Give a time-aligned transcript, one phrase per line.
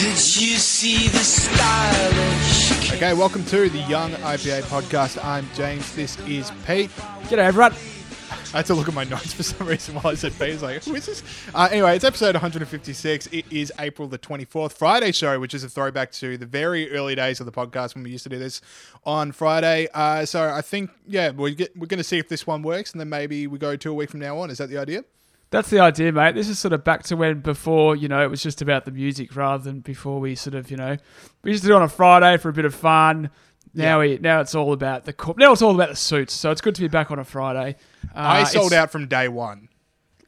[0.00, 2.90] Did you see the stylish?
[2.94, 5.22] Okay, welcome to the Young IPA podcast.
[5.22, 5.94] I'm James.
[5.94, 6.88] This is Pete.
[7.24, 7.74] G'day, everyone.
[8.54, 10.48] I had to look at my notes for some reason while I said Pete.
[10.48, 11.22] I was like, who is this?
[11.54, 13.26] Uh, anyway, it's episode 156.
[13.26, 17.14] It is April the 24th, Friday show, which is a throwback to the very early
[17.14, 18.62] days of the podcast when we used to do this
[19.04, 19.86] on Friday.
[19.92, 22.92] Uh, so I think, yeah, we get, we're going to see if this one works,
[22.92, 24.48] and then maybe we go two a week from now on.
[24.48, 25.04] Is that the idea?
[25.50, 26.36] That's the idea, mate.
[26.36, 28.92] This is sort of back to when before, you know, it was just about the
[28.92, 30.96] music rather than before we sort of, you know,
[31.42, 33.30] we used to do it on a Friday for a bit of fun.
[33.72, 36.32] Now we now it's all about the corp- now it's all about the suits.
[36.32, 37.76] So it's good to be back on a Friday.
[38.14, 39.68] Uh, I sold out from day one.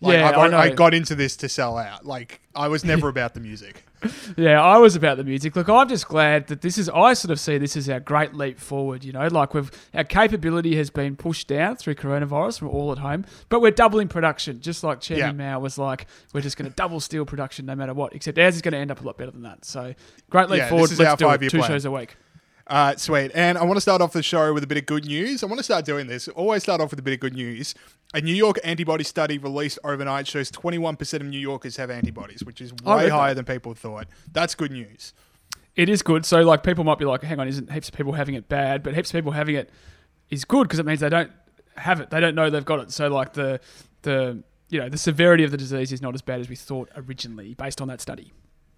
[0.01, 2.05] Like, Yeah, I I, got into this to sell out.
[2.05, 3.85] Like, I was never about the music.
[4.37, 5.55] Yeah, I was about the music.
[5.57, 6.89] Look, I'm just glad that this is.
[6.89, 9.05] I sort of see this as our great leap forward.
[9.05, 12.63] You know, like we've our capability has been pushed down through coronavirus.
[12.63, 14.61] We're all at home, but we're doubling production.
[14.61, 15.53] Just like Chairman Yeah.
[15.53, 18.15] Mao was like, we're just going to double steel production no matter what.
[18.15, 19.65] Except ours is going to end up a lot better than that.
[19.65, 19.95] So
[20.31, 20.91] great leap Yeah, forward.
[20.91, 21.51] Let's our do it.
[21.51, 21.71] Two plan.
[21.71, 22.17] shows a week.
[22.67, 23.31] Uh, sweet.
[23.35, 25.43] And I want to start off the show with a bit of good news.
[25.43, 26.29] I want to start doing this.
[26.29, 27.75] Always start off with a bit of good news.
[28.15, 32.61] A New York antibody study released overnight shows 21% of New Yorkers have antibodies, which
[32.61, 33.11] is way read that.
[33.11, 34.07] higher than people thought.
[34.31, 35.13] That's good news.
[35.75, 36.25] It is good.
[36.27, 38.83] So like people might be like, hang on, isn't heaps of people having it bad?
[38.83, 39.71] But heaps of people having it
[40.31, 41.31] is good because it means they don't
[41.77, 42.11] have it.
[42.11, 42.93] They don't know they've got it.
[42.93, 43.61] So like the
[44.03, 46.91] the you know the severity of the disease is not as bad as we thought
[46.97, 48.33] originally based on that study.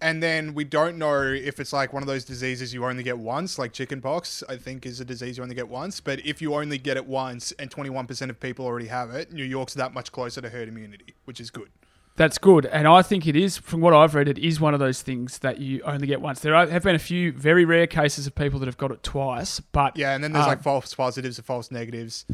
[0.05, 3.17] And then we don't know if it's like one of those diseases you only get
[3.17, 5.99] once, like chickenpox, I think is a disease you only get once.
[5.99, 9.43] But if you only get it once and 21% of people already have it, New
[9.43, 11.69] York's that much closer to herd immunity, which is good.
[12.17, 13.57] That's good, and I think it is.
[13.57, 16.39] From what I've read, it is one of those things that you only get once.
[16.39, 19.01] There are, have been a few very rare cases of people that have got it
[19.01, 22.25] twice, but Yeah, and then there's uh, like false positives and false negatives.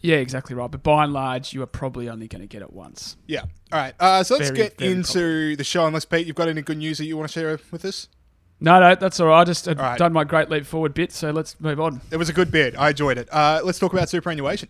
[0.00, 0.70] Yeah, exactly right.
[0.70, 3.16] But by and large, you are probably only going to get it once.
[3.26, 3.42] Yeah.
[3.72, 3.94] All right.
[3.98, 5.86] Uh, so let's Very, get very into the show.
[5.86, 8.08] Unless Pete, you've got any good news that you want to share with us?
[8.60, 9.40] No, no, that's all right.
[9.40, 9.98] I just had All right.
[9.98, 12.00] done my great leap forward bit, so let's move on.
[12.10, 12.76] It was a good bit.
[12.76, 13.28] I enjoyed it.
[13.32, 14.68] Uh, let's talk about superannuation.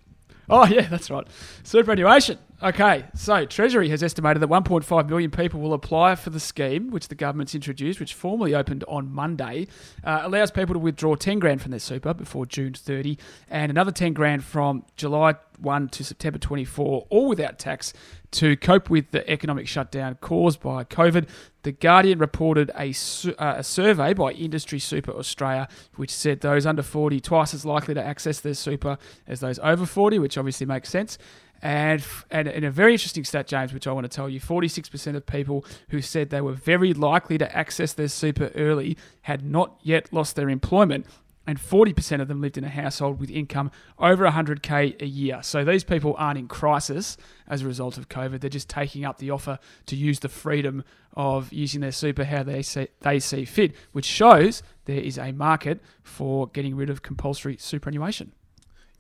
[0.50, 1.26] Oh, yeah, that's right.
[1.62, 2.38] Superannuation.
[2.60, 7.06] Okay, so Treasury has estimated that 1.5 million people will apply for the scheme, which
[7.06, 9.68] the government's introduced, which formally opened on Monday,
[10.02, 13.16] uh, allows people to withdraw 10 grand from their super before June 30,
[13.48, 17.92] and another 10 grand from July 1 to September 24, all without tax,
[18.32, 21.28] to cope with the economic shutdown caused by COVID.
[21.68, 26.64] The Guardian reported a, su- uh, a survey by Industry Super Australia, which said those
[26.64, 28.96] under 40 twice as likely to access their super
[29.26, 31.18] as those over 40, which obviously makes sense.
[31.60, 35.14] And, and in a very interesting stat, James, which I want to tell you, 46%
[35.14, 39.78] of people who said they were very likely to access their super early had not
[39.82, 41.04] yet lost their employment
[41.48, 45.42] and 40% of them lived in a household with income over 100k a year.
[45.42, 47.16] So these people aren't in crisis
[47.48, 48.40] as a result of COVID.
[48.40, 50.84] They're just taking up the offer to use the freedom
[51.18, 55.32] of using their super how they see, they see fit, which shows there is a
[55.32, 58.32] market for getting rid of compulsory superannuation.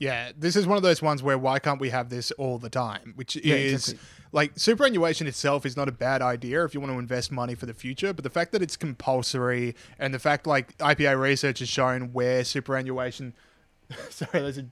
[0.00, 2.70] Yeah, this is one of those ones where why can't we have this all the
[2.70, 3.12] time?
[3.16, 4.08] Which Yeah, is exactly.
[4.32, 7.66] like superannuation itself is not a bad idea if you want to invest money for
[7.66, 11.68] the future, but the fact that it's compulsory and the fact like IPA research has
[11.68, 13.32] shown where superannuation.
[14.10, 14.66] Sorry, there's a.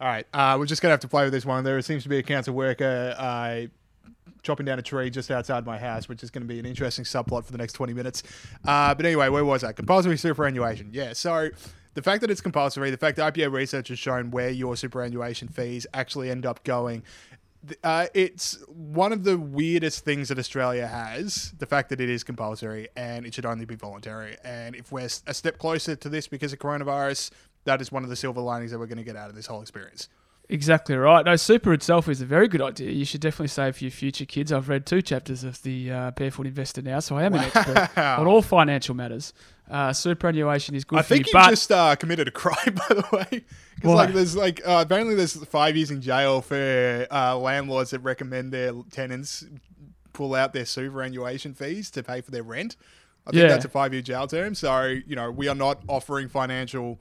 [0.00, 1.62] All right, uh, we're just gonna have to play with this one.
[1.64, 3.62] There seems to be a council worker uh,
[4.42, 7.04] chopping down a tree just outside my house, which is going to be an interesting
[7.04, 8.22] subplot for the next 20 minutes.
[8.64, 9.72] Uh, but anyway, where was I?
[9.72, 10.90] Compulsory superannuation.
[10.92, 11.50] Yeah, so
[11.94, 15.48] the fact that it's compulsory, the fact that IPA research has shown where your superannuation
[15.48, 17.02] fees actually end up going.
[17.82, 21.54] Uh, it's one of the weirdest things that Australia has.
[21.58, 24.36] The fact that it is compulsory and it should only be voluntary.
[24.44, 27.30] And if we're a step closer to this because of coronavirus,
[27.64, 29.46] that is one of the silver linings that we're going to get out of this
[29.46, 30.10] whole experience.
[30.50, 31.24] Exactly right.
[31.24, 32.90] No, super itself is a very good idea.
[32.90, 34.52] You should definitely save for your future kids.
[34.52, 37.96] I've read two chapters of the uh, Barefoot Investor now, so I am an expert
[37.98, 39.32] on all financial matters.
[39.70, 42.94] Uh, superannuation is good I for think you, you just uh, committed a crime, by
[42.94, 43.44] the way.
[43.76, 48.00] Because like, there's like uh, apparently there's five years in jail for uh, landlords that
[48.00, 49.44] recommend their tenants
[50.12, 52.76] pull out their superannuation fees to pay for their rent.
[53.26, 53.48] I think Yeah.
[53.48, 54.54] that's a five year jail term.
[54.54, 57.00] So you know we are not offering financial.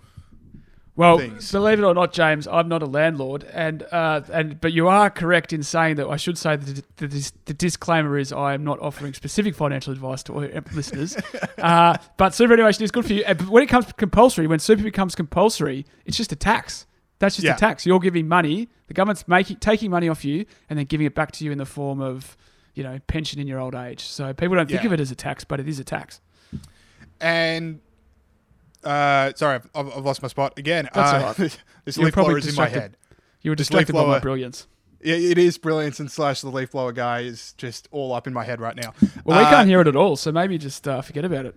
[0.96, 1.52] Well, things.
[1.52, 5.10] believe it or not, James, I'm not a landlord, and uh, and but you are
[5.10, 8.64] correct in saying that I should say that the, the, the disclaimer is I am
[8.64, 11.18] not offering specific financial advice to all your listeners.
[11.58, 13.24] Uh, but superannuation is good for you.
[13.26, 16.86] But when it comes compulsory, when super becomes compulsory, it's just a tax.
[17.20, 17.56] That's just Yeah.
[17.56, 17.86] a tax.
[17.86, 18.68] You're giving money.
[18.88, 21.58] The government's making taking money off you and then giving it back to you in
[21.58, 22.36] the form of
[22.76, 24.02] you know pension in your old age.
[24.02, 24.88] So people don't think Yeah.
[24.88, 26.20] of it as a tax, but it is a tax.
[27.22, 27.80] And
[28.86, 30.90] uh, sorry, I've, I've lost my spot again.
[30.94, 31.60] That's uh, right.
[31.86, 32.98] this You're leaf blower is in my head.
[33.42, 34.68] You were distracted by my brilliance.
[35.02, 38.34] Yeah, it is brilliance and slash the leaf blower guy is just all up in
[38.34, 38.94] my head right now.
[39.26, 41.56] Well, we Uh, can't hear it at all, so maybe just uh, forget about it.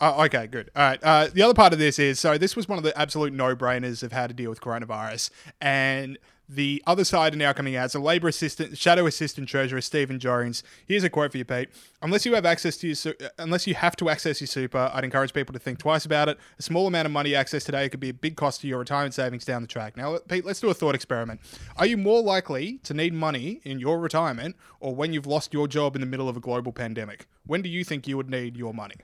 [0.00, 0.70] Oh, okay, good.
[0.74, 0.98] All right.
[1.02, 4.02] Uh, the other part of this is so this was one of the absolute no-brainers
[4.02, 5.30] of how to deal with coronavirus,
[5.60, 6.18] and
[6.48, 7.90] the other side are now coming out.
[7.90, 10.62] So, Labor Assistant, Shadow Assistant Treasurer Stephen Jones.
[10.86, 11.68] Here's a quote for you, Pete.
[12.02, 15.04] Unless you have access to your, uh, unless you have to access your super, I'd
[15.04, 16.38] encourage people to think twice about it.
[16.58, 19.14] A small amount of money access today could be a big cost to your retirement
[19.14, 19.96] savings down the track.
[19.96, 21.40] Now, Pete, let's do a thought experiment.
[21.76, 25.66] Are you more likely to need money in your retirement, or when you've lost your
[25.66, 27.26] job in the middle of a global pandemic?
[27.46, 28.96] When do you think you would need your money?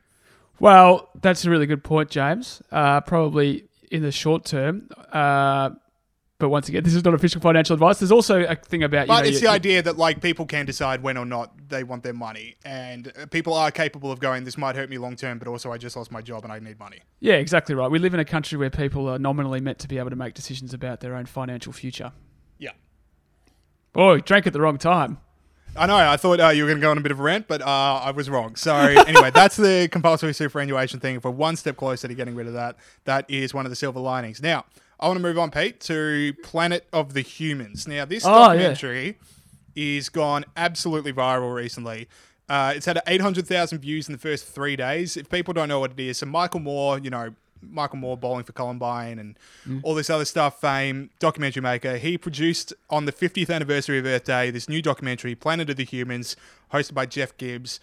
[0.60, 2.62] Well, that's a really good point, James.
[2.70, 4.88] Uh, probably in the short term.
[5.12, 5.70] Uh,
[6.42, 8.00] but once again, this is not official financial advice.
[8.00, 10.44] There's also a thing about you But know, it's you- the idea that like people
[10.44, 14.18] can decide when or not they want their money, and uh, people are capable of
[14.20, 14.44] going.
[14.44, 16.58] This might hurt me long term, but also I just lost my job and I
[16.58, 16.98] need money.
[17.20, 17.88] Yeah, exactly right.
[17.90, 20.34] We live in a country where people are nominally meant to be able to make
[20.34, 22.10] decisions about their own financial future.
[22.58, 22.70] Yeah,
[23.94, 25.18] Oh, you drank at the wrong time.
[25.74, 25.96] I know.
[25.96, 27.62] I thought uh, you were going to go on a bit of a rant, but
[27.62, 27.64] uh,
[28.04, 28.56] I was wrong.
[28.56, 31.16] So anyway, that's the compulsory superannuation thing.
[31.16, 33.76] If we're one step closer to getting rid of that, that is one of the
[33.76, 34.42] silver linings.
[34.42, 34.66] Now,
[35.02, 37.88] I want to move on, Pete, to Planet of the Humans.
[37.88, 38.46] Now, this Oh, yeah.
[38.70, 39.18] documentary
[39.74, 42.08] is gone absolutely viral recently.
[42.48, 45.16] Uh, it's had 800,000 views in the first three days.
[45.16, 48.44] If people don't know what it is, so Michael Moore, you know, Michael Moore bowling
[48.44, 49.38] for Columbine and
[49.82, 54.24] all this other stuff, fame, documentary maker, he produced on the 50th anniversary of Earth
[54.24, 56.36] Day this new documentary, Planet of the Humans,
[56.72, 57.80] hosted by Jeff Gibbs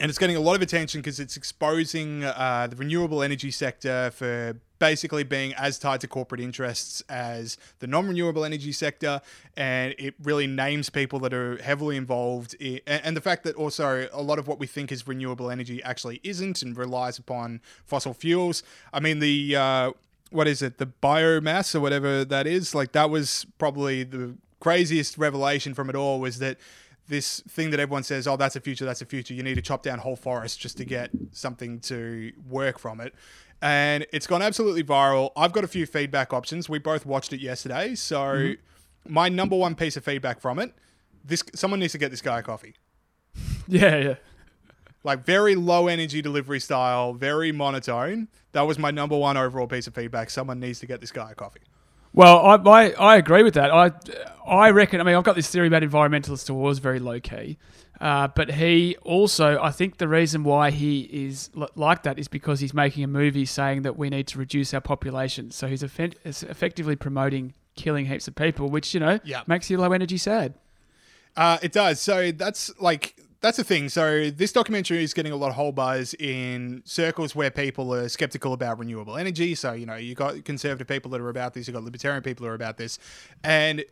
[0.00, 4.10] and it's getting a lot of attention because it's exposing uh, the renewable energy sector
[4.14, 9.20] for basically being as tied to corporate interests as the non-renewable energy sector.
[9.56, 13.56] And it really names people that are heavily involved i and, and the fact that
[13.56, 17.60] also a lot of what we think is renewable energy actually isn't and relies upon
[17.84, 18.62] fossil fuels.
[18.92, 19.92] I mean the uh,
[20.30, 20.78] what is it?
[20.78, 25.96] The biomass or whatever that is like that was probably the craziest revelation from it
[25.96, 26.58] all was that
[27.08, 29.34] this thing that everyone says, oh, that's a future, that's a future.
[29.34, 33.14] You need to chop down whole forests just to get something to work from it.
[33.62, 35.30] And it's gone absolutely viral.
[35.36, 36.68] I've got a few feedback options.
[36.68, 37.94] We both watched it yesterday.
[37.94, 39.12] So mm-hmm.
[39.12, 40.74] my number one piece of feedback from it,
[41.24, 42.74] this someone needs to get this guy a coffee.
[43.68, 44.14] Yeah, yeah.
[45.02, 48.28] Like very low energy delivery style, very monotone.
[48.52, 50.30] That was my number one overall piece of feedback.
[50.30, 51.62] Someone needs to get this guy a coffee.
[52.16, 53.70] Well, I, I I agree with that.
[53.70, 53.92] I
[54.46, 55.00] I reckon.
[55.00, 57.58] I mean, I've got this theory about environmentalist who was very low key,
[58.00, 59.60] uh, but he also.
[59.60, 63.08] I think the reason why he is l- like that is because he's making a
[63.08, 65.50] movie saying that we need to reduce our population.
[65.50, 69.42] So he's, effectively promoting killing heaps of people, which you know Yeah.
[69.46, 70.54] makes you low energy sad.
[71.36, 72.00] Uh, it does.
[72.00, 73.88] So that's like that's the thing.
[73.88, 78.08] So this documentary is getting a lot of whole buzz in circles where people are
[78.08, 79.54] skeptical about renewable energy.
[79.54, 82.44] So you know you got conservative people that are about this, you got libertarian people
[82.46, 82.98] who are about this,
[83.44, 83.84] and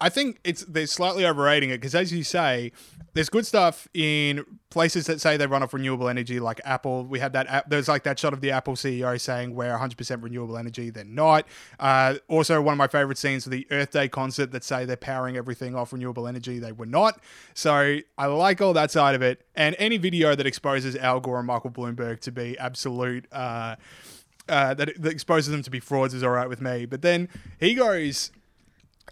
[0.00, 2.72] I think it's they're slightly overrating it because, as you say,
[3.12, 7.04] there's good stuff in places that say they run off renewable energy, like Apple.
[7.04, 7.68] We had that.
[7.68, 10.90] There's like that shot of the Apple CEO saying we're 100% renewable energy.
[10.90, 11.46] They're not.
[11.78, 14.96] Uh, also, one of my favorite scenes of the Earth Day concert that say they're
[14.96, 16.58] powering everything off renewable energy.
[16.58, 17.20] They were not.
[17.54, 19.44] So I like all that side of it.
[19.54, 23.26] And any video that exposes Al Gore and Michael Bloomberg to be absolute.
[23.32, 23.76] Uh,
[24.48, 26.84] uh, that, that exposes them to be frauds is all right with me.
[26.84, 27.28] But then
[27.60, 28.32] he goes,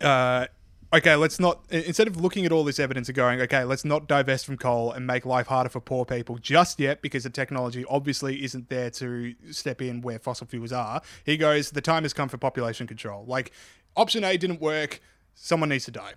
[0.00, 0.46] uh,
[0.93, 4.06] okay, let's not, instead of looking at all this evidence and going, okay, let's not
[4.06, 7.85] divest from coal and make life harder for poor people just yet because the technology
[7.88, 11.03] obviously isn't there to step in where fossil fuels are.
[11.24, 13.24] He goes, the time has come for population control.
[13.27, 13.53] Like,
[13.96, 15.01] option A didn't work,
[15.34, 16.15] someone needs to die.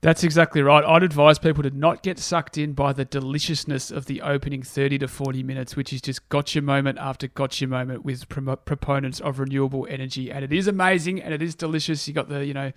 [0.00, 0.84] That's exactly right.
[0.84, 4.98] I'd advise people to not get sucked in by the deliciousness of the opening 30
[4.98, 9.86] to 40 minutes, which is just gotcha moment after gotcha moment with proponents of renewable
[9.90, 10.30] energy.
[10.30, 12.06] And it is amazing and it is delicious.
[12.08, 12.72] You got the, you know,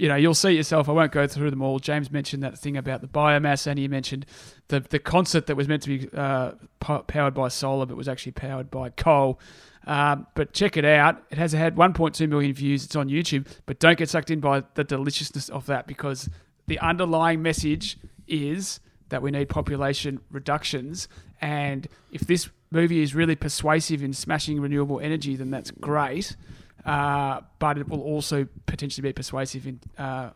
[0.00, 0.88] you know, you'll see yourself.
[0.88, 1.78] I won't go through them all.
[1.78, 4.24] James mentioned that thing about the biomass, and he mentioned
[4.68, 8.08] the the concert that was meant to be uh, po- powered by solar, but was
[8.08, 9.38] actually powered by coal.
[9.86, 11.22] Um, but check it out.
[11.30, 12.84] It has had 1.2 million views.
[12.84, 13.46] It's on YouTube.
[13.66, 16.28] But don't get sucked in by the deliciousness of that because
[16.66, 21.08] the underlying message is that we need population reductions.
[21.40, 26.36] And if this movie is really persuasive in smashing renewable energy, then that's great.
[26.84, 30.30] Uh, but it will also potentially be persuasive in uh,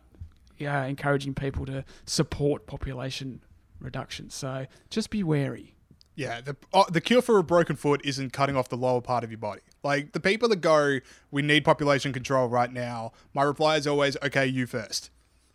[0.59, 3.41] yeah, encouraging people to support population
[3.81, 4.31] reduction.
[4.31, 5.75] So just be wary.
[6.17, 9.25] Yeah, the uh, the cure for a broken foot isn't cutting off the lower part
[9.25, 9.63] of your body.
[9.83, 13.13] Like the people that go, we need population control right now.
[13.35, 15.11] My reply is always, okay, you first.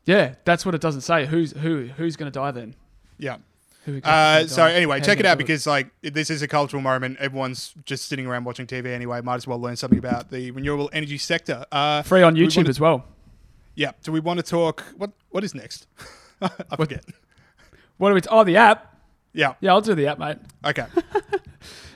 [0.05, 1.27] Yeah, that's what it doesn't say.
[1.27, 1.89] Who's who?
[1.95, 2.75] Who's going to die then?
[3.17, 3.37] Yeah.
[4.03, 7.17] Uh, so anyway, check it out because like this is a cultural moment.
[7.19, 9.21] Everyone's just sitting around watching TV anyway.
[9.21, 11.65] Might as well learn something about the renewable energy sector.
[11.71, 13.05] Uh, free on we YouTube wanna- as well.
[13.75, 13.91] yeah.
[14.03, 14.83] Do we want to talk?
[14.97, 15.87] What What is next?
[16.41, 17.03] I forget.
[17.97, 18.21] What are we?
[18.29, 18.95] oh, the app.
[19.33, 19.53] Yeah.
[19.59, 20.37] Yeah, I'll do the app, mate.
[20.65, 20.85] Okay.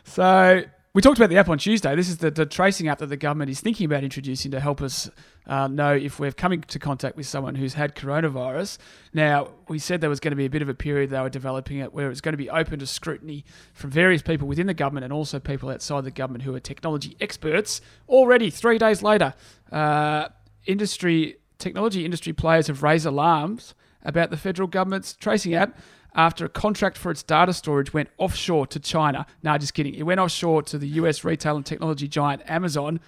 [0.05, 0.63] So
[0.93, 1.95] we talked about the app on Tuesday.
[1.95, 4.79] This is the, the tracing app that the government is thinking about introducing to help
[4.79, 5.09] us
[5.47, 8.77] uh, know if we're coming to contact with someone who's had coronavirus.
[9.11, 11.29] Now, we said there was going to be a bit of a period they were
[11.29, 14.67] developing it where it was going to be open to scrutiny from various people within
[14.67, 17.81] the government and also people outside the government who are technology experts.
[18.07, 19.33] Already, three days later,
[19.71, 20.29] uh,
[20.67, 23.73] industry technology industry players have raised alarms
[24.03, 25.75] about the federal government's tracing app
[26.15, 29.25] after a contract for its data storage went offshore to China.
[29.41, 29.95] No, just kidding.
[29.95, 32.99] It went offshore to the US retail and technology giant Amazon.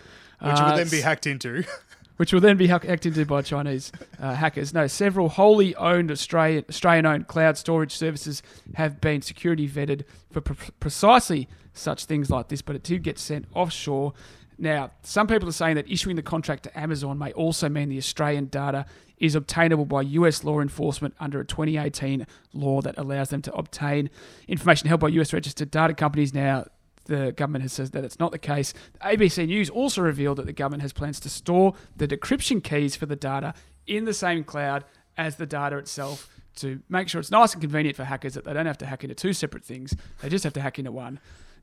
[0.41, 1.63] Which uh, would then be hacked into.
[2.17, 4.73] which will then be hacked into by Chinese uh, hackers.
[4.73, 8.41] No, several wholly owned Australian Australian-owned cloud storage services
[8.75, 13.19] have been security vetted for pre- precisely such things like this, but it did get
[13.19, 14.13] sent offshore.
[14.57, 17.97] Now, some people are saying that issuing the contract to Amazon may also mean the
[17.97, 18.85] Australian data
[19.17, 24.09] is obtainable by US law enforcement under a 2018 law that allows them to obtain
[24.47, 26.33] information held by US registered data companies.
[26.33, 26.65] Now,
[27.05, 28.73] the government has said that it's not the case.
[29.03, 33.05] ABC News also revealed that the government has plans to store the decryption keys for
[33.05, 33.53] the data
[33.87, 34.83] in the same cloud
[35.17, 38.53] as the data itself to make sure it's nice and convenient for hackers that they
[38.53, 39.95] don't have to hack into two separate things.
[40.21, 41.19] They just have to hack into one.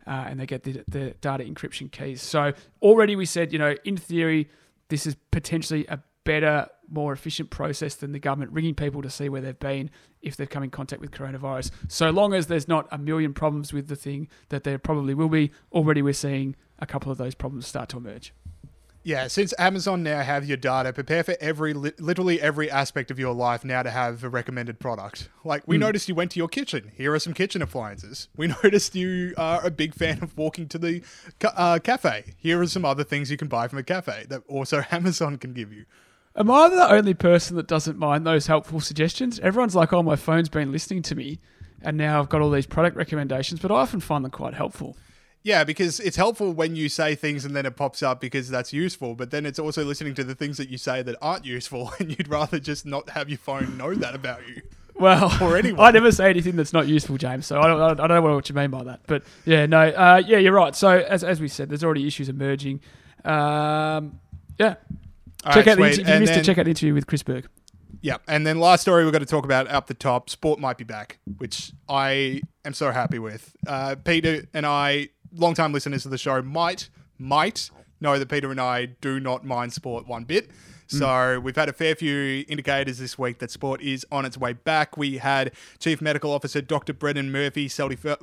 [0.06, 2.21] Uh, and they get the, the data encryption keys.
[2.21, 4.49] So already we said, you know, in theory,
[4.88, 9.29] this is potentially a better, more efficient process than the government ringing people to see
[9.29, 11.71] where they've been if they've come in contact with coronavirus.
[11.88, 15.29] So long as there's not a million problems with the thing that there probably will
[15.29, 18.33] be, already we're seeing a couple of those problems start to emerge.
[19.05, 23.35] Yeah, since Amazon now have your data, prepare for every literally every aspect of your
[23.35, 25.29] life now to have a recommended product.
[25.43, 26.93] Like we noticed you went to your kitchen.
[26.95, 28.29] Here are some kitchen appliances.
[28.37, 31.02] We noticed you are a big fan of walking to the
[31.45, 32.35] uh, cafe.
[32.37, 35.52] Here are some other things you can buy from a cafe that also Amazon can
[35.52, 35.85] give you.
[36.35, 39.39] Am I the only person that doesn't mind those helpful suggestions?
[39.41, 41.41] Everyone's like, oh, my phone's been listening to me,
[41.83, 44.97] and now I've got all these product recommendations, but I often find them quite helpful.
[45.43, 48.73] Yeah, because it's helpful when you say things and then it pops up because that's
[48.73, 49.17] useful.
[49.17, 52.11] But then it's also listening to the things that you say that aren't useful, and
[52.11, 54.62] you'd rather just not have your phone know that about you.
[54.95, 55.81] Well, Or anyone.
[55.85, 57.47] I never say anything that's not useful, James.
[57.47, 59.01] So I don't, I don't know what you mean by that.
[59.07, 60.77] But yeah, no, uh, yeah, you're right.
[60.77, 62.81] So as, as we said, there's already issues emerging.
[63.25, 64.21] Um,
[64.59, 64.77] yeah,
[65.44, 65.99] All check right, out the sweet.
[66.00, 67.49] inter- if you missed then- to check out the interview with Chris Berg.
[68.00, 70.28] Yeah, and then last story we're going to talk about up the top.
[70.28, 73.54] Sport might be back, which I am so happy with.
[73.66, 77.70] Uh, Peter and I, long-time listeners of the show, might might
[78.00, 80.50] know that Peter and I do not mind sport one bit.
[80.88, 84.52] So we've had a fair few indicators this week that sport is on its way
[84.52, 84.96] back.
[84.99, 86.92] We had Chief Medical Officer Dr.
[86.92, 88.20] Brendan Murphy said he felt,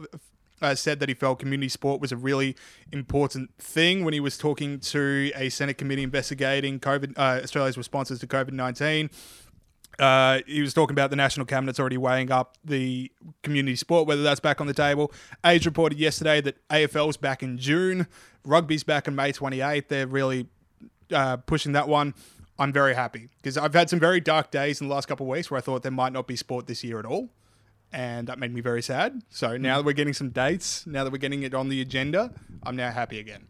[0.62, 2.56] uh, said that he felt community sport was a really
[2.92, 8.20] important thing when he was talking to a Senate committee investigating COVID, uh, Australia's responses
[8.20, 9.10] to COVID nineteen.
[10.00, 13.12] Uh, he was talking about the national cabinet's already weighing up the
[13.44, 15.12] community sport, whether that's back on the table.
[15.46, 18.08] Age reported yesterday that AFL's back in June,
[18.46, 19.90] rugby's back on May 28th.
[19.90, 20.48] They're really
[21.14, 22.14] uh, pushing that one.
[22.58, 25.30] I'm very happy because I've had some very dark days in the last couple of
[25.30, 27.30] weeks where I thought there might not be sport this year at all.
[27.92, 29.22] And that made me very sad.
[29.30, 29.78] So now mm-hmm.
[29.78, 32.32] that we're getting some dates, now that we're getting it on the agenda,
[32.64, 33.48] I'm now happy again.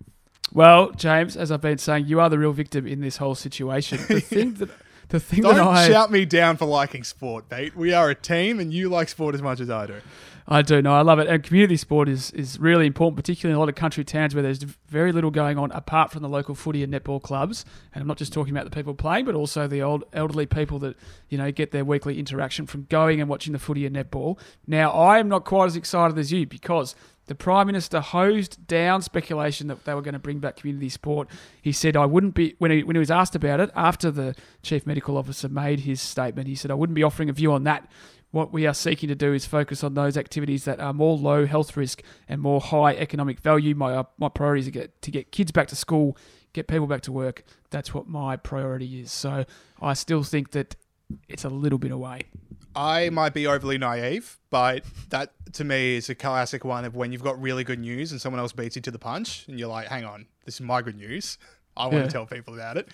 [0.52, 4.00] Well, James, as I've been saying, you are the real victim in this whole situation.
[4.08, 4.70] The thing that
[5.10, 7.76] the thing Don't that I shout me down for liking sport, Pete.
[7.76, 9.96] We are a team and you like sport as much as I do.
[10.52, 10.94] I do know.
[10.94, 11.28] I love it.
[11.28, 14.42] And community sport is, is really important, particularly in a lot of country towns where
[14.42, 17.66] there's very little going on apart from the local footy and netball clubs.
[17.94, 20.80] And I'm not just talking about the people playing, but also the old elderly people
[20.80, 20.96] that,
[21.30, 24.40] you know, get their weekly interaction from going and watching the footy and netball.
[24.66, 26.96] Now, I am not quite as excited as you because
[27.28, 31.30] the Prime Minister hosed down speculation that they were going to bring back community sport.
[31.62, 34.36] He said, I wouldn't be, when he, when he was asked about it, after the
[34.64, 37.66] Chief Medical Officer made his statement, he said, I wouldn't be offering a view on
[37.66, 37.88] that.
[38.32, 41.46] What we are seeking to do is focus on those activities that are more low
[41.48, 43.74] health risk and more high economic value.
[43.74, 46.16] My, uh, my priority is to get, to get kids back to school,
[46.54, 47.44] get people back to work.
[47.72, 49.12] That's what my priority is.
[49.12, 49.46] So
[49.82, 50.76] I still think that
[51.28, 52.22] it's a little bit away.
[52.76, 57.12] I might be overly naive, but that to me is a classic one of when
[57.12, 59.68] you've got really good news and someone else beats you to the punch, and you're
[59.68, 61.40] like, "Hang on, this is my good news.
[61.76, 62.04] I want Yeah.
[62.04, 62.90] to tell people about it."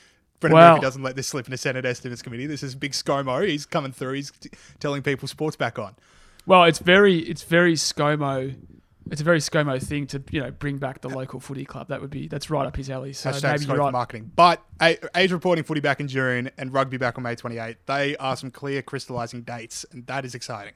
[0.49, 2.45] Brendan Well- Murphy doesn't let this slip in the Senate Estimates Committee.
[2.47, 3.47] This is big ScoMo.
[3.47, 4.13] He's coming through.
[4.13, 4.49] He's t-
[4.79, 5.95] telling people sports back on.
[6.45, 8.55] Well, it's very it's very ScoMo.
[9.11, 11.89] It's a very ScoMo thing to you know bring back the local footy club.
[11.89, 13.13] That would be that's right up his alley.
[13.13, 13.91] So Hashtag maybe you're right.
[13.91, 14.31] marketing.
[14.35, 17.77] But a- age reporting footy back in June and rugby back on May 28.
[17.85, 20.73] They are some clear crystallising dates, and that is exciting.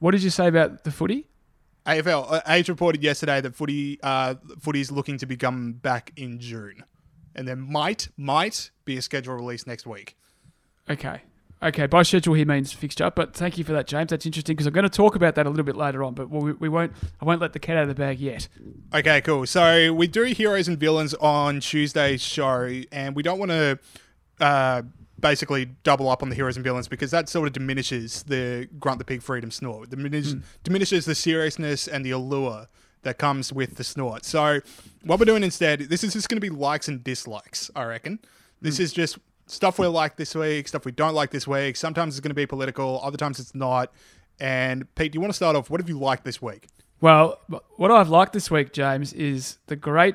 [0.00, 1.26] What did you say about the footy?
[1.86, 6.38] AFL uh, Age reported yesterday that footy uh, footy is looking to become back in
[6.38, 6.84] June,
[7.34, 10.16] and there might might be a schedule release next week.
[10.90, 11.22] Okay,
[11.62, 14.10] Okay, by schedule he means fixture, but thank you for that, James.
[14.10, 16.28] That's interesting because I'm going to talk about that a little bit later on, but
[16.28, 16.92] we, we won't.
[17.20, 18.48] I won't let the cat out of the bag yet.
[18.92, 19.46] Okay, cool.
[19.46, 23.78] So we do heroes and villains on Tuesday's show, and we don't want to
[24.40, 24.82] uh,
[25.20, 28.98] basically double up on the heroes and villains because that sort of diminishes the grunt
[28.98, 29.88] the pig freedom snort.
[29.88, 30.34] Diminish,
[30.64, 32.66] Diminishes the seriousness and the allure
[33.02, 34.24] that comes with the snort.
[34.24, 34.60] So
[35.04, 37.70] what we're doing instead, this is just going to be likes and dislikes.
[37.74, 38.18] I reckon.
[38.60, 38.84] This hmm.
[38.84, 41.76] is just stuff we like this week, stuff we don't like this week.
[41.76, 43.92] Sometimes it's going to be political, other times it's not.
[44.40, 45.70] And Pete, do you want to start off?
[45.70, 46.66] What have you liked this week?
[47.00, 47.40] Well,
[47.76, 50.14] what I've liked this week, James, is the great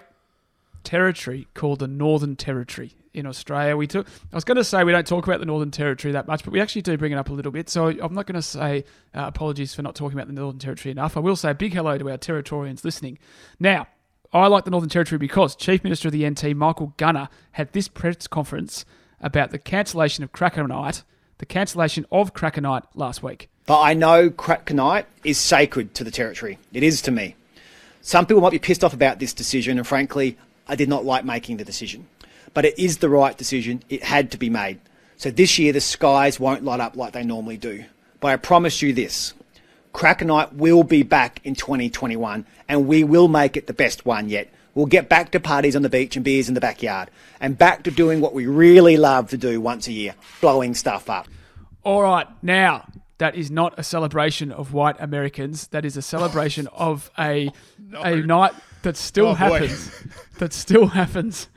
[0.83, 3.75] territory called the Northern Territory in Australia.
[3.75, 4.07] We took.
[4.07, 6.53] I was going to say we don't talk about the Northern Territory that much, but
[6.53, 7.69] we actually do bring it up a little bit.
[7.69, 10.91] So I'm not going to say uh, apologies for not talking about the Northern Territory
[10.91, 11.17] enough.
[11.17, 13.17] I will say a big hello to our Territorians listening.
[13.59, 13.87] Now,
[14.33, 17.87] I like the Northern Territory because Chief Minister of the NT, Michael Gunner, had this
[17.87, 18.85] press conference
[19.21, 21.03] about the cancellation of Cracker Night,
[21.37, 23.49] the cancellation of Cracker Night last week.
[23.65, 26.57] But I know Cracker Night is sacred to the territory.
[26.73, 27.35] It is to me.
[28.01, 31.25] Some people might be pissed off about this decision, and frankly, I did not like
[31.25, 32.07] making the decision.
[32.53, 33.83] But it is the right decision.
[33.89, 34.79] It had to be made.
[35.17, 37.85] So this year, the skies won't light up like they normally do.
[38.19, 39.33] But I promise you this
[39.93, 44.29] Cracker Night will be back in 2021, and we will make it the best one
[44.29, 44.49] yet.
[44.75, 47.81] We'll get back to parties on the beach and beers in the backyard, and back
[47.83, 51.27] to doing what we really love to do once a year blowing stuff up.
[51.83, 52.87] All right, now
[53.17, 55.65] that is not a celebration of white Americans.
[55.69, 57.49] That is a celebration of a
[57.95, 59.91] a night that still Oh, happens.
[60.37, 61.47] that still happens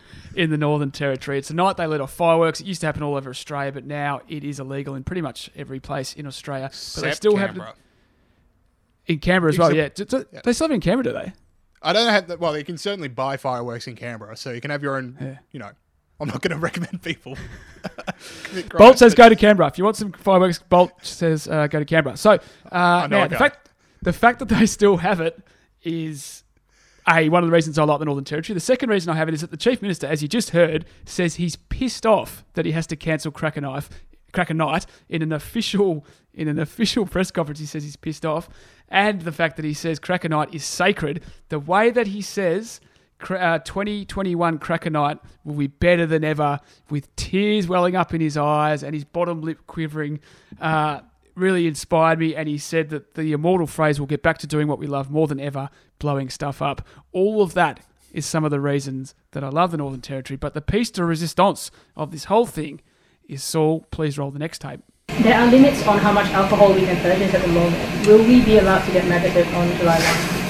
[0.40, 1.36] in the Northern Territory.
[1.38, 2.60] It's a night they let off fireworks.
[2.60, 5.50] It used to happen all over Australia, but now it is illegal in pretty much
[5.54, 6.68] every place in Australia.
[6.70, 7.74] But they Except still have Canberra.
[9.06, 9.74] in Canberra as well.
[9.74, 11.32] Yeah, Except- Do- do- they still have it in Canberra, do they?
[11.82, 12.36] I don't know how.
[12.40, 15.16] Well, you can certainly buy fireworks in Canberra, so you can have your own.
[15.20, 15.38] Yeah.
[15.52, 15.70] You know,
[16.20, 17.36] I'm not going to recommend people.
[18.44, 19.68] commit Bolt crimes, says go to Canberra.
[19.68, 22.16] If you want some fireworks, Bolt says uh, go to Canberra.
[22.16, 22.38] So
[22.72, 23.68] uh, know now a the fact
[24.02, 25.38] the fact that they still have it
[25.82, 26.44] is
[27.08, 28.54] a one of the reasons I like the Northern Territory.
[28.54, 30.84] The second reason I have it is that the Chief Minister, as you just heard,
[31.04, 33.88] says he's pissed off that he has to cancel Cracker Knife.
[34.54, 37.58] Night in an official in an official press conference.
[37.58, 38.48] He says he's pissed off,
[38.88, 41.22] and the fact that he says Cracker Night is sacred.
[41.48, 42.80] The way that he says
[43.28, 48.36] uh, 2021 Cracker Night will be better than ever, with tears welling up in his
[48.36, 50.20] eyes and his bottom lip quivering.
[50.60, 51.00] Uh,
[51.40, 54.68] really inspired me, and he said that the immortal phrase will get back to doing
[54.68, 56.86] what we love more than ever, blowing stuff up.
[57.12, 57.80] All of that
[58.12, 60.36] is some of the reasons that I love the Northern Territory.
[60.36, 62.80] But the piece de resistance of this whole thing
[63.28, 63.86] is Saul.
[63.90, 64.80] Please roll the next tape.
[65.08, 68.06] There are limits on how much alcohol we can purchase at the moment.
[68.06, 70.40] Will we be allowed to get maggoted on July 1?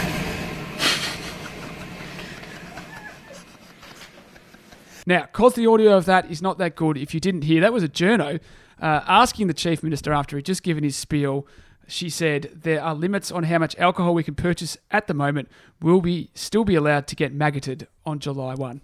[5.07, 7.73] Now, because the audio of that is not that good, if you didn't hear, that
[7.73, 8.39] was a journo
[8.81, 11.47] uh, asking the chief minister after he'd just given his spiel.
[11.87, 15.49] She said there are limits on how much alcohol we can purchase at the moment.
[15.81, 18.81] Will we still be allowed to get maggoted on July 1?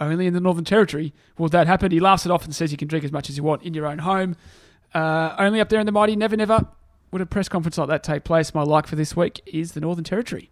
[0.00, 1.90] Only in the Northern Territory will that happen.
[1.90, 3.74] He laughs it off and says you can drink as much as you want in
[3.74, 4.36] your own home.
[4.94, 6.66] Uh, only up there in the mighty Never Never
[7.10, 8.54] would a press conference like that take place.
[8.54, 10.50] My like for this week is the Northern Territory.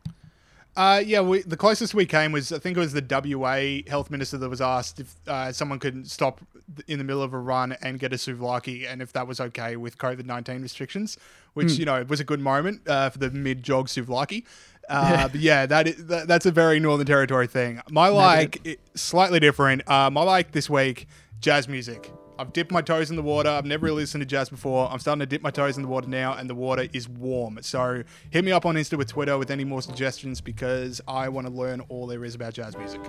[0.77, 3.05] Uh, yeah, we, the closest we came was I think it was the
[3.39, 6.41] WA health minister that was asked if uh, someone could stop
[6.87, 9.77] in the middle of a run and get a souvlaki, and if that was okay
[9.77, 11.17] with COVID nineteen restrictions,
[11.55, 14.45] which you know was a good moment uh, for the mid jog souvlaki.
[14.89, 17.83] Uh, but yeah, that is that, that's a very Northern Territory thing.
[17.91, 19.83] My like slightly different.
[19.91, 21.09] Uh, my like this week
[21.41, 22.09] jazz music.
[22.39, 23.49] I've dipped my toes in the water.
[23.49, 24.91] I've never really listened to jazz before.
[24.91, 27.59] I'm starting to dip my toes in the water now, and the water is warm.
[27.63, 31.47] So hit me up on Insta with Twitter with any more suggestions because I want
[31.47, 33.01] to learn all there is about jazz music.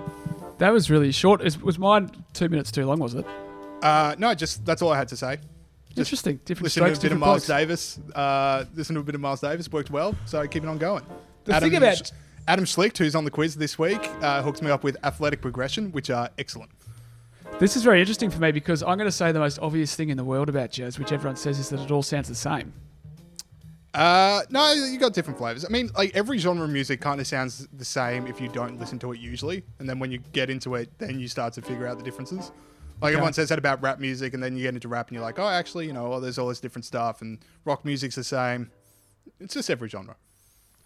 [0.58, 1.42] That was really short.
[1.42, 3.26] Is, was mine two minutes too long, was it?
[3.82, 5.38] Uh, no, just that's all I had to say.
[5.96, 6.40] Interesting.
[6.44, 7.46] Different Listen to a bit of Miles.
[7.46, 7.98] Davis.
[8.14, 11.04] Uh, listen to a bit of Miles Davis worked well, so keep it on going.
[11.44, 12.12] The thing about-
[12.46, 15.92] Adam Schlicht, who's on the quiz this week, uh, hooks me up with athletic progression,
[15.92, 16.70] which are excellent.
[17.58, 20.10] This is very interesting for me because I'm going to say the most obvious thing
[20.10, 22.72] in the world about jazz, which everyone says is that it all sounds the same.
[23.94, 25.64] Uh, no, you got different flavors.
[25.64, 28.78] I mean, like every genre of music kind of sounds the same if you don't
[28.78, 31.62] listen to it usually, and then when you get into it, then you start to
[31.62, 32.52] figure out the differences.
[33.02, 35.24] Like everyone says that about rap music, and then you get into rap and you're
[35.24, 38.24] like, oh, actually, you know, oh, there's all this different stuff, and rock music's the
[38.24, 38.70] same.
[39.40, 40.14] It's just every genre.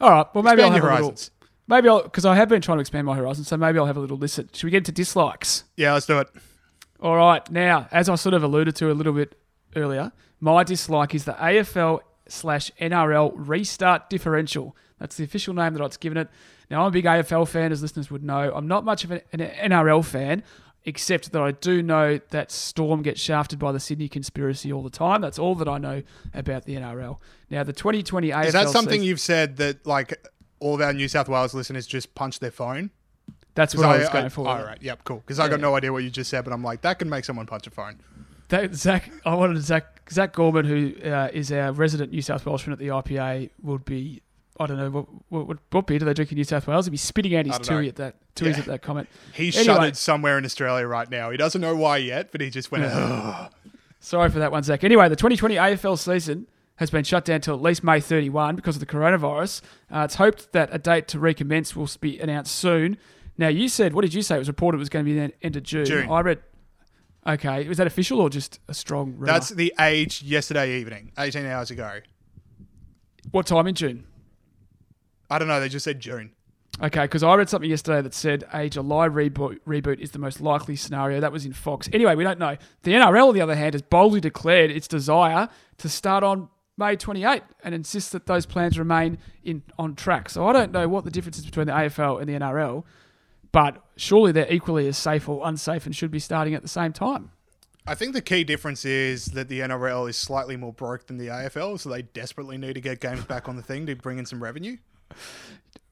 [0.01, 0.27] All right.
[0.35, 1.09] Well, maybe Expand I'll your have a little.
[1.11, 1.31] horizons.
[1.69, 3.97] Maybe I'll because I have been trying to expand my horizons, so maybe I'll have
[3.97, 4.49] a little listen.
[4.55, 5.65] Should we get into dislikes?
[5.77, 6.29] Yeah, let's do it.
[7.03, 7.49] All right.
[7.51, 9.37] Now, as I sort of alluded to a little bit
[9.77, 14.77] earlier, my dislike is the AFL slash NRL restart differential.
[14.99, 16.29] That's the official name that I've given it.
[16.71, 18.53] Now, I'm a big AFL fan, as listeners would know.
[18.55, 20.43] I'm not much of an, an NRL fan.
[20.85, 24.91] except that I do know that Storm gets shafted by the Sydney conspiracy all the
[24.91, 25.21] time.
[25.21, 26.03] That's all that I know
[26.35, 27.19] about the NRL.
[27.51, 30.25] Now, the 2020 AFL Is that something season- you've said that like
[30.61, 32.91] all of our New South Wales listeners just punch their phone?
[33.55, 34.49] That's what I, was going for.
[34.49, 35.19] All right, yep, cool.
[35.19, 35.63] Because I got Yeah.
[35.67, 37.71] no idea what you just said, but I'm like, that can make someone punch a
[37.71, 37.99] phone.
[38.49, 42.73] That, Zach, I wanted Zach Zach Gorman, who uh, is our resident New South Welshman
[42.73, 44.23] at the IPA, would be.
[44.61, 46.85] I don't know what what, what, what beer do they drink in New South Wales?
[46.87, 47.65] He'd be spitting out his I know.
[47.81, 48.59] Tooheys at that Tooheys Yeah.
[48.59, 49.09] at that comment.
[49.33, 49.75] He's Anyway.
[49.75, 51.31] shuttered somewhere in Australia right now.
[51.31, 53.51] He doesn't know why yet, but he just went, "Ugh."
[54.01, 54.85] Sorry for that one, Zach.
[54.85, 58.77] Anyway, the 2020 AFL season has been shut down till at least May 31 because
[58.77, 59.63] of the coronavirus.
[59.91, 62.99] Uh, it's hoped that a date to recommence will be announced soon.
[63.39, 64.37] Now, you said, what did you say?
[64.37, 65.85] It was reported it was going to be the end of June.
[65.85, 66.11] June.
[66.11, 66.41] I read.
[67.27, 69.27] Okay, was that official or just a strong rumor?
[69.27, 72.01] That's the age yesterday evening, 18 hours ago.
[73.31, 74.05] what time in June?
[75.31, 75.61] I don't know.
[75.61, 76.33] They just said June.
[76.83, 80.41] Okay, because I read something yesterday that said a July reboot, reboot is the most
[80.41, 81.21] likely scenario.
[81.21, 81.89] That was in Fox.
[81.93, 82.57] Anyway, we don't know.
[82.83, 86.97] The NRL, on the other hand, has boldly declared its desire to start on May
[86.97, 90.31] 28 and insists that those plans remain in on track.
[90.31, 92.85] So I don't know what the difference is between the AFL and the NRL,
[93.53, 96.93] but surely they're equally as safe or unsafe and should be starting at the same
[96.93, 97.31] time.
[97.87, 101.27] I think the key difference is that the NRL is slightly more broke than the
[101.29, 104.27] AFL, so they desperately need to get games back on the thing to bring in
[104.27, 104.77] some revenue.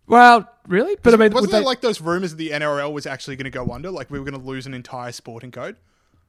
[0.07, 0.97] Well, really?
[1.03, 3.45] But I mean, Wasn't there they- like those rumors that the NRL was actually going
[3.45, 3.91] to go under?
[3.91, 5.77] Like we were going to lose an entire sporting code?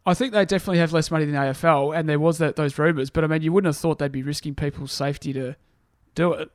[0.05, 2.77] I think they definitely have less money than the AFL, and there was that those
[2.79, 3.11] rumours.
[3.11, 5.55] But I mean, you wouldn't have thought they'd be risking people's safety to
[6.15, 6.49] do it.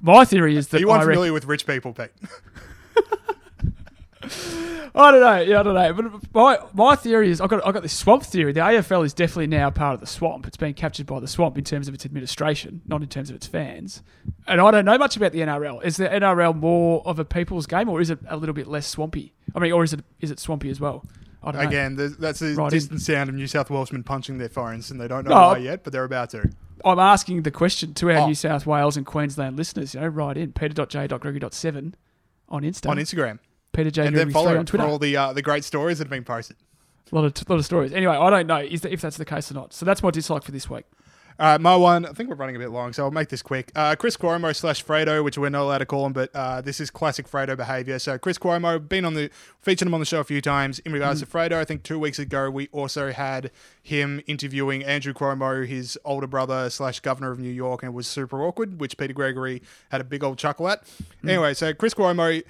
[0.00, 2.10] My theory is Are that you I reckon- unfamiliar with rich people, Pete?
[4.94, 5.40] I don't know.
[5.40, 6.20] Yeah, I don't know.
[6.32, 8.52] But my my theory is I got I got this swamp theory.
[8.52, 10.46] The AFL is definitely now part of the swamp.
[10.46, 13.36] It's been captured by the swamp in terms of its administration, not in terms of
[13.36, 14.02] its fans.
[14.46, 15.82] And I don't know much about the NRL.
[15.84, 18.86] Is the NRL more of a people's game, or is it a little bit less
[18.86, 19.32] swampy?
[19.54, 21.04] I mean, or is it is it swampy as well?
[21.42, 21.68] I don't know.
[21.68, 22.78] Again, that's a Right in.
[22.78, 25.48] distant sound of New South Welshmen punching their phones, and they don't know No.
[25.48, 26.48] why yet, but they're about to.
[26.84, 28.26] I'm asking the question to our Oh.
[28.26, 29.94] New South Wales and Queensland listeners.
[29.94, 31.94] You know, right in peter.j.gregory.7
[32.48, 33.38] on Insta, On Instagram.
[33.72, 34.06] Peter J.
[34.06, 34.84] And then follow on for Twitter.
[34.84, 36.56] all the uh, the great stories that have been posted.
[37.10, 37.92] A lot of lot of stories.
[37.92, 39.72] Anyway, I don't know is that, if that's the case or not.
[39.74, 40.84] So that's my dislike for this week.
[41.40, 42.04] All right, my one.
[42.04, 43.72] I think we're running a bit long, so I'll make this quick.
[43.74, 46.78] Uh, Chris Cuomo slash Fredo, which we're not allowed to call him, but uh, this
[46.78, 47.98] is classic Fredo behavior.
[47.98, 50.92] So Chris Cuomo been on the featured him on the show a few times in
[50.92, 51.24] regards Mm.
[51.24, 51.52] to Fredo.
[51.54, 53.50] I think two weeks ago we also had
[53.82, 58.06] him interviewing Andrew Cuomo, his older brother slash governor of New York, and it was
[58.06, 60.84] super awkward, which Peter Gregory had a big old chuckle at.
[61.24, 61.30] Mm.
[61.30, 62.42] Anyway, so Chris Cuomo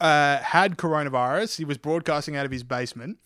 [0.00, 1.56] uh, had coronavirus.
[1.56, 3.18] He was broadcasting out of his basement.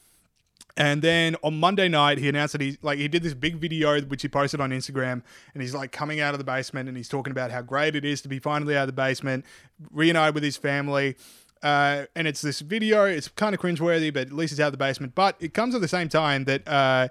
[0.77, 4.01] And then on Monday night, he announced that he like he did this big video
[4.03, 7.09] which he posted on Instagram, and he's like coming out of the basement and he's
[7.09, 9.45] talking about how great it is to be finally out of the basement,
[9.91, 11.17] reunited with his family.
[11.63, 13.05] Uh, and it's this video.
[13.05, 15.15] It's kind of cringeworthy, but at least he's out of the basement.
[15.15, 17.09] But it comes at the same time that uh,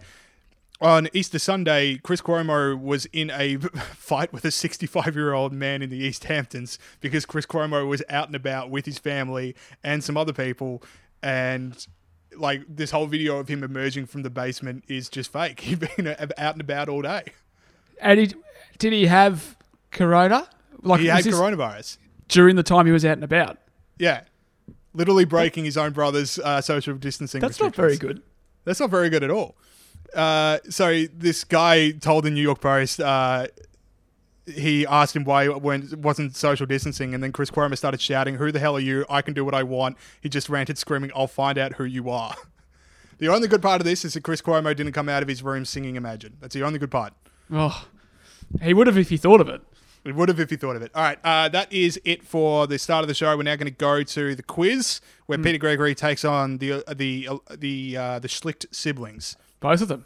[0.82, 3.58] on Easter Sunday, Chris Cuomo was in a
[3.96, 8.02] fight with a 65 year old man in the East Hamptons because Chris Cuomo was
[8.10, 10.82] out and about with his family and some other people.
[11.22, 11.86] And
[12.36, 15.60] like this whole video of him emerging from the basement is just fake.
[15.62, 17.26] He'd been out and about all day.
[18.00, 18.34] And he,
[18.80, 19.56] did he have
[19.92, 20.50] corona?
[20.82, 21.98] Like He had coronavirus.
[22.28, 23.60] during the time he was out and about.
[24.00, 24.24] Yeah.
[24.94, 27.40] Literally breaking his own brother's uh, social distancing.
[27.40, 28.24] That's not very good.
[28.66, 29.56] That's not very good at all.
[30.16, 33.48] Uh, so this guy told the New York Post uh,
[34.46, 38.52] he asked him why it wasn't social distancing, and then Chris Cuomo started shouting, "Who
[38.52, 39.06] the hell are you?
[39.10, 42.10] I can do what I want." He just ranted, screaming, "I'll find out who you
[42.10, 42.36] are."
[43.18, 45.44] The only good part of this is that Chris Cuomo didn't come out of his
[45.44, 47.14] room singing "Imagine." That's the only good part.
[47.52, 47.86] Oh,
[48.64, 49.62] he would have if he thought of it.
[50.04, 50.90] It would have if he thought of it.
[50.96, 53.38] All right, uh, that is it for the start of the show.
[53.38, 56.94] We're now going to go to the quiz, where Peter Gregory takes on the uh,
[56.96, 59.38] the uh, the uh, the Schlicht siblings.
[59.62, 60.06] Both of them.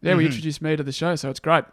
[0.00, 0.18] Yeah, Mm-hmm.
[0.18, 1.64] we introduced me to the show, so it's great.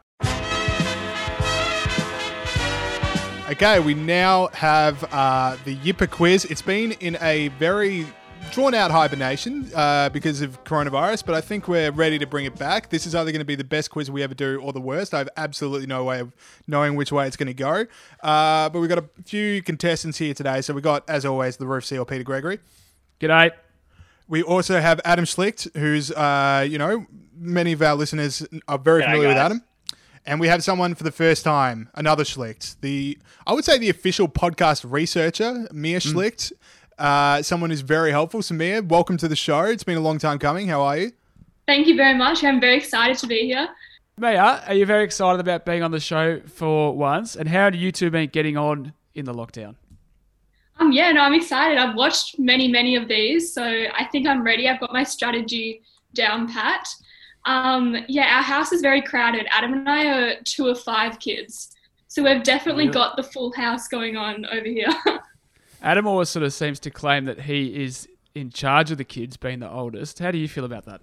[3.51, 6.45] Okay, we now have uh, the Yipper quiz.
[6.45, 8.05] It's been in a very
[8.51, 12.55] drawn out hibernation uh, because of coronavirus, but I think we're ready to bring it
[12.59, 12.89] back.
[12.89, 15.15] This is either going to be the best quiz we ever do or the worst.
[15.15, 16.31] I have absolutely no way of
[16.67, 17.87] knowing which way it's going to go.
[18.21, 20.61] Uh, but we've got a few contestants here today.
[20.61, 22.59] So we've got, as always, the Roof Seal, Peter Gregory.
[23.19, 23.51] G'day.
[24.29, 29.01] We also have Adam Schlicht, who's, uh, you know, many of our listeners are very
[29.01, 29.37] familiar with.
[29.37, 29.63] Adam.
[30.23, 33.89] And we have someone for the first time, another Schlicht, the I would say the
[33.89, 36.53] official podcast researcher, Mia Schlicht,
[36.99, 38.43] uh, someone who's very helpful.
[38.43, 39.63] So Mia, welcome to the show.
[39.63, 40.67] It's been a long time coming.
[40.67, 41.11] How are you?
[41.65, 42.43] Thank you very much.
[42.43, 43.67] I'm very excited to be here.
[44.19, 47.35] Maya, are you very excited about being on the show for once?
[47.35, 49.75] And how have you two been getting on in the lockdown?
[50.79, 51.77] Um, yeah, no, I'm excited.
[51.77, 54.67] I've watched many, many of these, so I think I'm ready.
[54.67, 55.81] I've got my strategy
[56.13, 56.87] down pat.
[57.45, 59.47] Um, yeah, our house is very crowded.
[59.51, 61.75] Adam and I are two of five kids,
[62.07, 64.89] so we've definitely got the full house going on over here.
[65.81, 69.37] Adam always sort of seems to claim that he is in charge of the kids,
[69.37, 70.19] being the oldest.
[70.19, 71.01] How do you feel about that?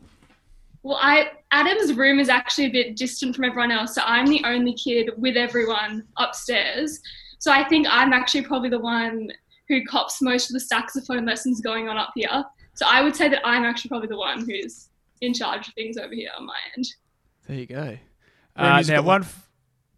[0.87, 4.41] well, I Adam's room is actually a bit distant from everyone else, so I'm the
[4.45, 7.01] only kid with everyone upstairs.
[7.41, 9.33] So I think I'm actually probably the one
[9.69, 12.45] who cops most of the saxophone lessons going on up here.
[12.75, 14.89] So I would say that I'm actually probably the one who's
[15.21, 16.87] in charge of things over here on my end.
[17.47, 17.99] There you go.
[18.55, 19.49] Uh, now, one f-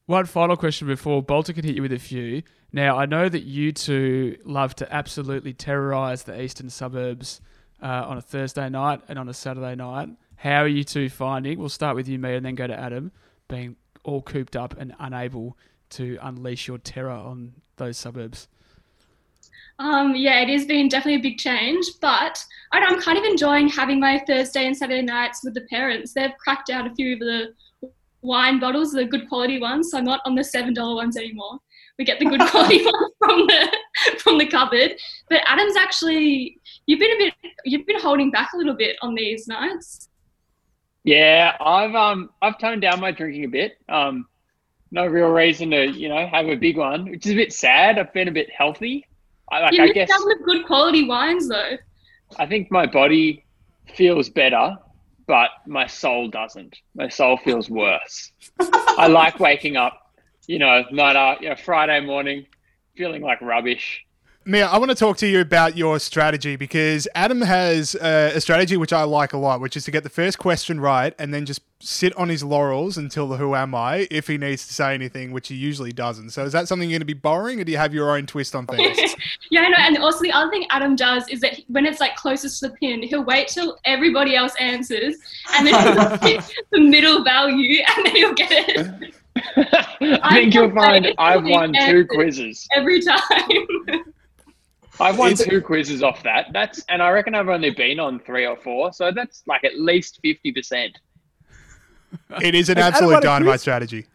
[0.07, 2.43] one final question before Bolter can hit you with a few.
[2.73, 7.41] Now, I know that you two love to absolutely terrorise the eastern suburbs
[7.83, 10.11] uh, on a Thursday night and on a Saturday night.
[10.37, 11.59] How are you two finding?
[11.59, 13.13] We'll start with you, me, and then go to Adam,
[13.49, 15.57] being all cooped up and unable
[15.91, 18.49] to unleash your terror on those suburbs.
[19.79, 23.69] Um, yeah, it has been definitely a big change, but I I'm kind of enjoying
[23.69, 26.13] having my Thursday and Saturday nights with the parents.
[26.13, 27.55] They've cracked out a few of the
[28.23, 31.59] wine bottles, the good quality ones, so I'm not on the seven dollar ones anymore.
[31.99, 33.77] We get the good quality ones from the
[34.19, 34.93] from the cupboard.
[35.31, 39.15] But Adam's actually you've been a bit you've been holding back a little bit on
[39.15, 40.09] these nights.
[41.05, 43.79] Yeah, I've um I've toned down my drinking a bit.
[43.89, 44.27] Um,
[44.91, 47.99] no real reason to you know have a big one, which is a bit sad.
[47.99, 49.07] I've been a bit healthy.
[49.51, 51.77] I like you I guess out good quality wines though.
[52.39, 53.45] I think my body
[53.95, 54.77] feels better,
[55.27, 56.77] but my soul doesn't.
[56.95, 58.33] My soul feels worse.
[58.61, 60.13] I like waking up,
[60.47, 62.47] you know, night out, you know, Friday morning,
[62.97, 64.05] feeling like rubbish.
[64.49, 68.41] Mia, I want to talk to you about your strategy because Adam has uh, a
[68.41, 71.35] strategy which I like a lot, which is to get the first question right and
[71.35, 74.73] then just sit on his laurels until the who am I if he needs to
[74.73, 76.31] say anything, which he usually doesn't.
[76.31, 78.25] So is that something you're going to be borrowing or do you have your own
[78.25, 78.97] twist on things?
[79.51, 79.77] Yeah, I know.
[79.79, 82.69] And also the other thing Adam does is that he- when it's like closest to
[82.69, 85.15] the pin, he'll wait till everybody else answers,
[85.55, 89.15] and then he'll pick the middle value, and then he'll get it
[90.23, 92.67] I think you'll find I've won two quizzes.
[92.75, 94.13] every time.
[95.01, 96.47] I've won It's- two quizzes off that.
[96.53, 99.79] That's and I reckon I've only been on three or four, so that's like at
[99.79, 100.99] least fifty percent.
[102.43, 104.07] it is an absolute dynamite strategy.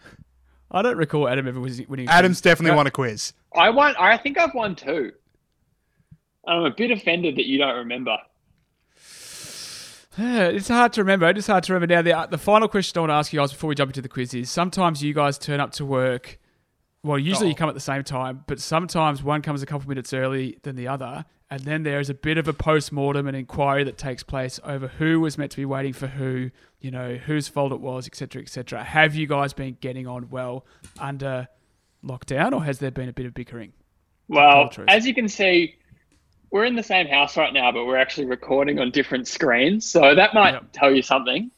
[0.71, 2.07] I don't recall Adam ever winning.
[2.09, 2.41] Adam's quiz.
[2.41, 2.77] definitely No.
[2.77, 3.33] won a quiz.
[3.55, 3.95] I won.
[3.99, 5.11] I think I've won two.
[6.47, 8.17] I'm a bit offended that you don't remember.
[10.15, 11.27] It's hard to remember.
[11.29, 12.01] It's hard to remember now.
[12.03, 14.01] The, uh, the final question I want to ask you guys before we jump into
[14.01, 16.39] the quiz is: sometimes you guys turn up to work.
[17.03, 17.57] Well, usually you Oh.
[17.57, 20.87] come at the same time, but sometimes one comes a couple minutes early than the
[20.87, 24.23] other, and then there is a bit of a post mortem and inquiry that takes
[24.23, 27.81] place over who was meant to be waiting for who, you know, whose fault it
[27.81, 28.83] was, etc., etc.
[28.83, 30.65] Have you guys been getting on well
[30.97, 31.49] under
[32.05, 33.73] lockdown, or has there been a bit of bickering?
[34.29, 35.75] Well, as you can see,
[36.51, 40.15] we're in the same house right now, but we're actually recording on different screens, so
[40.15, 40.65] that might Yep.
[40.71, 41.51] tell you something.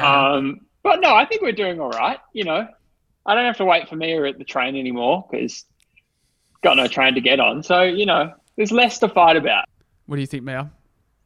[0.00, 2.18] Um, but no, I think we're doing all right.
[2.32, 2.68] You know,
[3.26, 5.64] I don't have to wait for Mia at the train anymore because
[6.62, 7.62] got no train to get on.
[7.62, 9.66] So you know, there's less to fight about.
[10.06, 10.70] What do you think, Mel?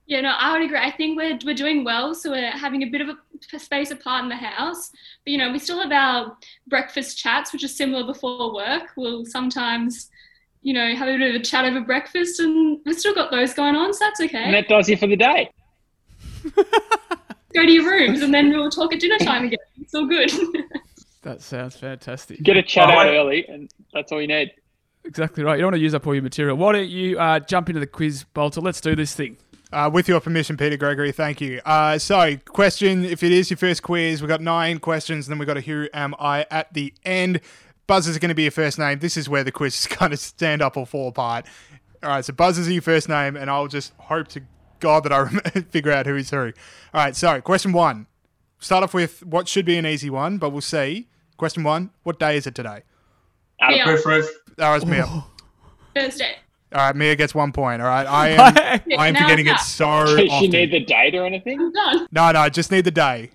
[0.06, 0.78] yeah, no, I would agree.
[0.78, 4.22] I think we're we're doing well, so we're having a bit of a space apart
[4.22, 4.90] in the house.
[5.24, 6.36] But you know, we still have our
[6.68, 8.90] breakfast chats, which are similar before work.
[8.96, 10.10] We'll sometimes.
[10.62, 13.54] You know, have a bit of a chat over breakfast, and we've still got those
[13.54, 14.38] going on, so that's okay.
[14.38, 15.48] And that does you for the day.
[17.54, 19.58] go to your rooms and then we'll talk at dinner time again.
[19.80, 20.30] It's all good.
[21.26, 22.40] That sounds fantastic.
[22.40, 24.52] Get a chat out early, and that's all you need.
[25.04, 25.56] Exactly right.
[25.56, 26.56] You don't want to use up all your material.
[26.56, 28.60] Why don't you uh, jump into the quiz, Bolter?
[28.60, 29.36] Let's do this thing.
[29.72, 31.60] Uh, with your permission, Peter Gregory, thank you.
[31.66, 35.40] Uh, so, question if it is your first quiz, we've got nine questions, and then
[35.40, 37.40] we've got a Who Am I at the end.
[37.88, 39.00] Buzz is going to be your first name.
[39.00, 41.44] This is where the quizzes kind of stand up or fall apart.
[42.04, 44.42] All right, so Buzz is your first name, and I'll just hope to
[44.78, 45.26] God that I
[45.70, 46.38] figure out who is who.
[46.38, 46.52] All
[46.94, 48.06] right, so question one.
[48.60, 51.08] Start off with what should be an easy one, but we'll see.
[51.36, 52.82] Question one What day is it today?
[53.60, 53.88] Adam, Yeah.
[53.90, 54.28] Roof, roof.
[54.58, 55.04] All right, it's Mia.
[55.06, 55.26] Oh.
[55.94, 56.36] Thursday.
[56.72, 57.80] All right, Mia gets one point.
[57.80, 58.80] All right, I am.
[58.98, 60.50] I am now forgetting it it's so Does she often.
[60.50, 61.60] need the date or anything?
[61.60, 62.08] I'm done.
[62.12, 63.30] No, no, just need the day.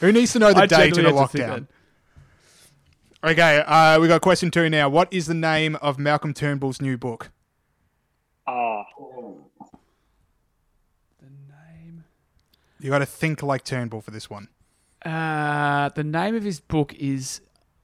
[0.00, 1.50] Who needs to know the I date in a genuinely have to think
[3.22, 3.30] lockdown?
[3.30, 4.88] Okay, uh, we got question two now.
[4.88, 7.30] What is the name of Malcolm Turnbull's new book?
[8.46, 8.82] Oh,
[11.20, 12.04] the name
[12.78, 14.48] You got to think like Turnbull for this one.
[15.04, 17.40] Uh, the name of his book is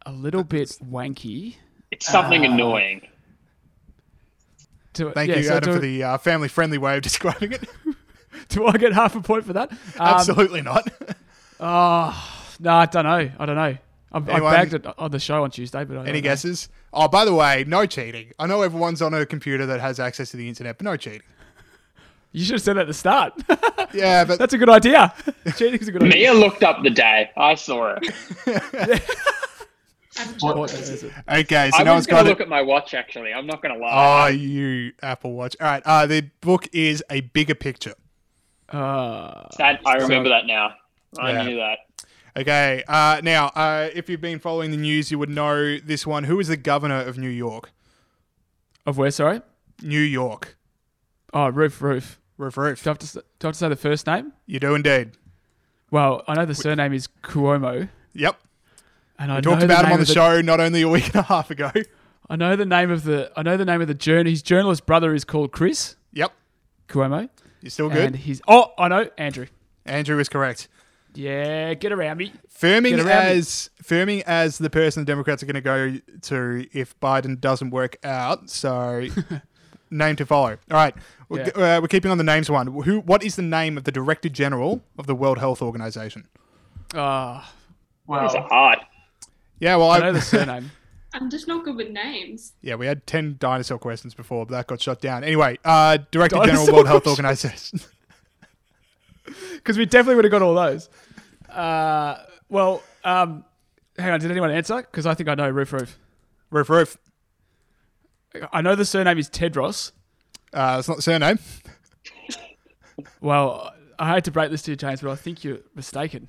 [0.07, 1.57] a little bit wanky.
[1.91, 3.07] it's something Uh, annoying.
[4.93, 7.69] Do, Thank yeah, you, so Adam, do, for the uh, family-friendly way of describing it.
[8.49, 9.71] do I get half a point for that?
[9.73, 10.89] Um, Absolutely not.
[11.61, 13.31] Oh, no, I don't know.
[13.39, 13.77] I don't know.
[14.13, 16.21] I've, I bagged it on the show on Tuesday, but I Any don't know.
[16.23, 16.69] guesses?
[16.93, 18.33] Oh, by the way, no cheating.
[18.41, 21.23] I know everyone's on a computer that has access to the internet, but no cheating.
[22.33, 23.35] You should have said that at the start.
[23.93, 25.13] Yeah, but That's a good idea.
[25.57, 26.15] Cheating's a good idea.
[26.15, 27.29] Mia looked up the day.
[27.37, 29.03] I saw it.
[30.41, 31.13] What is it?
[31.29, 31.71] okay.
[31.73, 33.33] So I no was one's going got to look at my watch, actually.
[33.33, 34.27] I'm not going to lie.
[34.27, 35.57] Oh, you Apple Watch.
[35.61, 35.83] All right.
[35.85, 37.95] Uh, the book is a bigger picture.
[38.69, 40.75] Uh, that, I remember that now.
[41.19, 41.43] I Yeah.
[41.43, 41.79] knew that.
[42.37, 42.85] Okay.
[42.87, 46.25] Uh, now, uh, if you've been following the news, you would know this one.
[46.25, 47.73] Who is the governor of New York?
[48.87, 49.11] of where?
[49.11, 49.41] Sorry.
[49.83, 50.57] New York.
[51.33, 52.20] Oh, roof, roof.
[52.41, 52.83] Roof, roof.
[52.83, 54.33] Do I have to, do I have to say the first name?
[54.47, 55.13] You do indeed.
[55.91, 58.41] Well, I know the surname is Cuomo, Yep.
[59.19, 61.17] and I We talked about him on the of show not only a week and
[61.17, 61.71] a half ago.
[62.31, 63.31] I know the name of the.
[63.37, 64.31] I know the name of the journal.
[64.31, 66.33] His journalist brother is called Chris Yep.
[66.89, 67.29] Cuomo,
[67.61, 68.07] You're still good.
[68.07, 68.41] and he's.
[68.49, 69.47] Oh, I know Andrew.
[69.85, 70.69] Andrew is correct.
[71.15, 72.33] Yeah, get around me.
[72.57, 73.39] Firming around me.
[73.39, 77.71] as firming as the person the Democrats are going to go to if Biden doesn't
[77.71, 78.49] work out.
[78.49, 79.09] So,
[79.91, 80.51] name to follow.
[80.71, 80.95] All right,
[81.31, 81.77] we're, Yeah.
[81.77, 82.67] uh, we're keeping on the names one.
[82.67, 83.01] Who?
[83.01, 86.27] What is the name of the Director General of the World Health Organization?
[86.95, 87.53] Ah,
[88.07, 88.81] These are hard.
[89.61, 90.73] Yeah, well, I I, know the surname.
[91.15, 92.53] I'm just not good with names.
[92.63, 95.25] yeah, we had ten dinosaur questions before, but that got shut down.
[95.25, 97.07] Anyway, uh, Director General World Health.
[97.07, 97.81] Organization.
[99.55, 100.89] Because we definitely would have got all those.
[101.49, 102.17] Uh,
[102.49, 103.45] well, um,
[103.99, 104.21] hang on.
[104.21, 104.79] Did anyone answer?
[104.83, 105.99] Because I think I know roof, roof.
[106.51, 106.97] roof, roof.
[108.53, 109.93] I know the surname is Tedros.
[110.53, 111.39] Uh, that's not the surname.
[113.23, 116.29] Well, I hate to break this to you, James, but I think you're mistaken.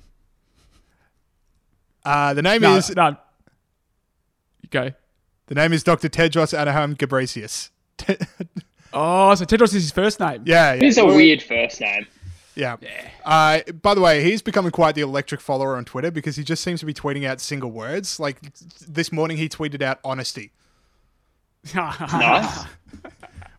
[2.04, 3.08] Uh, the name No, is no.
[4.62, 4.90] You go.
[5.46, 6.08] the name is Dr.
[6.08, 7.70] Tedros Adhanom Ghebreyesus.
[8.94, 10.42] Oh, so Tedros is his first name.
[10.44, 10.84] yeah, yeah.
[10.84, 12.06] It's a weird first name.
[12.54, 12.76] Yeah.
[13.24, 16.62] Uh, by the way, he's becoming quite the electric follower on Twitter because he just
[16.62, 18.20] seems to be tweeting out single words.
[18.20, 18.36] Like
[18.86, 20.52] this morning, he tweeted out honesty,
[21.74, 22.64] Nice.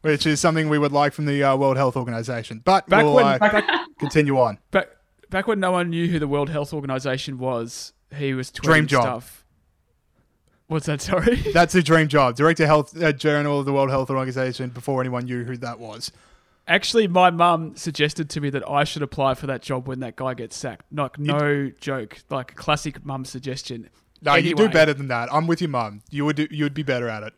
[0.04, 2.62] Which is something we would like from the uh, World Health Organization.
[2.64, 4.60] But Back we'll when- uh, back- continue on.
[4.72, 4.90] back,
[5.30, 8.88] back when no one knew who the World Health Organization was, he was tweeting Dream
[8.88, 9.02] job.
[9.02, 9.46] stuff.
[10.68, 11.02] What's that?
[11.02, 11.36] Sorry.
[11.54, 12.36] That's a dream job.
[12.36, 16.12] Director Health uh, Journal of the World Health Organization before anyone knew who that was.
[16.68, 20.16] Actually, my mum suggested to me that I should apply for that job when that
[20.16, 20.86] guy gets sacked.
[20.94, 22.20] Like, no joke.
[22.30, 23.90] Like, classic mum suggestion.
[24.22, 25.28] No, you do better than that.
[25.34, 26.02] I'm with your mum.
[26.10, 27.34] You would do, you would be better at it.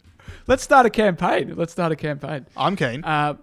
[0.47, 1.53] Let's start a campaign.
[1.55, 2.45] Let's start a campaign.
[2.55, 3.03] I'm keen.
[3.03, 3.35] Uh,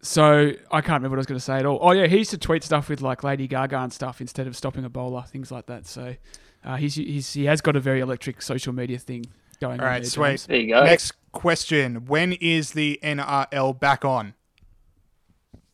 [0.00, 1.78] so I can't remember what I was going to say at all.
[1.80, 4.56] Oh yeah, he used to tweet stuff with like Lady Gaga and stuff instead of
[4.56, 5.86] stopping Ebola, things like that.
[5.86, 6.16] So
[6.64, 9.24] uh, he's, he's he has got a very electric social media thing
[9.60, 9.92] going All on.
[10.00, 10.28] there, sweet.
[10.30, 10.46] James.
[10.46, 10.84] There you go.
[10.84, 14.34] Next question: When is the NRL back on?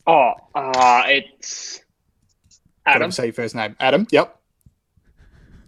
[0.06, 1.80] Oh, uh, it's
[2.86, 3.10] Adam.
[3.10, 3.76] Say your first name.
[3.80, 4.06] Adam.
[4.10, 4.34] Yep.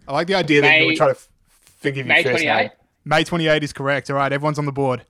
[0.07, 1.29] I like the idea that you May- would try to f-
[1.79, 2.55] forgive your May first 28?
[2.61, 2.69] name.
[3.05, 4.09] May 28 is correct.
[4.09, 5.05] All right, everyone's on the board.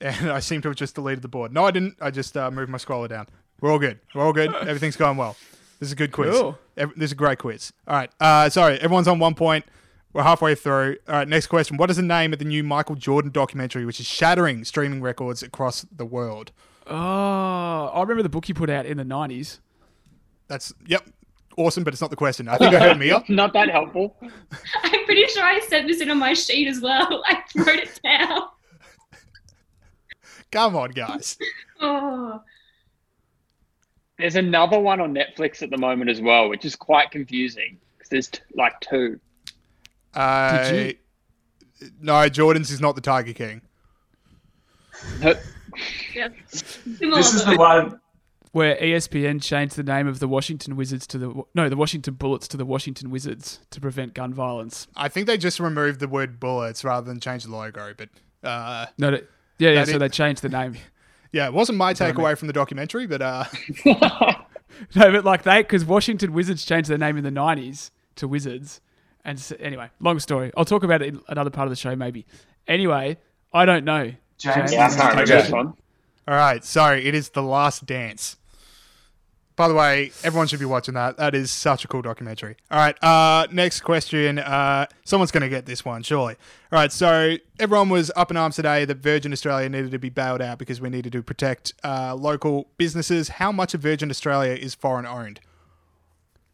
[0.00, 1.52] And I seem to have just deleted the board.
[1.52, 1.96] No, I didn't.
[2.00, 3.26] I just uh, moved my scroller down.
[3.60, 3.98] We're all good.
[4.14, 4.54] We're all good.
[4.60, 5.36] Everything's going well.
[5.78, 6.34] This is a good quiz.
[6.34, 6.58] Cool.
[6.74, 7.72] This is a great quiz.
[7.86, 8.10] All right.
[8.18, 9.64] Uh, sorry, everyone's on one point.
[10.12, 10.96] We're halfway through.
[11.06, 11.76] All right, next question.
[11.76, 15.42] What is the name of the new Michael Jordan documentary, which is shattering streaming records
[15.42, 16.52] across the world?
[16.86, 19.60] Oh, I remember the book you put out in the nineties.
[20.48, 21.04] That's, yep,
[21.56, 22.48] awesome, but it's not the question.
[22.48, 23.22] I think I heard Mia.
[23.28, 24.16] Not that helpful.
[24.82, 27.22] I'm pretty sure I sent this in on my sheet as well.
[27.26, 28.42] I wrote it down.
[30.52, 31.36] Come on, guys.
[31.80, 32.40] Oh,
[34.18, 38.08] There's another one on Netflix at the moment as well, which is quite confusing because
[38.08, 39.18] there's t- like two.
[40.14, 40.96] Uh, Did
[41.80, 41.90] you?
[42.00, 43.60] No, Jordan's is not the Tiger King.
[45.20, 46.28] yeah.
[46.50, 48.00] This is the one.
[48.56, 52.48] Where ESPN changed the name of the Washington Wizards to the no, the Washington Bullets
[52.48, 54.88] to the Washington Wizards to prevent gun violence.
[54.96, 57.92] I think they just removed the word bullets rather than change the logo.
[57.94, 58.08] But
[58.42, 59.84] uh, No, that- yeah, yeah.
[59.84, 60.76] So is- they changed the name.
[61.32, 62.14] yeah, it wasn't my what I mean.
[62.14, 63.06] takeaway from the documentary.
[63.06, 63.44] But uh,
[63.84, 68.80] No, but like they, because Washington Wizards changed their name in the '90s to Wizards,
[69.24, 70.50] and s anyway, long story.
[70.56, 72.24] I'll talk about it in another part of the show, maybe.
[72.66, 73.18] Anyway,
[73.52, 74.12] I don't know.
[74.38, 75.42] James, Yeah, I can't remember Okay.
[75.42, 75.74] this one.
[76.26, 78.36] all right, sorry, it is the Last Dance.
[79.56, 81.16] By the way, everyone should be watching that.
[81.16, 82.56] That is such a cool documentary.
[82.70, 84.38] All right, uh, next question.
[84.38, 86.34] Uh, someone's going to get this one, surely.
[86.70, 90.10] All right, so everyone was up in arms today that Virgin Australia needed to be
[90.10, 93.30] bailed out because we needed to protect uh, local businesses.
[93.30, 95.40] How much of Virgin Australia is foreign owned?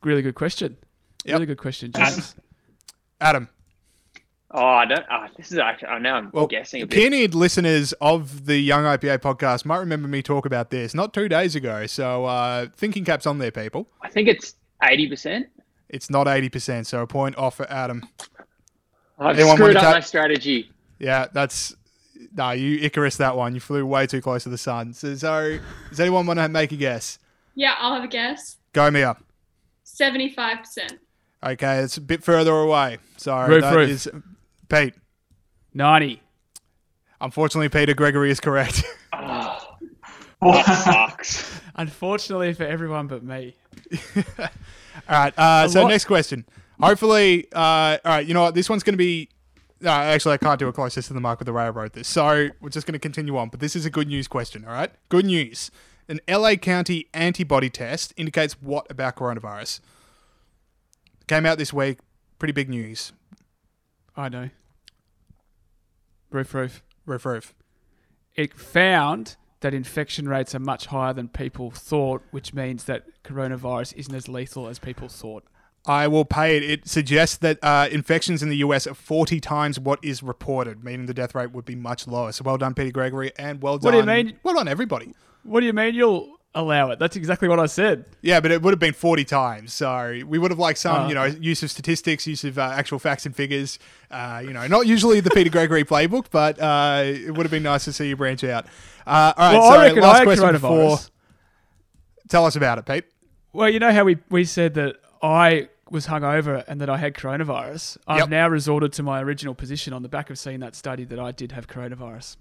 [0.05, 0.77] Really good question.
[1.25, 1.35] Yep.
[1.35, 2.37] Really good question, James.
[3.21, 3.49] Adam.
[4.55, 5.05] Oh, I don't.
[5.11, 5.89] Oh, this is actually.
[5.93, 6.95] Oh, now I'm Well, guessing a bit.
[6.97, 11.29] keen-eared listeners of the Young IPA podcast might remember me talk about this not two
[11.29, 11.87] days ago.
[11.87, 13.89] So uh, thinking caps on there, people.
[14.03, 15.47] I think it's eighty percent.
[15.89, 18.03] It's not eighty percent, so a point off for Adam.
[19.19, 20.71] I've Anyone screwed up ta- my strategy.
[20.99, 21.75] Yeah, that's
[22.37, 22.51] no.
[22.51, 23.55] You Icarus that one.
[23.55, 24.93] You flew way too close to the sun.
[24.93, 27.19] So, so does anyone want to make a guess?
[27.55, 28.57] Yeah, I'll have a guess.
[28.73, 29.17] Go Mia.
[29.87, 30.99] 75%.
[31.45, 32.99] Okay, it's a bit further away.
[33.17, 33.91] Sorry, Roof, that roof.
[33.91, 34.09] is
[34.73, 34.95] Pete.
[35.75, 36.23] 90.
[37.21, 38.83] Unfortunately, Peter Gregory is correct.
[40.43, 41.61] That sucks.
[41.77, 43.55] Unfortunately for everyone but me.
[44.37, 44.45] all
[45.09, 45.33] right.
[45.39, 46.45] Uh, so lot- next question.
[46.81, 48.27] Hopefully, uh, all right.
[48.27, 48.55] You know what?
[48.57, 49.29] This one's going to be.
[49.81, 51.93] No, actually, I can't do it closest to the mark with the way I wrote
[51.93, 52.09] this.
[52.09, 53.51] So we're just going to continue on.
[53.51, 54.65] But this is a good news question.
[54.65, 54.91] All right.
[55.11, 55.71] Good news.
[56.09, 59.79] An LA County antibody test indicates what about coronavirus?
[61.29, 61.99] Came out this week.
[62.41, 63.13] Pretty big news.
[64.17, 64.51] I know.
[66.33, 66.83] Roof, roof.
[67.07, 67.55] Roof, roof.
[68.35, 73.95] It found that infection rates are much higher than people thought, which means that coronavirus
[73.97, 75.45] isn't as lethal as people thought.
[75.85, 76.63] I will pay it.
[76.63, 81.07] It suggests that uh, infections in the US are 40 times what is reported, meaning
[81.07, 82.31] the death rate would be much lower.
[82.33, 83.87] So well done, Peter Gregory, and well done.
[83.95, 84.39] What do you mean?
[84.43, 85.13] Well done, everybody.
[85.43, 86.99] What do you mean you'll allow it?
[86.99, 88.05] That's exactly what I said.
[88.21, 89.73] Yeah, but it would have been 40 times.
[89.73, 92.63] So we would have liked some, Oh, you know, use of statistics, use of uh,
[92.75, 93.79] actual facts and figures.
[94.11, 97.63] Uh, you know, not usually the Peter Gregory playbook, but uh, it would have been
[97.63, 98.67] nice to see you branch out.
[99.07, 100.99] Uh, all right, Well, so I reckon last I question before.
[102.29, 103.05] Tell us about it, Pete.
[103.53, 107.15] Well, you know how we, we said that I was hungover and that I had
[107.15, 107.99] coronavirus?
[108.07, 108.29] I've Yep.
[108.31, 111.33] now resorted to my original position on the back of seeing that study that I
[111.33, 112.37] did have coronavirus.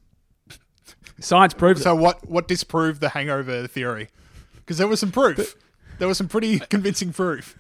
[1.20, 2.02] Science proves So it.
[2.02, 4.10] what what disproved the hangover theory?
[4.56, 5.56] Because there was some proof.
[6.00, 7.58] There was some pretty convincing proof.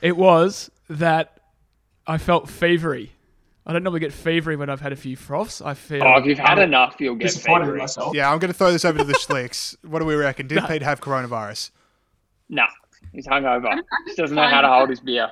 [0.00, 1.38] It was that
[2.06, 3.10] I felt fevery.
[3.68, 5.60] I don't normally get fevery when I've had a few froths.
[5.60, 6.02] I feel.
[6.04, 7.78] Oh, if you've had enough, you'll get Disappointed in favored.
[7.80, 8.14] myself.
[8.14, 9.74] Yeah, I'm going to throw this over to the Schlicks.
[9.82, 10.46] What do we reckon?
[10.46, 11.70] Did Pete have coronavirus?
[12.48, 12.66] Nah,
[13.12, 13.74] he's hungover.
[13.74, 15.30] He just doesn't know how to hold his beer.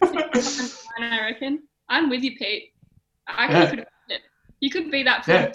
[0.00, 1.62] I reckon.
[1.88, 2.72] I'm with you, Pete.
[3.26, 3.70] I Yeah.
[3.70, 3.88] could it.
[4.60, 5.52] You could be that Yeah.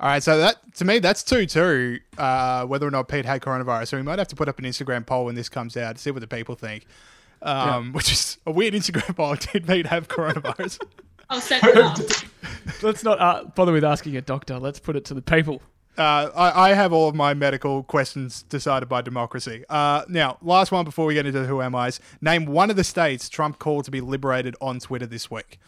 [0.00, 1.98] All right, so that to me that's two two.
[2.16, 4.64] Uh, whether or not Pete had coronavirus, so we might have to put up an
[4.64, 6.86] Instagram poll when this comes out to see what the people think.
[7.42, 9.34] Um, Which is a weird Instagram poll.
[9.52, 10.80] Did Pete have coronavirus?
[11.30, 11.98] I'll set that up.
[12.82, 14.58] Let's not uh, bother with asking a doctor.
[14.58, 15.60] Let's put it to the people.
[15.98, 19.64] Uh, I, I have all of my medical questions decided by democracy.
[19.68, 21.98] Uh, now, last one before we get into the who am I's.
[22.20, 25.58] Name one of the states Trump called to be liberated on Twitter this week.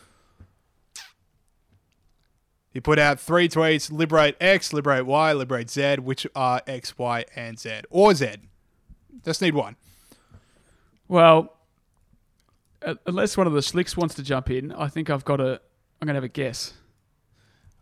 [2.72, 5.96] He put out three tweets: liberate X, liberate Y, liberate Z.
[5.96, 8.36] Which are X, Y, and Z, or Z?
[9.24, 9.76] Just need one.
[11.08, 11.56] Well,
[12.84, 15.60] uh, unless one of the Schlicks wants to jump in, I think I've got a.
[16.00, 16.72] I'm going to have a guess.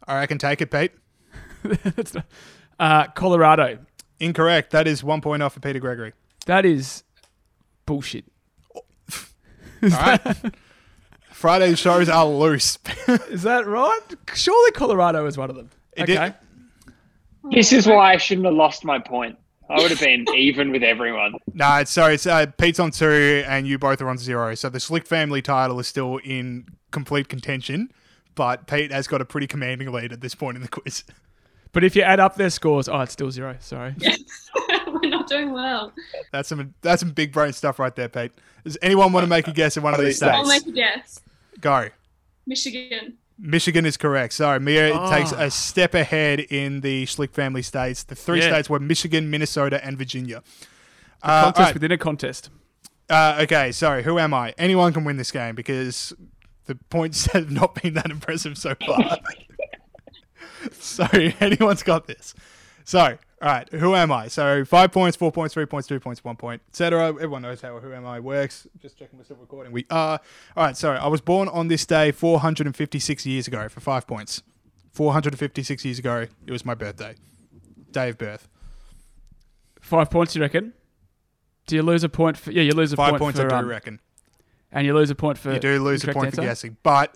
[0.07, 0.93] All right, I can take it, Pete.
[1.63, 2.27] That's not-
[2.81, 3.79] uh, Colorado.
[4.21, 4.71] Incorrect.
[4.71, 6.13] That is one point off for Peter Gregory.
[6.47, 7.05] That is
[7.87, 8.25] bullshit.
[8.75, 8.81] All
[9.83, 10.21] right.
[11.39, 12.79] Friday's shows are loose.
[13.31, 14.01] Is that right?
[14.35, 15.71] Surely Colorado is one of them.
[15.97, 16.35] It okay.
[16.35, 16.95] did-
[17.53, 19.39] This is why I shouldn't have lost my point.
[19.71, 21.35] I would have been even with everyone.
[21.55, 22.15] No, it's sorry.
[22.15, 24.57] It's uh, Pete's on two, and you both are on zero.
[24.57, 27.93] So the Schlick family title is still in complete contention,
[28.35, 31.05] but Pete has got a pretty commanding lead at this point in the quiz.
[31.71, 33.55] But if you add up their scores, oh, it's still zero.
[33.61, 33.95] Sorry.
[34.89, 35.93] We're not doing well.
[36.33, 38.33] That's some that's some big brain stuff right there, Pete.
[38.65, 41.21] Does anyone want to make a guess at one of these I'll make a guess.
[41.61, 41.89] Go.
[42.47, 43.19] Michigan.
[43.39, 44.33] Michigan is correct.
[44.33, 45.11] Sorry, Mia Oh.
[45.11, 48.03] takes a step ahead in the Schlick family states.
[48.03, 48.49] The three Yeah.
[48.49, 50.43] states were Michigan, Minnesota, and Virginia.
[51.23, 51.75] Uh, Contest all right.
[51.75, 52.51] within a contest.
[53.09, 54.03] Uh, okay, sorry.
[54.03, 54.55] Who am I?
[54.59, 56.13] Anyone can win this game because
[56.67, 59.19] the points have not been that impressive so far.
[60.73, 61.07] so
[61.41, 62.35] anyone's got this.
[62.85, 63.69] So, all right.
[63.73, 64.29] Who am I?
[64.29, 67.09] So five points, four points, three points, two points, one point, etc.
[67.09, 68.67] Everyone knows how Who Am I works.
[68.81, 69.73] Just checking we're still recording.
[69.73, 70.21] We are.
[70.57, 70.77] All right.
[70.77, 70.99] Sorry.
[70.99, 74.43] I was born on this day 456 years ago for five points.
[74.93, 77.15] 456 years ago, it was my birthday.
[77.93, 78.49] Day of birth.
[79.81, 80.73] Five points, you reckon?
[81.67, 82.51] Do you lose a point for?
[82.51, 83.47] Yeah, you lose a Five point points, for.
[83.47, 84.01] I do um, reckon.
[84.73, 85.53] and you lose a point for.
[85.53, 87.15] You do lose a point for guessing, but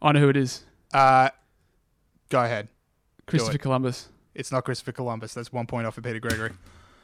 [0.00, 0.64] I know who it is.
[0.94, 1.30] uh,
[2.28, 2.68] go ahead.
[3.26, 3.58] Christopher.
[3.58, 4.08] Columbus.
[4.36, 5.34] It's not Christopher Columbus.
[5.34, 6.50] That's one point off for Peter Gregory.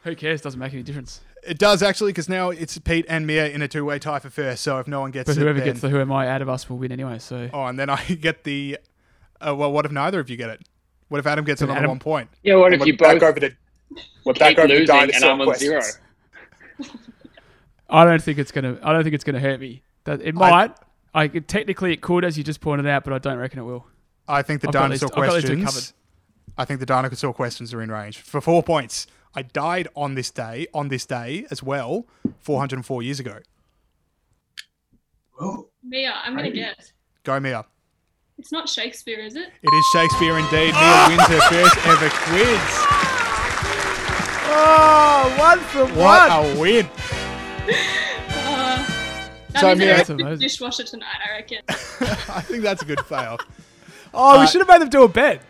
[0.05, 0.41] Who cares?
[0.41, 1.21] Doesn't make any difference.
[1.47, 4.63] It does actually, because now it's Pete and Mia in a two-way tie for first.
[4.63, 6.43] So if no one gets But it, whoever then- gets the who am I out
[6.43, 7.19] of us will win anyway.
[7.19, 8.79] So oh, and then I get the.
[9.41, 10.61] Uh, well, what if neither of you get it?
[11.09, 12.29] What if Adam gets Then another Adam- one point?
[12.43, 13.53] Yeah, what if We're you back both over to
[14.25, 15.81] we're keep back over to losing and dinosaur I'm on zero?
[15.81, 15.99] questions.
[17.91, 18.79] I don't think it's gonna.
[18.83, 19.83] I don't think it's gonna hurt me.
[20.05, 20.73] That it might.
[21.15, 23.65] I, could- technically it could, as you just pointed out, but I don't reckon it
[23.65, 23.87] will.
[24.27, 25.93] I think the I've got these- dinosaur I've got these two questions.
[26.57, 29.07] I think the dinosaur questions are in range for four points.
[29.35, 32.07] I died on this day, on this day as well,
[32.41, 33.39] 404 years ago.
[35.41, 36.93] Oh, Mia, I'm gonna guess.
[37.25, 37.65] Go Mia.
[38.39, 39.49] It's not Shakespeare, is it?
[39.63, 40.75] It is Shakespeare indeed.
[40.75, 42.85] Mia wins her first ever quiz.
[44.55, 46.57] Oh, one from What one.
[46.57, 46.87] a win!
[46.87, 46.91] Uh,
[49.49, 50.39] that So, means Mia- That's amazing.
[50.41, 51.07] dishwasher tonight.
[51.27, 51.59] I reckon.
[51.69, 53.39] I think that's a good fail.
[54.13, 55.41] Oh, we Uh, should have made them do a bet.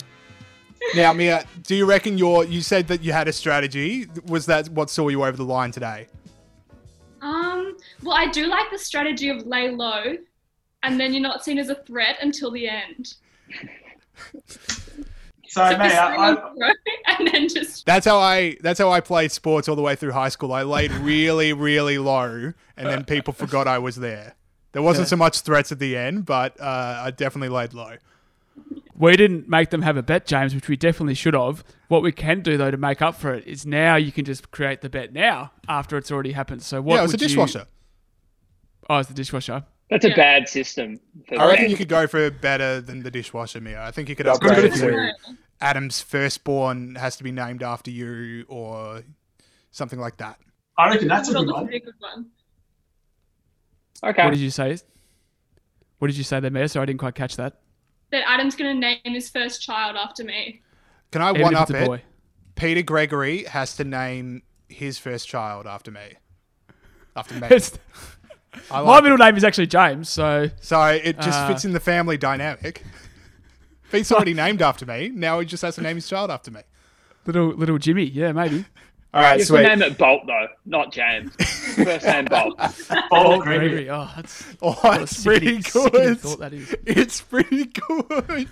[0.95, 4.07] Now, Mia, do you reckon your you said that you had a strategy?
[4.26, 6.07] Was that what saw you over the line today?
[7.20, 7.76] Um.
[8.03, 10.16] Well, I do like the strategy of lay low,
[10.83, 13.14] and then you're not seen as a threat until the end.
[15.49, 16.72] So, So mate, I, I,
[17.18, 20.12] and then just That's how I that's how I played sports all the way through
[20.12, 20.51] high school.
[20.51, 24.35] I laid really, really low, and then people forgot I was there.
[24.72, 25.11] There wasn't Yeah.
[25.11, 27.97] so much threats at the end, but uh, I definitely laid low.
[29.03, 31.64] We didn't make them have a bet, James, which we definitely should have.
[31.88, 34.53] What we can do though to make up for it is now you can just
[34.53, 36.62] create the bet now after it's already happened.
[36.62, 36.94] So what?
[36.94, 37.66] yeah, it was a would you- dishwasher.
[38.88, 39.64] Oh, it's the dishwasher.
[39.90, 41.00] That's a bad system.
[41.26, 43.82] For I reckon you could go for better than the dishwasher, Mia.
[43.82, 45.12] I think you could Yeah, upgrade it good to.
[45.61, 49.03] Adam's firstborn has to be named after you, or
[49.72, 50.38] something like that.
[50.78, 51.66] I reckon that's a good one.
[51.66, 52.26] be a good one.
[54.05, 54.24] Okay.
[54.24, 54.78] What did you say?
[55.98, 56.68] What did you say there, Mia?
[56.68, 57.59] Sorry, I didn't quite catch that.
[58.12, 60.62] That Adam's gonna name his first child after me.
[61.10, 61.86] Can I Even one up it?
[61.86, 62.02] boy.
[62.54, 66.00] Peter Gregory has to name his first child after me.
[67.16, 67.48] After me.
[67.50, 67.78] It's,
[68.70, 71.72] I my like middle name is actually James, so So it just Uh, fits in
[71.72, 72.82] the family dynamic.
[73.90, 75.08] Pete's already named after me.
[75.08, 76.60] Now he just has to name his child after me.
[77.26, 78.66] little little Jimmy, yeah, maybe.
[79.14, 79.62] All right, You have sweet.
[79.62, 81.34] name it Bolt though, not James.
[81.36, 82.58] First name Bolt.
[83.10, 83.84] Paul Gregory.
[83.84, 83.90] Gregory.
[83.90, 86.20] Oh, that's Oh, what a pretty sickening- sickening good.
[86.20, 86.74] thought that is.
[86.86, 88.48] It's pretty good.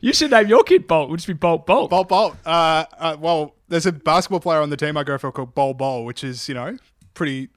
[0.00, 1.08] You should name your kid Bolt.
[1.08, 1.90] It would just be Bolt Bolt.
[1.90, 2.36] Bolt Bolt.
[2.46, 5.74] Uh, uh, well, there's a basketball player on the team I go for called Bol
[5.74, 6.76] Bol, which is, you know,
[7.14, 7.48] pretty.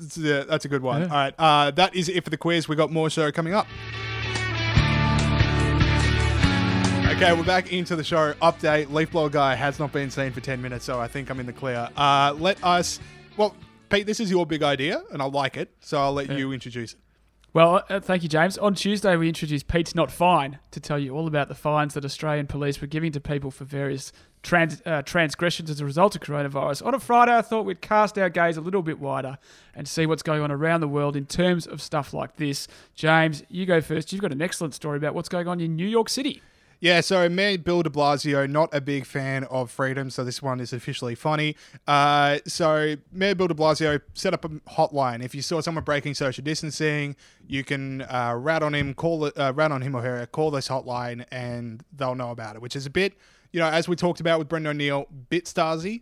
[0.00, 1.02] it's, uh, That's a good one.
[1.02, 1.06] Yeah.
[1.08, 1.34] All right.
[1.38, 2.68] Uh, that is it for the quiz.
[2.68, 3.66] We got more show coming up.
[7.10, 8.34] Okay, we're back into the show.
[8.34, 11.40] Update: Leaf blower guy has not been seen for ten minutes, so I think I'm
[11.40, 11.88] in the clear.
[11.96, 13.00] Uh, let us.
[13.36, 13.56] Well,
[13.88, 16.92] Pete, this is your big idea, and I like it, so I'll let you introduce
[16.92, 17.00] it.
[17.52, 18.56] Well, uh, thank you, James.
[18.58, 22.04] On Tuesday, we introduced Pete's Not Fine to tell you all about the fines that
[22.04, 24.12] Australian police were giving to people for various
[24.44, 26.86] trans- uh, transgressions as a result of coronavirus.
[26.86, 29.36] On a Friday, I thought we'd cast our gaze a little bit wider
[29.74, 32.68] and see what's going on around the world in terms of stuff like this.
[32.94, 34.12] James, you go first.
[34.12, 36.40] You've got an excellent story about what's going on in New York City.
[36.82, 40.60] Yeah, so Mayor Bill de Blasio, not a big fan of freedom, so this one
[40.60, 41.54] is officially funny.
[41.86, 45.22] Uh, so Mayor Bill de Blasio set up a hotline.
[45.22, 47.16] If you saw someone breaking social distancing,
[47.46, 50.50] you can uh, rat on him, call it, uh, rat on him or her, call
[50.50, 52.62] this hotline, and they'll know about it.
[52.62, 53.12] Which is a bit,
[53.52, 56.00] you know, as we talked about with Brendan O'Neill, bit Stasi.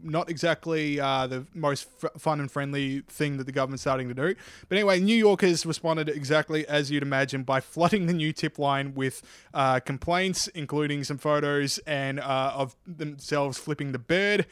[0.00, 4.14] Not exactly uh, the most f- fun and friendly thing that the government's starting to
[4.14, 4.34] do.
[4.68, 8.94] But anyway, New Yorkers responded exactly as you'd imagine by flooding the new tip line
[8.94, 9.22] with
[9.52, 14.46] uh, complaints, including some photos and uh, of themselves flipping the bird,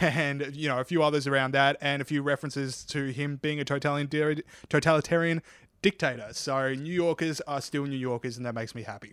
[0.00, 3.60] and you know a few others around that, and a few references to him being
[3.60, 5.42] a totalitarian totalitarian
[5.82, 6.28] dictator.
[6.32, 9.12] So New Yorkers are still New Yorkers, and that makes me happy.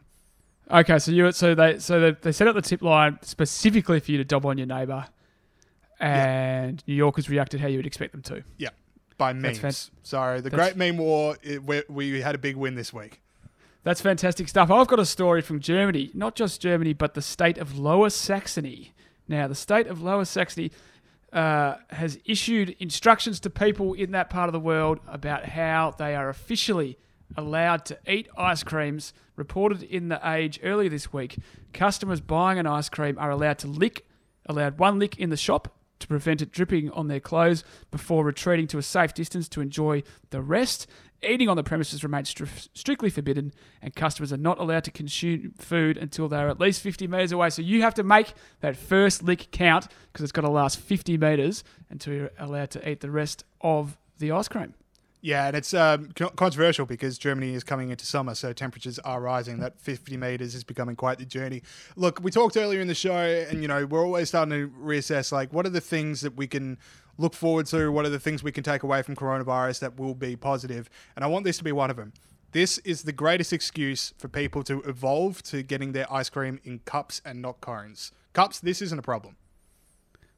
[0.71, 4.11] Okay, so you so they so they, they set up the tip line specifically for
[4.11, 5.05] you to dob on your neighbour,
[6.05, 8.43] and New Yorkers reacted how you would expect them to.
[8.57, 8.69] Yeah,
[9.17, 9.59] by memes.
[9.59, 9.71] fan-
[10.03, 13.21] so the that's- Great Meme War, it, we, we had a big win this week.
[13.83, 14.71] That's fantastic stuff.
[14.71, 18.93] I've got a story from Germany, not just Germany, but the state of Lower Saxony.
[19.27, 20.71] Now, the state of Lower Saxony
[21.31, 26.15] uh, has issued instructions to people in that part of the world about how they
[26.15, 26.97] are officially
[27.37, 29.13] allowed to eat ice creams.
[29.35, 31.37] Reported in the Age earlier this week,
[31.73, 34.05] customers buying an ice cream are allowed to lick,
[34.45, 38.67] allowed one lick in the shop to prevent it dripping on their clothes before retreating
[38.67, 40.87] to a safe distance to enjoy the rest.
[41.23, 45.53] Eating on the premises remains stri- strictly forbidden, and customers are not allowed to consume
[45.57, 47.49] food until they are at least 50 metres away.
[47.49, 51.17] So you have to make that first lick count because it's got to last 50
[51.17, 54.73] metres until you're allowed to eat the rest of the ice cream.
[55.25, 59.57] Yeah, and it's um, controversial because Germany is coming into summer, so temperatures are rising.
[59.57, 61.63] That 50 meters is becoming quite the journey.
[61.95, 63.17] Look, we talked earlier in the show,
[63.49, 66.45] and you know we're always starting to reassess like what are the things that we
[66.45, 66.77] can
[67.17, 70.13] look forward to, what are the things we can take away from coronavirus that will
[70.13, 72.13] be positive, and I want this to be one of them.
[72.51, 76.81] This is the greatest excuse for people to evolve to getting their ice cream in
[76.85, 78.11] cups and not cones.
[78.33, 79.37] Cups, this isn't a problem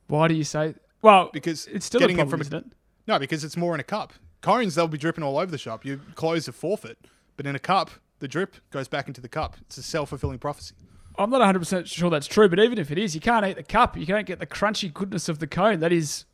[0.08, 0.76] Why do you say?
[1.02, 2.78] Well, because it's still getting a it problem, from a- isn't it?
[3.06, 4.14] No, because it's more in a cup.
[4.42, 5.84] Cones, they'll be dripping all over the shop.
[5.86, 6.98] Your clothes are forfeit.
[7.36, 9.58] But in a cup, the drip goes back into the cup.
[9.62, 10.76] It's a self fulfilling prophecy.
[11.20, 13.64] I'm not 100% sure that's true, but even if it is, you can't eat the
[13.64, 13.98] cup.
[13.98, 15.80] You can't get the crunchy goodness of the cone.
[15.80, 16.26] That is,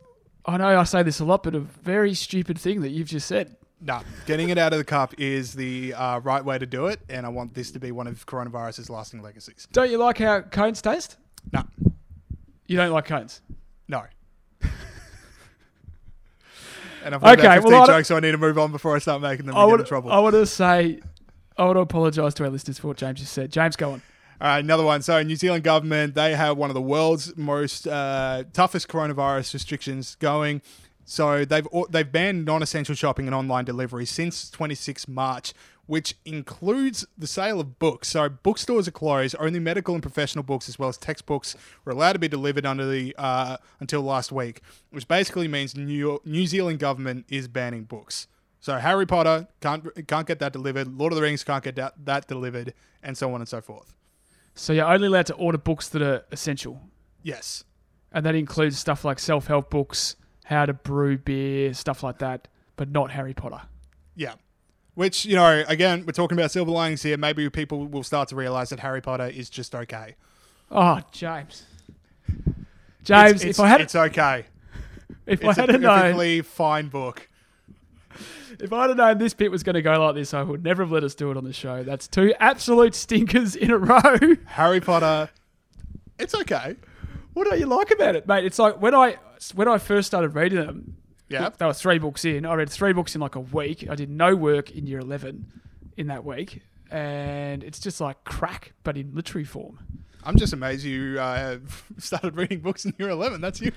[0.45, 3.27] I know I say this a lot, but a very stupid thing that you've just
[3.27, 3.55] said.
[3.79, 6.99] Nah, getting it out of the cup is the uh, right way to do it,
[7.09, 9.67] and I want this to be one of coronavirus's lasting legacies.
[9.71, 11.17] Don't you like how cones taste?
[11.51, 11.63] No,
[12.67, 13.41] You don't like cones.
[13.87, 14.03] no.
[17.03, 18.95] And I've Okay, about 15 well, I jokes, so I need to move on before
[18.95, 20.11] I start making them I would, in trouble.
[20.11, 20.99] I want to say,
[21.57, 23.51] I want to apologise to our listeners for what James just said.
[23.51, 24.01] James, go on.
[24.41, 25.01] All right, another one.
[25.01, 30.15] So, New Zealand government they have one of the world's most uh, toughest coronavirus restrictions
[30.15, 30.61] going.
[31.05, 35.53] So they've they've banned non-essential shopping and online delivery since 26 March,
[35.85, 38.07] which includes the sale of books.
[38.09, 39.35] So bookstores are closed.
[39.39, 42.85] Only medical and professional books, as well as textbooks, were allowed to be delivered under
[42.89, 44.61] the uh, until last week,
[44.91, 48.27] which basically means New York, New Zealand government is banning books.
[48.59, 50.87] So Harry Potter can't can't get that delivered.
[50.87, 53.93] Lord of the Rings can't get that, that delivered, and so on and so forth.
[54.55, 56.79] So you're only allowed to order books that are essential,
[57.23, 57.63] Yes.
[58.11, 60.15] and that includes stuff like self-help books,
[60.45, 63.61] how to brew beer, stuff like that, but not Harry Potter.
[64.15, 64.35] Yeah.
[64.95, 67.17] Which, you know, again, we're talking about silver linings here.
[67.17, 70.15] Maybe people will start to realize that Harry Potter is just okay.
[70.69, 71.63] Oh, James.
[73.03, 74.45] James, It's- if I had it's okay.
[75.25, 77.27] if I It's a had known perfectly fine book.
[78.59, 80.83] if I'd have known this bit was going to go like this, I would never
[80.83, 81.83] have let us do it on the show.
[81.83, 83.99] That's two absolute stinkers in a row.
[84.45, 85.29] Harry Potter,
[86.19, 86.75] it's okay.
[87.33, 88.45] What don't you like about it, mate?
[88.45, 89.17] It's like when I
[89.55, 90.97] when I first started reading them.
[91.33, 91.49] Yeah.
[91.57, 92.45] There were three books in.
[92.45, 93.87] I read three books in like a week.
[93.89, 95.51] I did no work in year eleven
[95.97, 96.61] in that week,
[96.91, 99.79] and it's just like crack, but in literary form.
[100.25, 101.57] I'm just amazed you uh,
[101.97, 103.41] started reading books in year 11.
[103.41, 103.75] That's huge.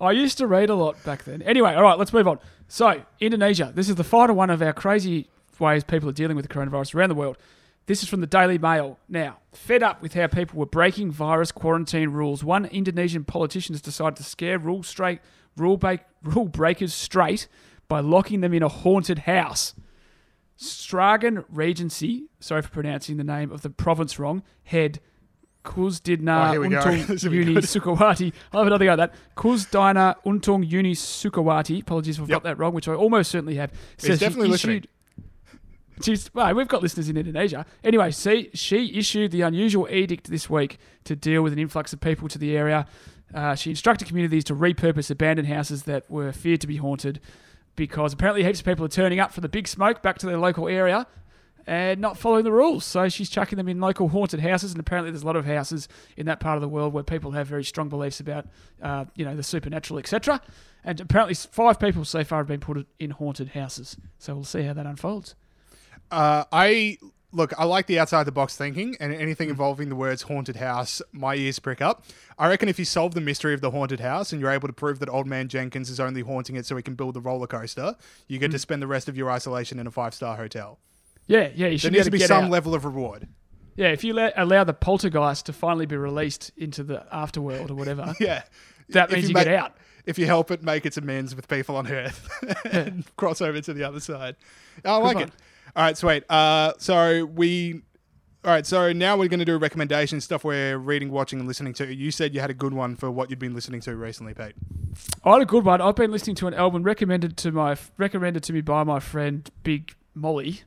[0.00, 1.42] I used to read a lot back then.
[1.42, 2.38] Anyway, all right, let's move on.
[2.66, 3.72] So, Indonesia.
[3.74, 5.28] This is the final one of our crazy
[5.58, 7.36] ways people are dealing with the coronavirus around the world.
[7.86, 8.98] This is from the Daily Mail.
[9.08, 13.82] Now, fed up with how people were breaking virus quarantine rules, one Indonesian politician has
[13.82, 15.20] decided to scare rule straight
[15.56, 17.48] rule, break, rule breakers straight
[17.88, 19.74] by locking them in a haunted house.
[20.58, 25.00] Stragan Regency, sorry for pronouncing the name of the province wrong, head
[25.64, 26.80] Kusdinar Oh, here we go.
[26.80, 27.54] Untung Yuni.
[27.56, 28.32] Sukowati.
[28.52, 29.14] I'll have another go at that.
[29.36, 31.82] Kusdinar Untung Yuni Sukowati.
[31.82, 32.36] Apologies if I've Yep.
[32.36, 33.72] got that wrong, which I almost certainly have.
[34.00, 34.84] He's definitely listening.
[36.02, 37.64] She's, well, we've got listeners in Indonesia.
[37.84, 42.00] Anyway, see, she issued the unusual edict this week to deal with an influx of
[42.00, 42.86] people to the area.
[43.34, 47.20] Uh, she instructed communities to repurpose abandoned houses that were feared to be haunted
[47.76, 50.36] because apparently heaps of people are turning up for the big smoke back to their
[50.36, 51.06] local area
[51.66, 52.84] and not following the rules.
[52.84, 55.88] So she's chucking them in local haunted houses, and apparently there's a lot of houses
[56.16, 58.46] in that part of the world where people have very strong beliefs about,
[58.82, 60.40] uh, you know, the supernatural, etc.
[60.84, 63.96] And apparently five people so far have been put in haunted houses.
[64.18, 65.34] So we'll see how that unfolds.
[66.10, 66.98] Uh, I
[67.32, 67.52] look.
[67.58, 69.52] I like the outside the box thinking, and anything mm.
[69.52, 72.04] involving the words "haunted house," my ears prick up.
[72.38, 74.74] I reckon if you solve the mystery of the haunted house and you're able to
[74.74, 77.46] prove that Old Man Jenkins is only haunting it so he can build the roller
[77.46, 77.96] coaster,
[78.28, 78.60] you get to mm.
[78.60, 80.78] spend the rest of your isolation in a five star hotel.
[81.26, 82.50] Yeah, yeah, you There should needs to be be able to get some out.
[82.50, 83.28] level of reward.
[83.76, 87.74] Yeah, if you let, allow the poltergeist to finally be released into the afterworld or
[87.74, 88.42] whatever, Yeah,
[88.90, 89.76] that means you, make- get out.
[90.04, 92.28] If you help it make its amends with people on Earth
[92.72, 94.36] and cross over to the other side.
[94.84, 95.24] I like one.
[95.24, 95.32] it.
[95.74, 96.24] All right, sweet.
[96.28, 97.82] Uh, so we.
[98.44, 101.74] All right, so now we're going to do recommendations, stuff we're reading, watching, and listening
[101.74, 101.94] to.
[101.94, 104.54] You said you had a good one for what you'd been listening to recently, Pete.
[105.24, 105.80] I had a good one.
[105.80, 109.48] I've been listening to an album recommended to my recommended to me by my friend
[109.62, 110.62] Big Molly,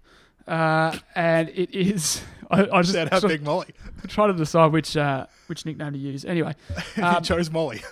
[0.47, 2.23] uh, and it is.
[2.49, 3.73] I, I just Shout out Big Molly.
[4.03, 6.23] of trying to decide which uh, which nickname to use.
[6.23, 6.55] Anyway,
[6.97, 7.83] you um, chose Molly.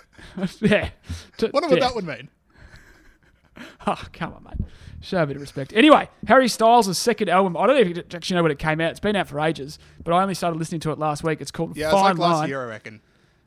[0.60, 0.90] yeah.
[1.52, 1.80] Wonder what yeah.
[1.80, 2.28] that would mean.
[3.86, 4.66] Oh, come on, mate.
[5.04, 5.72] Show a bit of respect.
[5.74, 7.56] Anyway, Harry Styles' second album.
[7.56, 8.90] I don't even actually know when it came out.
[8.90, 11.40] It's been out for ages, but I only started listening to it last week.
[11.40, 12.48] It's called Yeah, it's Fine like last Line.
[12.48, 13.00] year, I reckon.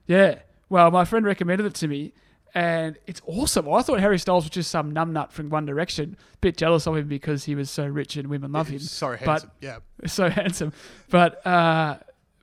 [0.06, 0.40] Yeah.
[0.70, 2.14] Well, my friend recommended it to me,
[2.54, 3.68] and it's awesome.
[3.72, 6.16] I thought Harry Styles was just some numbnut from One Direction.
[6.42, 8.80] Bit jealous of him because he was so rich and women love him.
[8.80, 9.52] So But- handsome.
[9.62, 9.78] yeah.
[10.06, 10.74] so handsome.
[11.10, 11.98] But uh,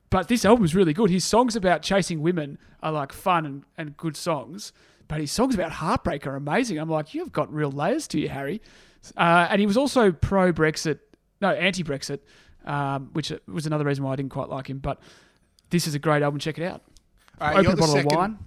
[0.09, 1.09] but this album is really good.
[1.09, 4.73] His songs about chasing women are like fun and, and good songs.
[5.07, 6.79] But his songs about heartbreak are amazing.
[6.79, 8.59] I'm like, you've got real layers to you, Harry.
[9.15, 10.99] Uh, and he was also pro Brexit,
[11.41, 12.19] no, anti Brexit,
[12.65, 14.79] um, which was another reason why I didn't quite like him.
[14.79, 14.99] But
[15.69, 16.39] this is a great album.
[16.39, 16.81] Check it out.
[17.39, 18.37] All right, Open you're a bottle second, of wine.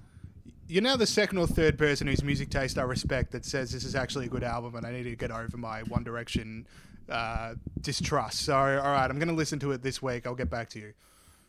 [0.67, 3.85] You're now the second or third person whose music taste I respect that says this
[3.85, 6.67] is actually a good album and I need to get over my One Direction
[7.09, 8.41] uh, distrust.
[8.43, 10.27] So, all right, I'm going to listen to it this week.
[10.27, 10.93] I'll get back to you.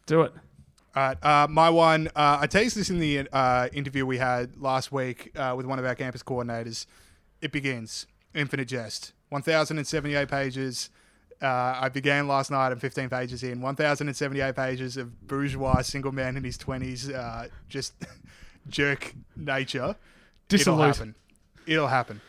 [0.06, 0.34] Do it.
[0.96, 2.08] All right, uh, my one.
[2.16, 5.80] Uh, I teased this in the uh, interview we had last week uh, with one
[5.80, 6.88] of our campus coordinators.
[7.42, 8.08] It begins.
[8.34, 9.14] Infinite Jest.
[9.30, 10.90] 1,078 pages.
[11.42, 11.46] Uh,
[11.82, 12.72] I began last night.
[12.72, 13.62] I'm 15 pages in.
[13.62, 17.94] 1,078 pages of bourgeois single man in his 20s, uh, just
[18.70, 19.96] jerk nature.
[20.52, 21.16] It'll happen.
[21.66, 22.22] It'll happen.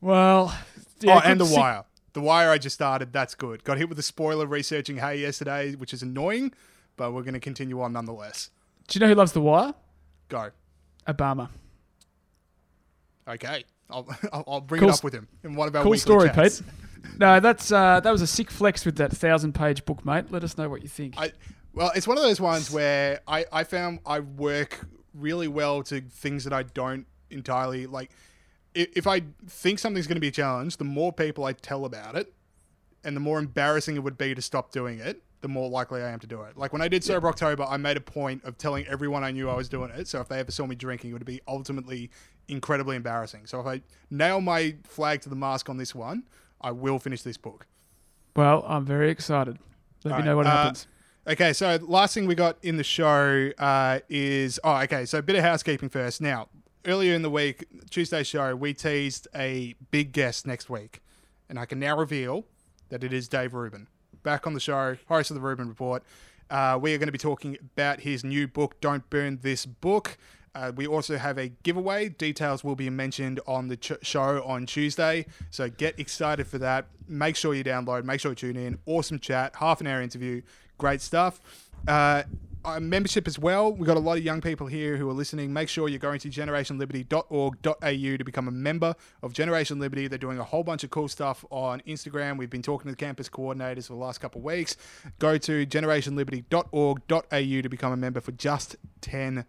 [0.00, 0.54] Well,
[1.00, 1.84] yeah, oh, and The see- Wire.
[2.12, 3.12] The Wire I just started.
[3.12, 3.62] That's good.
[3.64, 6.52] Got hit with a spoiler researching Hey yesterday, which is annoying,
[6.96, 8.50] but we're going to continue on nonetheless.
[8.88, 9.74] Do you know who loves The Wire?
[10.28, 10.50] Go.
[11.06, 11.50] Obama.
[13.28, 13.64] Okay.
[13.90, 16.28] I'll, I'll, I'll bring Cool it up with him in one of our Cool story,
[16.30, 16.60] chats.
[16.60, 16.70] Pete.
[17.18, 20.30] No, that's uh, that was a sick flex with that thousand-page book, mate.
[20.30, 21.14] Let us know what you think.
[21.16, 21.32] I,
[21.72, 26.00] well, it's one of those ones where I, I found I work really well to
[26.00, 28.10] things that I don't entirely like.
[28.74, 32.14] If I think something's going to be a challenge, the more people I tell about
[32.16, 32.32] it,
[33.04, 36.10] and the more embarrassing it would be to stop doing it, the more likely I
[36.10, 36.58] am to do it.
[36.58, 39.48] Like when I did Sober October, I made a point of telling everyone I knew
[39.48, 40.08] I was doing it.
[40.08, 42.10] So if they ever saw me drinking, it would be ultimately
[42.48, 43.46] incredibly embarrassing.
[43.46, 43.80] So if I
[44.10, 46.24] nail my flag to the mask on this one,
[46.60, 47.66] I will finish this book.
[48.34, 49.58] well, I'm very excited.
[50.02, 50.88] Let me Alright, know what uh, happens.
[51.28, 55.04] Okay, so last thing we got in the show uh, is oh, okay.
[55.04, 56.20] So a bit of housekeeping first.
[56.20, 56.48] Now,
[56.84, 61.02] earlier in the week, Tuesday show, we teased a big guest next week,
[61.48, 62.46] and I can now reveal
[62.88, 63.86] that it is Dave Rubin
[64.26, 66.02] back on the show, host of the Rubin Report.
[66.50, 70.18] Uh, we are going to be talking about his new book, "Don't Burn This Book."
[70.52, 72.08] Uh, we also have a giveaway.
[72.08, 75.26] Details will be mentioned on the ch- show on Tuesday.
[75.50, 76.86] So get excited for that.
[77.06, 78.02] Make sure you download.
[78.02, 78.78] Make sure you tune in.
[78.84, 79.54] Awesome chat.
[79.56, 80.42] Half an hour interview.
[80.76, 81.40] Great stuff.
[81.86, 82.24] Uh,
[82.66, 83.72] uh, membership as well.
[83.72, 85.52] We've got a lot of young people here who are listening.
[85.52, 90.08] Make sure you're going to generationliberty.org.au to become a member of Generation Liberty.
[90.08, 92.36] They're doing a whole bunch of cool stuff on Instagram.
[92.36, 94.76] We've been talking to the campus coordinators for the last couple of weeks.
[95.20, 99.44] Go to generationliberty.org.au to become a member for just $10.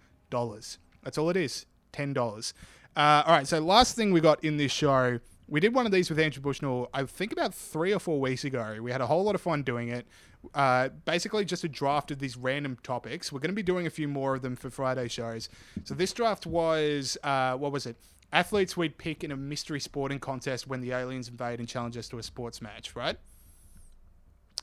[1.04, 2.54] That's all it is $10.
[2.96, 5.92] Uh, all right, so last thing we got in this show, we did one of
[5.92, 8.78] these with Andrew Bushnell, I think about three or four weeks ago.
[8.82, 10.06] We had a whole lot of fun doing it.
[10.54, 13.32] Uh, basically, just a draft of these random topics.
[13.32, 15.50] We're going to be doing a few more of them for Friday shows.
[15.84, 17.98] So this draft was, uh, what was it?
[18.32, 22.10] Athletes we'd pick in a mystery sporting contest when the aliens invade and challenge us
[22.10, 23.18] to a sports match, right?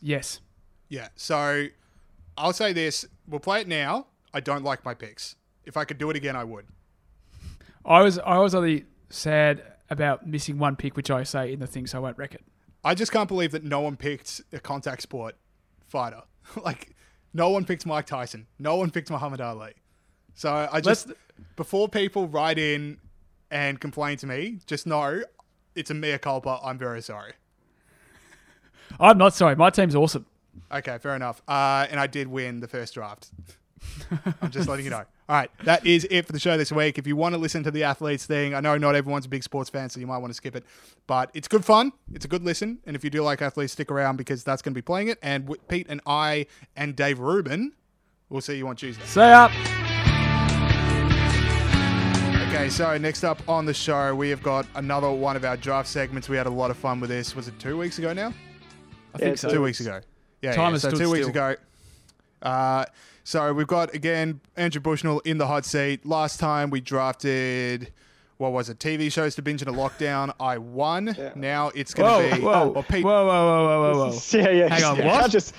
[0.01, 0.41] Yes.
[0.89, 1.09] Yeah.
[1.17, 1.67] So
[2.37, 4.07] I'll say this: we'll play it now.
[4.35, 5.37] I don't like my picks.
[5.65, 6.67] If I could do it again, I would.
[7.87, 11.67] I was I was only sad about missing one pick, which I say in the
[11.67, 12.45] thing, so I won't wreck it.
[12.85, 15.37] I just can't believe that no one picked a contact sport
[15.95, 16.23] fighter.
[16.65, 16.97] like,
[17.33, 18.47] no one picked Mike Tyson.
[18.59, 19.75] No one picked Muhammad Ali.
[20.35, 21.21] So I just, Let's-
[21.55, 22.99] before people write in
[23.51, 25.23] and complain to me, just know
[25.77, 26.59] it's a mea culpa.
[26.65, 27.35] I'm very sorry.
[28.99, 29.55] I'm not sorry.
[29.55, 30.27] My team's awesome.
[30.73, 31.41] Okay, fair enough.
[31.47, 33.31] Uh, and I did win the first draft.
[34.41, 35.05] I'm just letting you know.
[35.29, 36.99] All right, that is it for the show this week.
[36.99, 39.43] If you want to listen to the athletes thing, I know not everyone's a big
[39.43, 40.65] sports fan, so you might want to skip it,
[41.07, 41.93] but it's good fun.
[42.13, 44.75] It's a good listen, and if you do like athletes, stick around because that's going
[44.75, 45.19] to be playing it.
[45.23, 46.47] And with Pete and I
[46.77, 47.73] and Dave Rubin,
[48.29, 49.05] we'll see you on Tuesday.
[49.07, 49.51] Stay up.
[52.49, 55.89] Okay, so next up on the show, we have got another one of our draft
[55.89, 56.29] segments.
[56.29, 57.35] We had a lot of fun with this.
[57.35, 58.33] Was it two weeks ago now?
[59.15, 59.49] I think so.
[59.49, 60.01] Two weeks ago.
[60.41, 60.71] Yeah, Time yeah.
[60.73, 61.31] has so stood two weeks still.
[61.31, 61.57] ago.
[62.43, 62.85] Uh,
[63.25, 66.07] so we've got again Andrew Bushnell in the hot seat.
[66.07, 67.91] Last time we drafted,
[68.37, 68.79] what was it?
[68.79, 70.33] TV shows to binge in a lockdown.
[70.39, 71.17] I won.
[71.35, 72.43] Now it's going Whoa, to be.
[72.43, 74.19] whoa, well, Pete, whoa, whoa, whoa, whoa, whoa, whoa.
[74.39, 74.69] Yeah, yeah.
[74.69, 75.07] Hang on, yeah.
[75.07, 75.21] what?
[75.21, 75.55] Can't just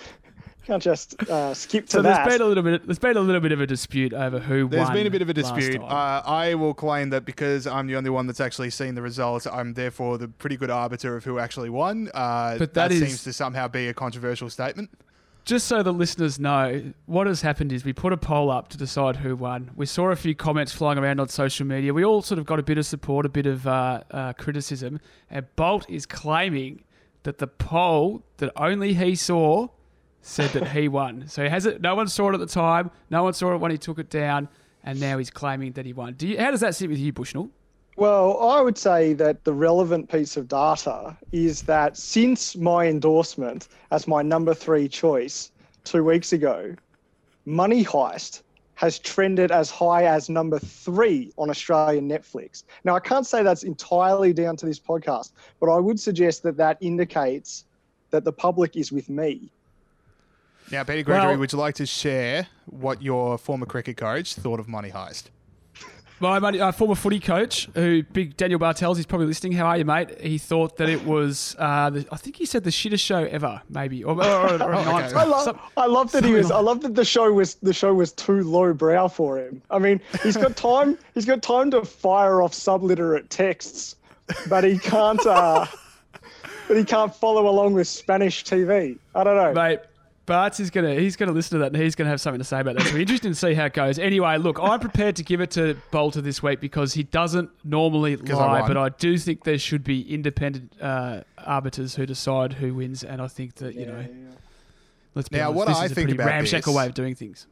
[0.65, 2.25] can't just uh, skip to So that.
[2.25, 2.85] there's been a little bit.
[2.87, 4.93] There's been a little bit of a dispute over who There's won.
[4.93, 5.79] been a bit of a dispute.
[5.79, 9.45] Uh, I will claim that because I'm the only one that's actually seen the results,
[9.45, 12.09] I'm therefore the pretty good arbiter of who actually won.
[12.15, 14.89] Uh, But that is- seems to somehow be a controversial statement.
[15.45, 18.79] Just so the listeners know, what has happened is we put a poll up to
[18.79, 19.69] decide who won.
[19.75, 21.93] We saw a few comments flying around on social media.
[21.93, 24.99] We all sort of got a bit of support, a bit of uh, uh, criticism.
[25.29, 26.83] And Bolt is claiming
[27.21, 29.67] that the poll that only he saw
[30.19, 31.27] said that he won.
[31.27, 31.79] So he has it.
[31.79, 32.89] No one saw it at the time.
[33.11, 34.49] No one saw it when he took it down,
[34.83, 36.13] and now he's claiming that he won.
[36.13, 37.51] Do you, how does that sit with you, Bushnell?
[37.97, 43.69] Well, I would say that the relevant piece of data is that since my endorsement
[43.91, 45.51] as my number three choice
[45.85, 46.75] two weeks ago,
[47.45, 48.41] Money Heist
[48.73, 52.63] has trended as high as number three on Australian Netflix.
[52.83, 55.31] Now, I can't say that's entirely down to this podcast,
[55.61, 57.63] but I would suggest that that indicates
[58.09, 59.49] that the public is with me.
[60.69, 64.59] Now, Peter Gregory, Well- would you like to share what your former cricket coach thought
[64.59, 65.25] of Money Heist?
[66.19, 69.51] My uh, former footy coach, who big Daniel Bartels, he's probably listening.
[69.51, 70.21] How are you, mate?
[70.21, 73.61] He thought that it was, uh, the, I think he said the shittest show ever,
[73.69, 75.13] maybe, or, or, or, or okay.
[75.13, 76.51] I love, some- I love that he was.
[76.51, 79.61] I love that the show was the show was too low brow for him.
[79.69, 80.97] I mean, he's got time.
[81.15, 83.97] he's got time to fire off subliterate texts,
[84.47, 85.25] but he can't.
[85.25, 85.65] Uh,
[86.69, 88.97] but he can't follow along with Spanish TV.
[89.13, 89.53] I don't know.
[89.53, 89.79] Mate,
[90.25, 92.59] Bart's is gonna he's gonna listen to that and he's gonna have something to say
[92.59, 92.87] about that.
[92.87, 93.99] So interesting to see how it goes.
[93.99, 98.15] Anyway, look, I'm prepared to give it to Bolter this week because he doesn't normally
[98.17, 98.67] lie, won.
[98.67, 103.21] but I do think there should be independent uh, arbiters who decide who wins, and
[103.21, 104.05] I think that you know,
[105.13, 106.85] let's be Now, honest, what this I is a think pretty about ramshackle this- way
[106.87, 107.47] of doing things.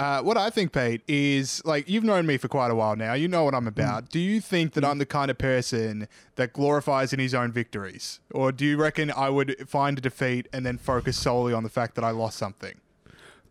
[0.00, 3.12] Uh, what I think, Pete, is like you've known me for quite a while now.
[3.12, 4.08] You know what I'm about.
[4.08, 8.18] Do you think that I'm the kind of person that glorifies in his own victories,
[8.32, 11.68] or do you reckon I would find a defeat and then focus solely on the
[11.68, 12.80] fact that I lost something?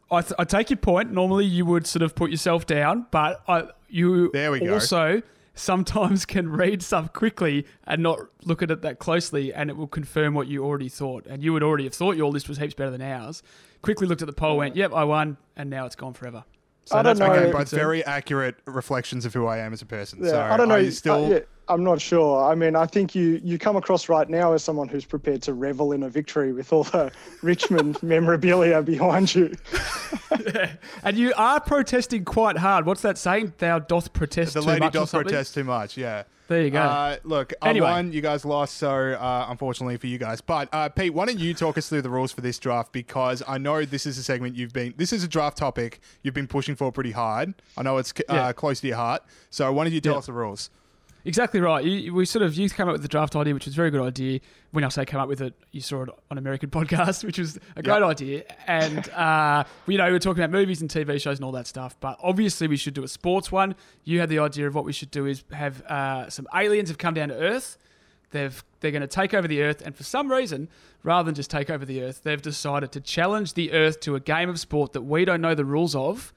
[0.10, 1.12] I, th- I take your point.
[1.12, 4.74] Normally, you would sort of put yourself down, but I, you There we go.
[4.74, 5.22] also
[5.54, 9.88] sometimes can read stuff quickly and not look at it that closely, and it will
[9.88, 11.28] confirm what you already thought.
[11.28, 13.44] And you would already have thought your list was heaps better than ours.
[13.82, 16.44] Quickly looked at the poll, went, "Yep, I won," and now it's gone forever.
[16.86, 17.34] So I don't that's know.
[17.34, 20.20] Okay, main but very accurate reflections of who I am as a person.
[20.24, 20.76] Yeah, so I don't know.
[20.78, 21.26] You still?
[21.26, 22.44] uh, yeah, I'm not sure.
[22.44, 25.54] I mean, I think you you come across right now as someone who's prepared to
[25.54, 27.12] revel in a victory with all the
[27.44, 29.54] Richmond memorabilia behind you.
[31.04, 32.86] And you are protesting quite hard.
[32.86, 33.54] What's that saying?
[33.58, 35.98] Thou doth protest The too lady much or doth protest too much.
[35.98, 36.24] Yeah.
[36.50, 36.82] There you go.
[36.82, 37.88] Uh, look, Anyway.
[37.88, 38.12] I won.
[38.12, 40.42] You guys lost, so uh, unfortunately for you guys.
[40.42, 42.92] But uh, Pete, why don't you talk us through the rules for this draft?
[42.92, 44.96] Because I know this is a segment you've been.
[44.98, 47.54] This is a draft topic you've been pushing for pretty hard.
[47.78, 48.52] I know it's uh, Yeah.
[48.54, 49.22] close to your heart.
[49.52, 50.20] So why don't you tell Yeah.
[50.20, 50.72] us the rules?
[51.26, 51.84] Exactly right.
[51.84, 53.92] You, we sort of you came up with the draft idea, which was a very
[53.92, 54.40] good idea.
[54.72, 57.58] When I say came up with it, you saw it on American podcast, which was
[57.76, 58.04] a great Yep.
[58.04, 58.44] idea.
[58.68, 61.68] And uh, you know, we were talking about movies and TV shows and all that
[61.68, 61.98] stuff.
[62.00, 63.76] But obviously, we should do a sports one.
[64.06, 66.98] You had the idea of what we should do is have uh, some aliens have
[66.98, 67.78] come down to Earth.
[68.32, 70.70] They've they're going to take over the Earth, and for some reason,
[71.04, 74.20] rather than just take over the Earth, they've decided to challenge the Earth to a
[74.20, 76.32] game of sport that we don't know the rules of.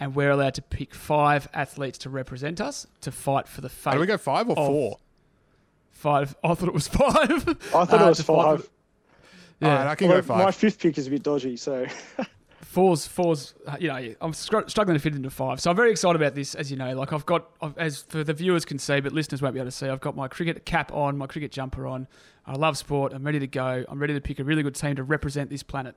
[0.00, 3.94] And we're allowed to pick five athletes to represent us to fight for the fate.
[3.94, 4.98] Do we go five or four?
[5.90, 6.36] Five.
[6.44, 7.48] I thought it was five.
[7.48, 8.64] I thought Uh, it was five.
[8.64, 8.70] for-
[9.60, 10.44] Yeah, All right, I can Although go five.
[10.44, 11.84] My fifth pick is a bit dodgy, so
[12.60, 13.54] fours, fours.
[13.66, 16.54] uh, You know, I'm struggling to fit into five, so I'm very excited about this.
[16.54, 19.42] As you know, like I've got, I've, as for the viewers can see, but listeners
[19.42, 19.88] won't be able to see.
[19.88, 22.06] I've got my cricket cap on, my cricket jumper on.
[22.46, 23.12] I love sport.
[23.12, 23.84] I'm ready to go.
[23.88, 25.96] I'm ready to pick a really good team to represent this planet.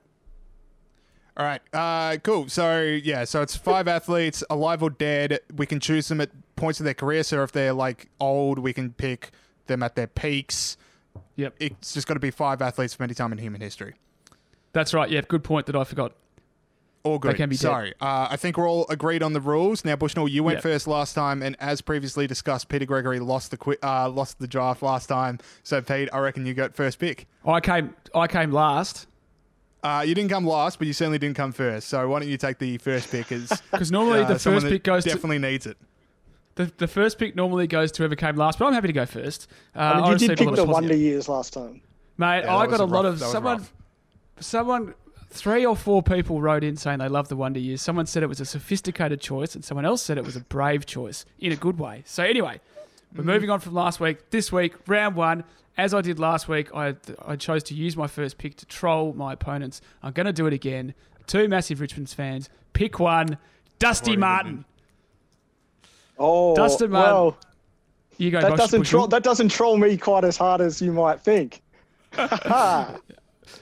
[1.38, 1.62] All right.
[1.74, 2.50] Uh, cool.
[2.50, 5.40] So yeah, so it's five athletes, alive or dead.
[5.56, 7.24] We can choose them at points of their career.
[7.24, 9.32] So if they're like old, we can pick
[9.68, 10.78] them at their peaks.
[11.38, 13.96] Yep, It's just got to be five athletes from any time in human history.
[14.74, 15.10] that's right.
[15.10, 16.14] Yeah, good point that I forgot.
[17.04, 17.36] All good.
[17.36, 17.62] can be dead.
[17.62, 17.94] Sorry.
[18.00, 19.84] Uh, I think we're all agreed on the rules.
[19.84, 20.64] Now, Bushnell, you went Yep.
[20.64, 24.48] first last time, and as previously discussed, Peter Gregory lost the qui- uh, lost the
[24.48, 25.40] draft last time.
[25.64, 27.26] So, Pete, I reckon you got first pick.
[27.46, 29.08] I came, I came last
[29.84, 31.88] Uh, you didn't come last, but you certainly didn't come first.
[31.88, 33.30] So, why don't you take the first pick?
[33.30, 35.78] Because normally uh, the first pick goes to definitely needs it.
[36.56, 38.60] the, the first pick normally goes to whoever came last.
[38.60, 39.48] But I'm happy to go first.
[39.76, 41.82] Uh, I mean, you received did pick the of Wonder Years last time.
[42.18, 43.58] Mate, Yeah, I got a a lot rough- of someone.
[43.58, 43.74] rough.
[44.40, 44.94] Someone,
[45.30, 47.82] three or four people wrote in saying they love the Wonder Years.
[47.82, 50.86] Someone said it was a sophisticated choice, and someone else said it was a brave
[50.86, 52.04] choice in a good way.
[52.06, 52.60] So anyway,
[53.16, 54.30] we're moving on from last week.
[54.30, 55.44] This week, round one.
[55.78, 56.96] As I did last week, I
[57.26, 59.82] I chose to use my first pick to troll my opponents.
[60.04, 60.94] I'm going to do it again.
[61.28, 62.50] Two massive Richmond fans.
[62.74, 63.38] Pick one.
[63.80, 64.66] Dusty Martin.
[66.20, 67.12] Oh, Dustin Martin.
[67.16, 67.38] well,
[68.18, 68.42] You go.
[68.42, 69.08] that Bosh doesn't troll.
[69.08, 71.62] That doesn't troll me quite as hard as you might think.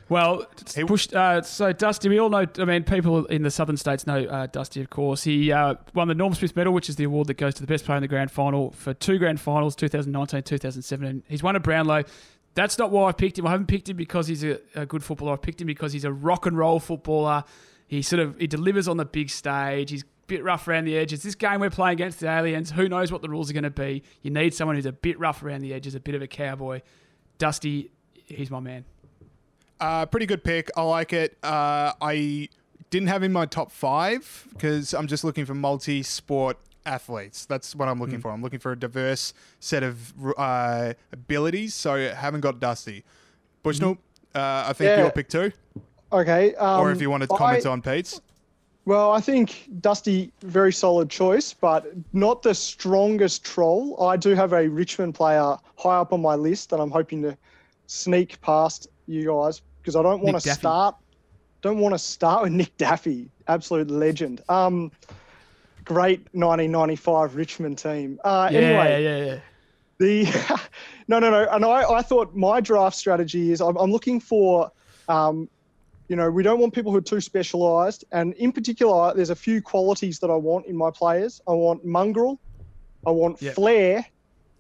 [0.10, 0.45] Well,
[0.88, 1.14] pushed.
[1.14, 2.45] Uh, so Dusty, we all know.
[2.57, 5.24] I mean, people in the southern states know uh, Dusty, of course.
[5.24, 7.68] He uh, won the Norm Smith Medal, which is the award that goes to the
[7.68, 11.24] best player in the grand final for two grand finals, 2019, 2017.
[11.28, 12.03] He's won a Brownlow.
[12.55, 13.45] That's not why I picked him.
[13.45, 15.34] I haven't picked him because he's a, a good footballer.
[15.34, 17.43] I picked him because he's a rock and roll footballer.
[17.88, 19.91] He sort of he delivers on the big stage.
[19.91, 21.22] He's a bit rough around the edges.
[21.22, 22.72] This game we're playing against the aliens.
[22.72, 24.03] Who knows what the rules are going to be?
[24.24, 26.82] You need someone who's a bit rough around the edges, a bit of a cowboy.
[27.38, 27.91] Dusty,
[28.26, 28.86] he's my man.
[29.80, 30.69] Uh, pretty good pick.
[30.75, 31.38] I like it.
[31.43, 32.49] Uh, I
[32.89, 37.45] didn't have him in my top five because I'm just looking for multi-sport athletes.
[37.45, 38.32] That's what I'm looking for.
[38.32, 41.73] I'm looking for a diverse set of uh, abilities.
[41.75, 43.03] So I haven't got Dusty.
[43.63, 43.97] Bushnell,
[44.36, 45.01] uh, I think Yeah.
[45.03, 45.51] your pick too.
[46.11, 46.55] Okay.
[46.55, 48.21] Um, Or if you wanted comments I- on Pete's.
[48.86, 54.01] Well, I think Dusty, very solid choice, but not the strongest troll.
[54.01, 57.38] I do have a Richmond player high up on my list that I'm hoping to
[57.86, 60.95] sneak past you guys because I don't want to start.
[61.61, 64.41] Don't want to start with Nick Daffy, absolute legend.
[64.49, 64.91] Um,
[65.86, 68.19] great 1995 Richmond team.
[68.23, 69.39] Uh, Yeah, anyway, yeah, yeah.
[69.99, 70.59] the
[71.07, 71.47] no, no, no.
[71.51, 74.71] And I, I thought my draft strategy is I'm, I'm looking for,
[75.07, 75.49] um,
[76.07, 78.05] you know, we don't want people who are too specialised.
[78.11, 81.41] And in particular, there's a few qualities that I want in my players.
[81.47, 82.39] I want mongrel,
[83.05, 83.55] I want Yep.
[83.55, 84.05] flair,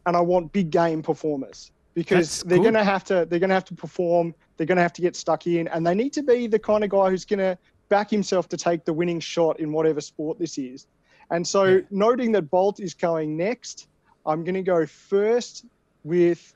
[0.05, 2.63] and I want big game performers because That's they're good.
[2.63, 5.01] going to have to they're going to have to perform They're going to have to
[5.01, 7.57] get stuck in, and they need to be the kind of guy who's going to
[7.87, 10.85] back himself to take the winning shot in whatever sport this is.
[11.31, 11.81] And so, Yeah.
[11.91, 13.87] noting that Bolt is going next,
[14.25, 15.63] I'm going to go first
[16.03, 16.53] with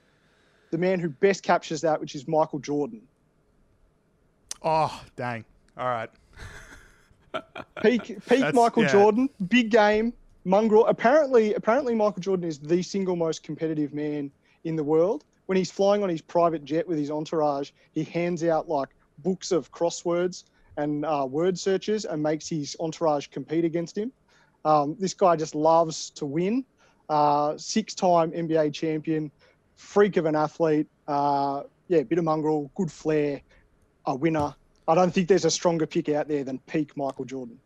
[0.71, 3.01] the man who best captures that, which is Michael Jordan.
[4.61, 5.45] Oh, dang.
[5.77, 6.09] All right.
[7.81, 8.91] Peak, peak That's- Michael yeah.
[8.91, 10.11] Jordan, big game,
[10.43, 10.85] mongrel.
[10.87, 14.29] Apparently, apparently Michael Jordan is the single most competitive man
[14.65, 15.23] in the world.
[15.45, 18.89] When he's flying on his private jet with his entourage, he hands out like
[19.19, 20.45] books of crosswords
[20.77, 24.11] and uh, word searches and makes his entourage compete against him.
[24.65, 26.65] Um, this guy just loves to win.
[27.09, 29.29] Uh, six-time NBA champion,
[29.75, 30.87] freak of an athlete.
[31.07, 33.41] Uh, yeah, bit of mongrel, good flair,
[34.05, 34.55] a winner.
[34.87, 37.59] I don't think there's a stronger pick out there than peak Michael Jordan.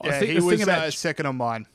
[0.00, 1.66] I Yeah, think he the thing was about uh, second on mine.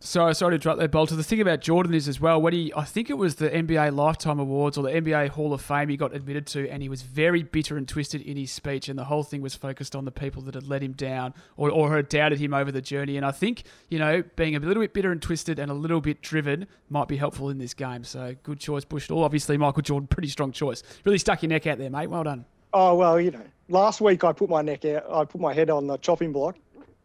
[0.00, 1.16] Sorry, sorry to interrupt there, Bolter.
[1.16, 3.94] The thing about Jordan is as well when he, I think it was the NBA
[3.94, 7.00] Lifetime Awards or the NBA Hall of Fame he got admitted to, and he was
[7.00, 10.10] very bitter and twisted in his speech, and the whole thing was focused on the
[10.10, 13.16] people that had let him down or, or had doubted him over the journey.
[13.16, 16.02] And I think you know being a little bit bitter and twisted and a little
[16.02, 18.04] bit driven might be helpful in this game.
[18.04, 19.24] So good choice, Bushnell.
[19.24, 20.82] Obviously, Michael Jordan, pretty strong choice.
[21.04, 22.08] Really stuck your neck out there, mate.
[22.08, 22.44] Well done.
[22.74, 25.10] Oh well, you know, last week I put my neck out.
[25.10, 26.56] I put my head on the chopping block,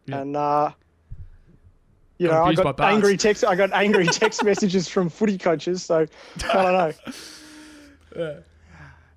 [0.08, 0.72] and uh,
[2.22, 3.44] you know, I got by angry text.
[3.44, 5.82] I got angry text messages from footy coaches.
[5.82, 6.06] So
[6.52, 6.94] I don't
[8.16, 8.42] know.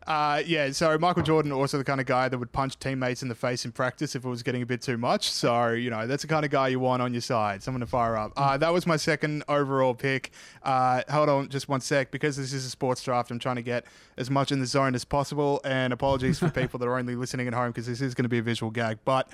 [0.08, 3.28] Uh, yeah, so Michael Jordan also the kind of guy that would punch teammates in
[3.28, 5.32] the face in practice if it was getting a bit too much.
[5.32, 7.88] So you know that's the kind of guy you want on your side, someone to
[7.88, 8.32] fire up.
[8.38, 10.32] Uh, that was my second overall pick.
[10.62, 13.32] Uh, hold on, just one sec, because this is a sports draft.
[13.32, 13.86] I'm trying to get
[14.18, 15.60] as much in the zone as possible.
[15.66, 18.30] And apologies for people that are only listening at home because this is going to
[18.30, 19.00] be a visual gag.
[19.06, 19.30] But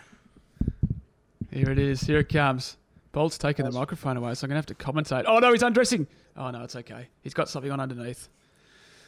[1.51, 2.01] Here it is.
[2.01, 2.78] Here it comes.
[3.12, 5.26] Bolt's taking the microphone away, so I'm going to have to commentate.
[5.28, 6.07] Oh, no, he's undressing.
[6.38, 7.07] Oh, no, it's okay.
[7.22, 8.30] He's got something on underneath.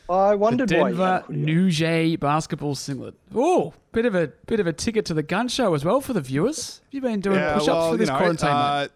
[0.10, 0.78] I The wondered why.
[0.89, 2.20] you had a Denver hoodie on.
[2.20, 3.16] Basketball singlet.
[3.34, 6.12] Oh, bit of a bit of a ticket to the gun show as well for
[6.12, 6.82] the viewers.
[6.86, 8.49] Have you been doing yeah, push-ups well, for this you know, quarantine?
[8.49, 8.56] mate?
[8.56, 8.88] uh,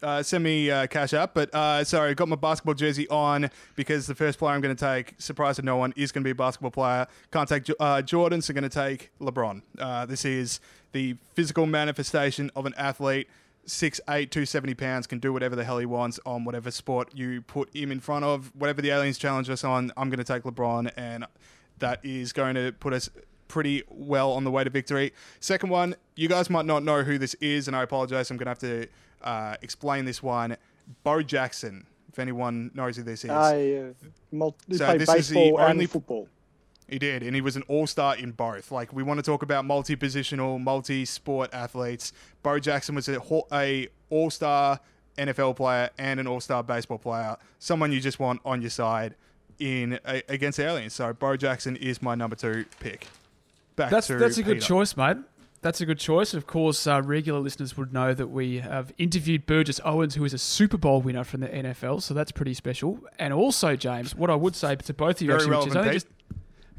[0.00, 4.06] uh, send me uh, cash up, but uh, sorry, got my basketball jersey on because
[4.06, 6.30] the first player I'm going to take, surprise to no one, is going to be
[6.30, 7.08] a basketball player.
[7.32, 9.62] Can't take Jo- uh, Jordan, so going to take LeBron.
[9.76, 10.60] Uh, this is
[10.92, 13.28] the physical manifestation of an athlete.
[13.68, 14.00] 6'8",
[14.30, 17.92] 270 pounds, can do whatever the hell he wants on whatever sport you put him
[17.92, 18.50] in front of.
[18.56, 21.26] Whatever the aliens challenge us on, I'm going to take LeBron, and
[21.78, 23.08] that is going to put us
[23.46, 25.12] pretty well on the way to victory.
[25.40, 28.30] Second one, you guys might not know who this is, and I apologize.
[28.30, 28.86] I'm going to have to
[29.22, 30.56] uh, explain this one.
[31.04, 33.30] Bo Jackson, if anyone knows who this is.
[33.30, 33.92] I uh,
[34.32, 36.28] mul- So played this is the only- football.
[36.88, 38.70] He did, and he was an all-star in both.
[38.70, 42.12] Like we want to talk about multi-positional, multi-sport athletes.
[42.42, 43.20] Bo Jackson was a,
[43.52, 44.80] a all-star
[45.18, 47.36] NFL player and an all-star baseball player.
[47.58, 49.16] Someone you just want on your side
[49.58, 50.94] in a, against the aliens.
[50.94, 53.08] So Bo Jackson is my number two pick.
[53.76, 55.18] Back That's to that's a good choice, mate.
[55.60, 56.34] That's a good choice.
[56.34, 60.32] Of course, uh, regular listeners would know that we have interviewed Burgess Owens, who is
[60.32, 63.00] a Super Bowl winner from the NFL, so that's pretty special.
[63.18, 65.74] And also, James, what I would say to both of you, Very actually, which is
[65.74, 65.92] Pete.
[65.92, 66.06] just,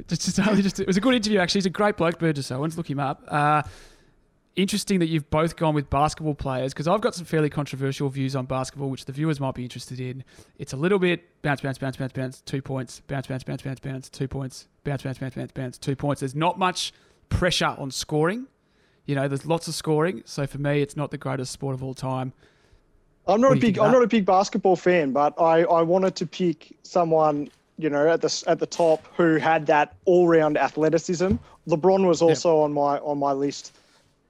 [0.08, 1.40] just, just, just, it was a good interview.
[1.40, 2.78] Actually, he's a great bloke, Burgess Owens.
[2.78, 3.24] Look him up.
[3.28, 3.64] Uh,
[4.56, 8.36] interesting that you've both gone with basketball players because I've got some fairly controversial views
[8.36, 10.24] on basketball, which the viewers might be interested in.
[10.58, 13.80] It's a little bit bounce, bounce, bounce, bounce, bounce, two points, bounce, bounce, bounce, bounce,
[13.80, 16.20] bounce, two points, bounce, bounce, bounce, bounce, bounce, two points.
[16.22, 16.94] There's not much
[17.30, 18.48] pressure on scoring.
[19.06, 20.24] You know, there's lots of scoring.
[20.26, 22.34] So for me, it's not the greatest sport of all time.
[23.28, 26.26] I'm not a big I'm not a big basketball fan, but I, I wanted to
[26.26, 31.36] pick someone you know at the at the top who had that all round athleticism.
[31.68, 33.76] LeBron was also on my on my list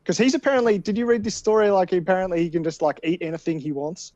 [0.03, 0.77] because he's apparently.
[0.77, 1.69] Did you read this story?
[1.69, 4.13] Like he apparently he can just like eat anything he wants.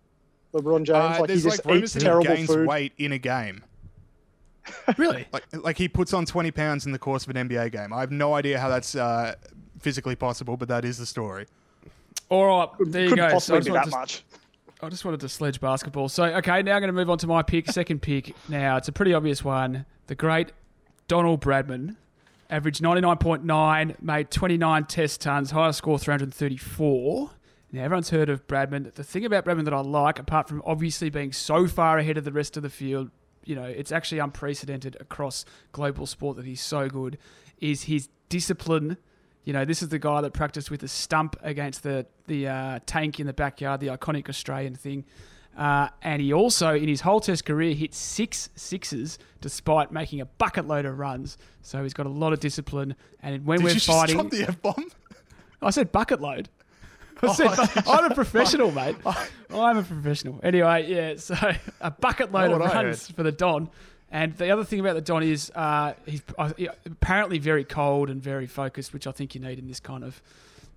[0.54, 2.68] LeBron James, Uh, like he there's just like rumors eats that he terrible gains food.
[2.68, 3.64] weight in a game.
[4.98, 5.26] Really?
[5.34, 7.92] Like, like he puts on 20 pounds in the course of an NBA game.
[7.92, 9.36] I have no idea how that's uh,
[9.80, 11.48] physically possible, but that is the story.
[12.30, 13.34] All right, there you Couldn't go.
[13.34, 14.24] Possibly just be that to- much.
[14.84, 16.10] I just wanted to sledge basketball.
[16.10, 18.36] So, okay, now I'm going to move on to my pick, second pick.
[18.50, 19.86] Now, it's a pretty obvious one.
[20.08, 20.52] The great
[21.08, 21.96] Donald Bradman
[22.50, 27.32] averaged 99.9, made 29 test tons, highest score 334.
[27.72, 28.94] Now, everyone's heard of Bradman.
[28.94, 32.26] The thing about Bradman that I like, apart from obviously being so far ahead of
[32.26, 33.10] the rest of the field,
[33.46, 37.18] you know, it's actually unprecedented across global sport that he's so good,
[37.60, 38.98] is his discipline.
[39.44, 42.80] You know, this is the guy that practiced with a stump against the the uh,
[42.86, 45.06] tank in the backyard, the iconic Australian thing.
[45.58, 50.26] Uh, and he also, in his whole test career, hit six sixes despite making a
[50.26, 51.38] bucket load of runs.
[51.62, 52.96] So he's got a lot of discipline.
[53.22, 54.88] And when Did we're you just fighting, drop the F bomb?
[55.62, 56.50] I said bucket load.
[57.24, 58.96] I said, I'm a professional, mate.
[59.54, 60.40] I'm a professional.
[60.44, 61.36] Anyway, yeah, so
[61.82, 63.70] a bucket load of runs for the Don.
[64.14, 66.52] And the other thing about the Don is uh, he's uh,
[66.86, 70.22] apparently very cold and very focused, which I think you need in this kind of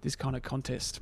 [0.00, 1.00] this kind of contest.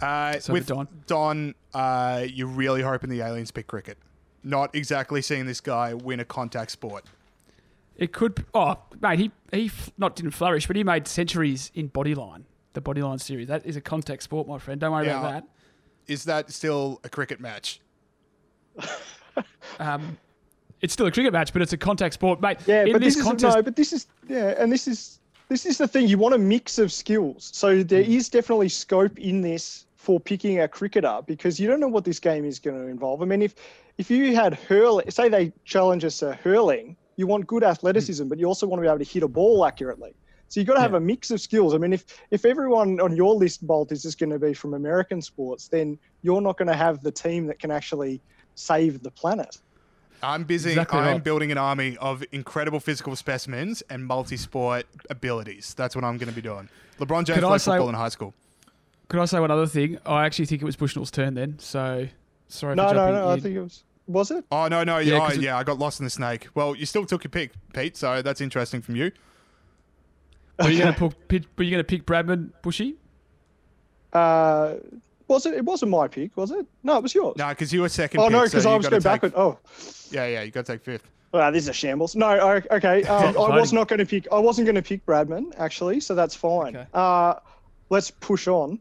[0.00, 0.88] Uh, So with Don.
[1.06, 3.98] Don, uh, you're really hoping the aliens pick cricket.
[4.42, 7.04] Not exactly seeing this guy win a contact sport.
[7.96, 8.44] It could.
[8.54, 13.20] Oh, mate, he he not didn't flourish, but he made centuries in Bodyline, the Bodyline
[13.20, 13.48] series.
[13.48, 14.80] That is a contact sport, my friend.
[14.80, 15.20] Don't worry Yeah.
[15.20, 15.44] about that.
[16.06, 17.80] Is that still a cricket match?
[19.78, 20.16] Um,
[20.84, 22.58] it's still a cricket match, but it's a contact sport, mate.
[22.66, 25.18] Yeah, in but this this, contest, is no, but this is yeah, and this is
[25.48, 26.06] this is the thing.
[26.06, 28.12] You want a mix of skills, so there hmm.
[28.12, 32.20] is definitely scope in this for picking a cricketer because you don't know what this
[32.20, 33.22] game is going to involve.
[33.22, 33.54] I mean, if
[33.96, 38.38] if you had hurling, say they challenge us to hurling, you want good athleticism, but
[38.38, 40.14] you also want to be able to hit a ball accurately.
[40.48, 40.98] So you've got to have Yeah.
[40.98, 41.74] a mix of skills.
[41.74, 44.74] I mean, if if everyone on your list, Bolt, is just going to be from
[44.74, 48.20] American sports, then you're not going to have the team that can actually
[48.54, 49.56] save the planet.
[50.22, 50.70] I'm busy.
[50.70, 51.24] Exactly I'm right.
[51.24, 55.74] building an army of incredible physical specimens and multi-sport abilities.
[55.74, 56.68] That's what I'm going to be doing.
[56.98, 58.32] LeBron James Could played say- football in high school.
[59.08, 59.98] could I say one other thing?
[60.06, 61.58] I actually think it was Bushnell's turn then.
[61.58, 62.08] So
[62.48, 63.28] sorry No, for no, jumping no.
[63.30, 63.84] I think it was.
[64.06, 64.44] Was it?
[64.52, 65.56] Oh no, no, Yeah, yeah, 'cause oh, yeah.
[65.56, 66.48] I got lost in the snake.
[66.54, 67.96] Well, you still took your pick, Pete.
[67.96, 69.12] So that's interesting from you.
[70.62, 71.44] Were you going to pick?
[71.56, 72.96] Were you going to pick Bradman Bushy?
[74.12, 74.74] Uh,
[75.28, 75.54] was it?
[75.54, 76.66] It wasn't my pick, was it?
[76.82, 77.36] No, it was yours.
[77.36, 78.20] No, because you were second.
[78.20, 79.32] oh no, pick, so because I was going take- backward.
[79.36, 79.58] Oh,
[80.10, 80.42] Yeah, yeah.
[80.42, 81.08] You got to take fifth.
[81.32, 82.14] wow, this is a shambles.
[82.14, 83.02] No, I, okay.
[83.08, 84.26] Um, I was not going to pick.
[84.32, 86.76] I wasn't going to pick Bradman actually, so that's fine.
[86.76, 86.86] Okay.
[86.94, 87.34] Uh,
[87.90, 88.78] let's push on.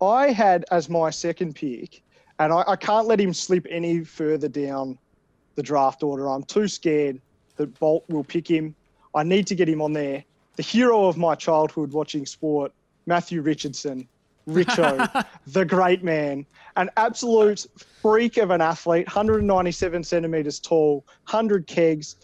[0.00, 2.02] I had as my second pick,
[2.38, 4.98] and I, I can't let him slip any further down
[5.56, 6.28] the draft order.
[6.28, 7.20] I'm too scared
[7.56, 8.76] that Bolt will pick him.
[9.14, 10.22] I need to get him on there.
[10.54, 12.72] The hero of my childhood watching sport,
[13.06, 14.06] Matthew Richardson,
[14.48, 16.46] Richo, the great man,
[16.76, 17.66] an absolute
[18.02, 22.16] freak of an athlete, 197 centimeters tall, 100 kegs,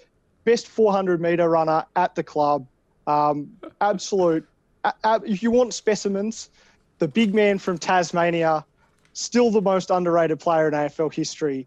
[0.45, 2.66] best 400 meter runner at the club.
[3.07, 3.51] Um,
[3.81, 4.47] absolute.
[4.85, 6.51] a- a- if you want specimens,
[6.99, 8.64] the big man from Tasmania,
[9.12, 11.66] still the most underrated player in AFL history.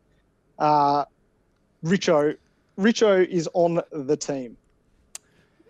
[0.60, 1.06] Uh,
[1.84, 2.36] Richo,
[2.80, 4.58] Richo is on the team.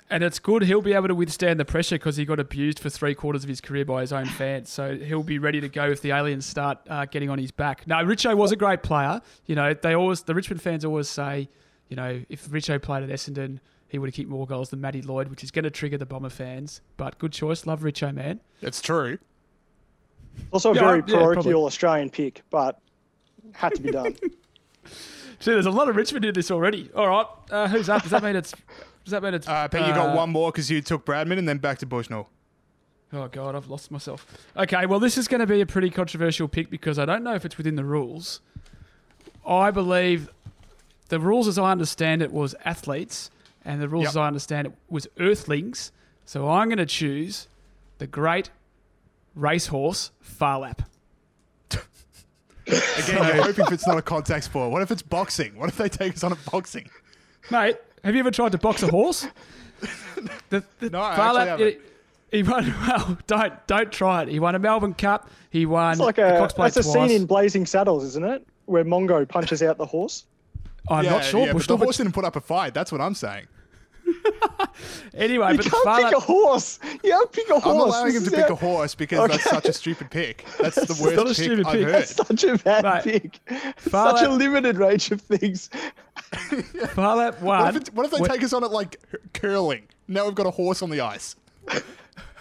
[0.09, 0.63] And it's good.
[0.63, 3.49] He'll be able to withstand the pressure because he got abused for three quarters of
[3.49, 4.69] his career by his own fans.
[4.69, 7.85] So he'll be ready to go if the aliens start uh, getting on his back.
[7.87, 9.21] No, Richo was a great player.
[9.47, 11.49] You know, they always the Richmond fans always say,
[11.89, 15.01] you know, if Richo played at Essendon, he would have kicked more goals than Matty
[15.01, 16.79] Lloyd, which is going to trigger the Bomber fans.
[16.95, 18.39] But good choice, love Richo, man.
[18.61, 19.17] It's true.
[20.51, 21.33] Also a Yeah, very yeah, probably.
[21.33, 22.79] parochial Australian pick, but
[23.53, 24.15] had to be done.
[25.39, 26.89] See, there's a lot of Richmond in this already.
[26.95, 28.03] All right, uh, who's up?
[28.03, 28.53] Does that mean it's?
[29.07, 29.47] Does that mean it's?
[29.47, 31.85] Uh, Pete, you got uh, one more because you took Bradman and then back to
[31.85, 32.29] Bushnell.
[33.13, 34.27] Oh god, I've lost myself.
[34.57, 37.33] Okay, well this is going to be a pretty controversial pick because I don't know
[37.33, 38.41] if it's within the rules.
[39.47, 40.27] I believe
[41.07, 43.31] the rules as I understand it was athletes
[43.63, 44.09] and the rules Yep.
[44.09, 45.93] as I understand it was earthlings.
[46.25, 47.47] So I'm going to choose
[47.99, 48.49] the great
[49.35, 50.81] racehorse Phar Lap.
[52.67, 54.69] Again, you're hoping if it's not a contact sport.
[54.71, 55.57] What if it's boxing?
[55.57, 56.89] What if they take us on a boxing?
[57.49, 57.77] Mate,
[58.07, 59.27] have you ever tried to box a horse?
[60.49, 61.81] the, the No, I actually haven't.
[62.31, 62.73] he, he won.
[62.87, 64.29] Well, don't don't try it.
[64.29, 65.29] He won a Melbourne Cup.
[65.49, 68.23] He won It's like the a Cox Plate that's a scene in Blazing Saddles, isn't
[68.23, 68.47] it?
[68.65, 70.23] Where Mongo punches out the horse.
[70.89, 71.47] I'm yeah, not sure.
[71.47, 72.73] Yeah, but the horse didn't put up a fight.
[72.73, 73.47] That's what I'm saying.
[75.13, 76.79] Anyway, You but can't Phar Lap, pick a horse.
[77.03, 77.65] You can't pick a horse.
[77.65, 80.45] I'm allowing him to pick a horse because that's such a stupid pick.
[80.59, 81.83] That's the worst not a worst pick stupid I've pick.
[81.85, 81.93] heard.
[81.93, 83.39] That's such a bad Mate, pick.
[83.79, 85.69] Phar Lap- Such a limited range of things.
[86.89, 87.59] Phar Lap won.
[87.63, 88.99] What if, it, what if they When- take us on it like
[89.33, 89.83] curling?
[90.07, 91.35] Now we've got a horse on the ice.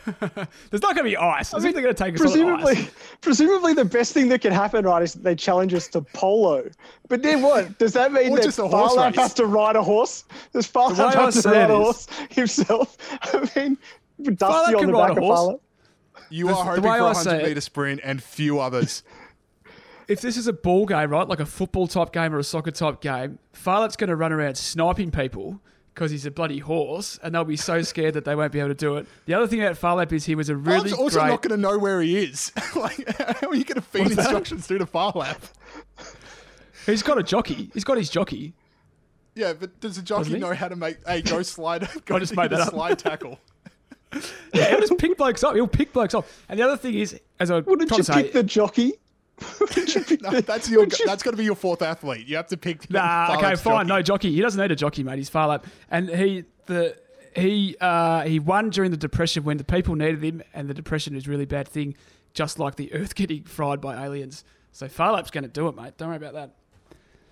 [0.70, 1.52] There's not going to be ice.
[1.52, 2.90] I, think they're going to take us on Presumably, ice.
[3.20, 6.68] presumably the best thing that can happen, right, is they challenge us to polo.
[7.08, 7.78] But then what?
[7.78, 10.24] Does that mean Or that just a horse Phar Lap has to ride a horse?
[10.52, 12.96] Does Phar Lap way I have to see ride it a horse himself?
[13.22, 13.78] I mean,
[14.22, 15.38] Dusty Phar Lap on can the ride back a of horse.
[15.38, 15.60] Phar Lap.
[16.30, 18.22] You The- are the hoping way for a I say 100 it- meter sprint and
[18.22, 19.02] few others.
[20.08, 22.70] If this is a ball game, right, like a football type game or a soccer
[22.70, 25.60] type game, Phar Lap's going to run around sniping people
[25.96, 28.68] because he's a bloody horse, and they'll be so scared that they won't be able
[28.68, 29.06] to do it.
[29.24, 31.28] The other thing about Phar Lap is he was a really I'm also great.
[31.30, 32.52] not going to know where he is.
[32.76, 34.22] like, how are you going to feed What's that?
[34.26, 35.40] instructions through to Phar Lap?
[36.86, 37.70] He's got a jockey.
[37.72, 38.52] He's got his jockey.
[39.34, 40.98] Yeah, but does the Doesn't jockey know how to make?
[41.06, 41.88] Hey, go slide.
[42.04, 42.70] Go I just made do that up.
[42.70, 43.40] slide tackle.
[44.52, 45.54] Yeah, he'll just pick blokes up.
[45.54, 46.26] He'll pick blokes up.
[46.48, 48.94] And the other thing is, as I Wouldn't trying you to say, pick the jockey?
[49.60, 50.86] Wouldn't you pick No, that's your.
[50.86, 52.26] that's got to be your fourth athlete.
[52.26, 52.88] You have to pick.
[52.90, 53.86] Nah, okay, Phar Lap's fine.
[53.86, 54.28] No jockey.
[54.28, 54.32] jockey.
[54.34, 55.18] He doesn't need a jockey, mate.
[55.18, 56.96] He's far up, and he the
[57.34, 61.14] he uh, he won during the depression when the people needed him, and the depression
[61.14, 61.96] is a really bad thing,
[62.32, 64.42] just like the Earth getting fried by aliens.
[64.72, 65.96] So Phar Lap's going to do it, mate.
[65.98, 66.50] Don't worry about that.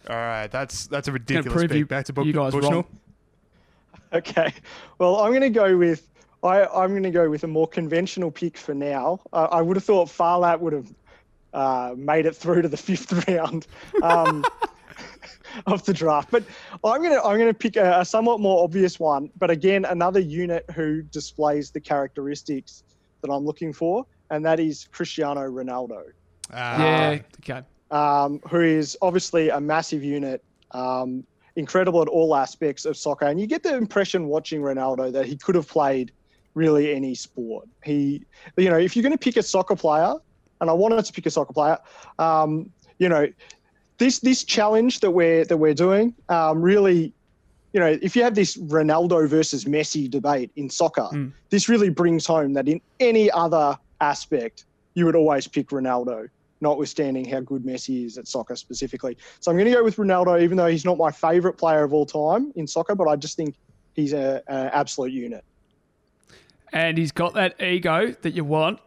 [0.09, 1.78] All right, that's that's a ridiculous prove pick.
[1.78, 2.72] you, Back to Book you guys Bushnell.
[2.72, 2.86] wrong.
[4.12, 4.52] Okay.
[4.98, 6.06] Well, I'm going to go with
[6.44, 9.18] I, I'm going to go with a more conventional pick for now.
[9.32, 10.93] Uh, I would have thought Phar Lap would have
[11.55, 13.66] uh, made it through to the fifth round
[14.02, 14.44] um,
[15.66, 16.43] of the draft, but
[16.85, 19.31] I'm going to I'm going to pick a, a somewhat more obvious one.
[19.39, 22.82] But again, another unit who displays the characteristics
[23.22, 26.02] that I'm looking for, and that is Cristiano Ronaldo
[26.52, 27.18] Ah, Yeah.
[27.40, 27.62] Okay.
[27.90, 31.24] um, who is obviously a massive unit, um,
[31.56, 33.26] incredible at all aspects of soccer.
[33.26, 36.12] And you get the impression watching Ronaldo that he could have played
[36.55, 37.68] really any sport.
[37.85, 38.24] He,
[38.56, 40.14] you know, if you're going to pick a soccer player,
[40.64, 41.78] and I wanted to pick a soccer player,
[42.18, 43.28] um, you know,
[43.98, 47.12] this this challenge that we're that we're doing um, really.
[47.74, 51.08] You know, if you have this Ronaldo versus Messi debate in soccer,
[51.50, 54.64] this really brings home that in any other aspect,
[54.94, 56.28] you would always pick Ronaldo
[56.60, 59.16] notwithstanding how good Messi is at soccer specifically.
[59.40, 61.92] So I'm going to go with Ronaldo, even though he's not my favourite player of
[61.92, 63.56] all time in soccer, but I just think
[63.94, 65.44] he's an absolute unit.
[66.72, 68.78] and he's got that ego that you want,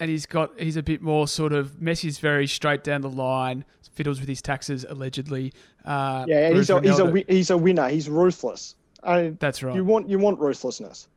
[0.00, 3.64] and he's got he's a bit more sort of Messi's very straight down the line,
[3.92, 5.52] fiddles with his taxes allegedly.
[5.84, 7.88] Uh, Yeah, and he's a, he's a he's a winner.
[7.88, 8.74] He's ruthless.
[9.02, 9.74] I, That's right.
[9.74, 11.08] You want you want ruthlessness.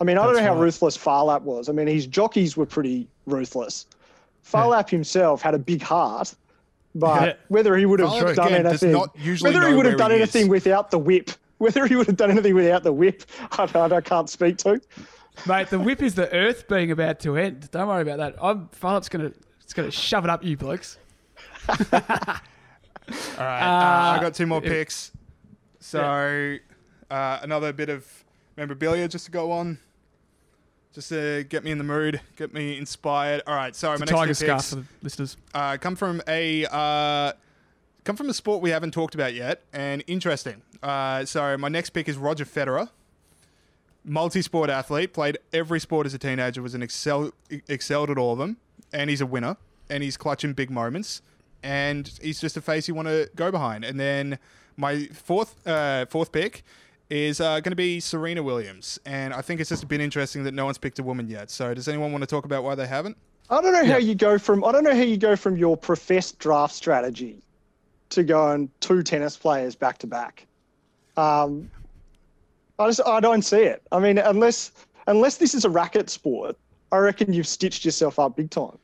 [0.00, 0.64] I mean, I don't That's know how right.
[0.64, 1.68] ruthless Phar Lap was.
[1.68, 3.86] I mean, his jockeys were pretty ruthless.
[4.42, 6.34] Phar Lap himself had a big heart,
[6.94, 7.32] but Yeah.
[7.48, 8.92] whether he would have Phar Lap, done again, anything,
[9.40, 10.22] whether he would have done he is.
[10.34, 13.96] anything without the whip, whether he would have done anything without the whip, I, I,
[13.96, 14.80] I can't speak to.
[15.46, 17.70] Mate, the whip is the earth being about to end.
[17.70, 18.36] Don't worry about that.
[18.42, 19.32] I'm Philip's gonna
[19.62, 20.98] it's gonna shove it up you blokes.
[21.68, 21.76] All
[23.38, 25.12] right, uh, I got two more picks.
[25.80, 26.56] So
[27.10, 28.06] uh, another bit of
[28.56, 29.78] memorabilia just to go on,
[30.92, 33.42] just to get me in the mood, get me inspired.
[33.46, 35.36] All right, so my a next tiger scarf for the listeners.
[35.52, 37.32] uh, come from a uh,
[38.04, 40.62] come from a sport we haven't talked about yet, and interesting.
[40.82, 42.88] Uh, so my next pick is Roger Federer,
[44.04, 47.32] multi-sport athlete, played every sport as a teenager, was an excel
[47.68, 48.58] excelled at all of them,
[48.92, 49.56] and he's a winner,
[49.88, 51.22] and he's clutching big moments,
[51.62, 53.84] and he's just a face you want to go behind.
[53.84, 54.38] And then
[54.76, 56.64] my fourth uh, fourth pick
[57.10, 60.52] is uh, going to be Serena Williams, and I think it's just been interesting that
[60.54, 61.50] no one's picked a woman yet.
[61.50, 63.16] So does anyone want to talk about why they haven't?
[63.50, 65.76] I don't know how you go from I don't know how you go from your
[65.76, 67.42] professed draft strategy
[68.10, 70.46] to going two tennis players back to back.
[71.16, 71.70] Um,
[72.78, 73.82] I just I don't see it.
[73.92, 74.72] I mean, unless
[75.06, 76.56] unless this is a racket sport,
[76.92, 78.78] I reckon you've stitched yourself up big time.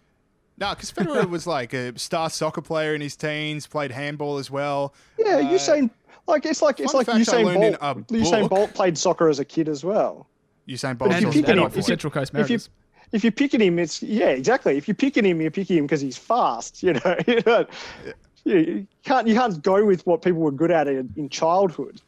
[0.59, 4.51] No, because Federer was like a star soccer player in his teens, played handball as
[4.51, 4.93] well.
[5.19, 5.91] Yeah, Uh, Usain
[6.27, 7.97] like it's like it's like fact I Usain learned in Bolt.
[8.11, 10.29] a Usain Bolt played soccer as a kid as well.
[10.69, 11.11] Usain Bolt.
[11.11, 12.69] But if you And pick and him- if you- Central Coast If you Mariners.
[13.13, 14.77] if you're picking him, it's yeah, exactly.
[14.77, 16.83] If you're picking him, you're picking him because he's fast.
[16.83, 17.67] You know, you, know?
[18.05, 18.15] You-
[18.45, 22.01] you can't you can't go with what people were good at in, in childhood.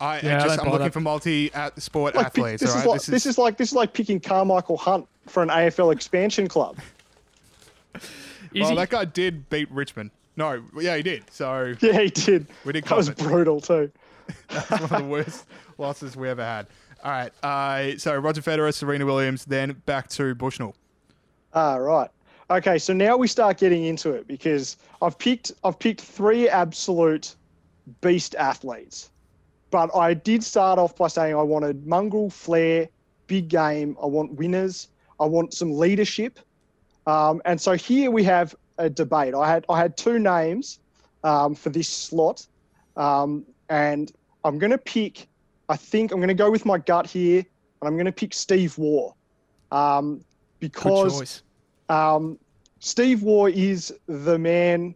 [0.00, 0.92] I, I Yeah, I just, don't I'm looking that.
[0.92, 2.62] for multi-sport Like, athletes.
[2.62, 5.42] this all is right, like this is like this is like picking Karmichael Hunt for
[5.42, 6.78] an AFL expansion club.
[8.52, 10.10] Is well, he- that guy did beat Richmond.
[10.36, 11.24] No, yeah, he did.
[11.30, 12.46] So Yeah, he did.
[12.64, 13.18] We did That was it.
[13.18, 13.90] brutal too.
[14.48, 15.46] that's one of the worst
[15.78, 16.66] losses we ever had.
[17.02, 20.74] All right, uh, so Roger Federer, Serena Williams, then back to Bushnell.
[21.52, 22.10] Ah, right.
[22.50, 27.34] Okay, so now we start getting into it because I've picked I've picked three absolute
[28.00, 29.10] beast athletes.
[29.74, 32.88] But I did start off by saying I wanted mongrel, flair,
[33.26, 33.96] big game.
[34.00, 34.86] I want winners.
[35.18, 36.38] I want some leadership.
[37.08, 39.34] Um, and so here we have a debate.
[39.34, 40.78] I had I had two names
[41.24, 42.46] um, for this slot,
[42.96, 44.12] um, and
[44.44, 45.26] I'm going to pick.
[45.68, 48.32] I think I'm going to go with my gut here, and I'm going to pick
[48.32, 49.12] Steve Waugh,
[49.72, 50.24] um,
[50.60, 51.42] because
[51.88, 52.38] um,
[52.78, 54.94] Steve Waugh is the man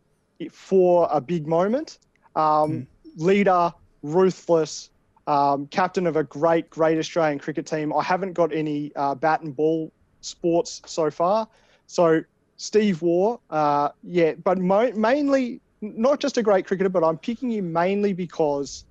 [0.52, 1.98] for a big moment.
[2.36, 2.86] Um,
[3.16, 3.72] Leader,
[4.02, 4.90] ruthless,
[5.26, 7.92] um, captain of a great, great Australian cricket team.
[7.92, 11.48] I haven't got any uh, bat and ball sports so far.
[11.86, 12.22] So
[12.56, 17.52] Steve Waugh, uh, yeah, but mo- mainly not just a great cricketer, but I'm picking
[17.52, 18.84] him mainly because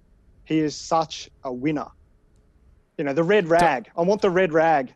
[0.45, 1.87] he is such a winner.
[2.97, 3.89] You know, the red rag.
[3.95, 4.93] I want the red rag.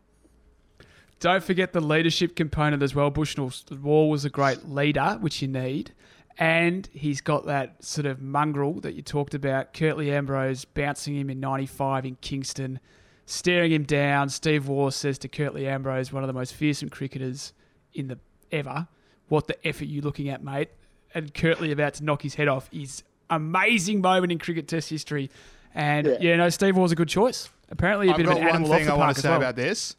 [1.20, 3.10] Don't forget the leadership component as well.
[3.10, 5.92] Bushnell Waugh was a great leader, which you need.
[6.38, 9.74] And he's got that sort of mongrel that you talked about.
[9.74, 12.80] Curtly Ambrose bouncing him in 95 in Kingston,
[13.26, 14.28] staring him down.
[14.30, 17.52] Steve Waugh says to Curtly Ambrose, one of the most fearsome cricketers
[17.92, 18.18] in the
[18.50, 18.88] ever,
[19.28, 20.70] what the F are you looking at, mate?
[21.14, 25.30] And Curtly about to knock his head off is amazing moment in cricket test history.
[25.74, 26.16] And Yeah.
[26.20, 27.48] yeah, no, Steve Waugh's a good choice.
[27.70, 29.16] Apparently a I've bit of got an one animal off thing the I park want
[29.16, 29.38] to say well.
[29.38, 29.96] about this.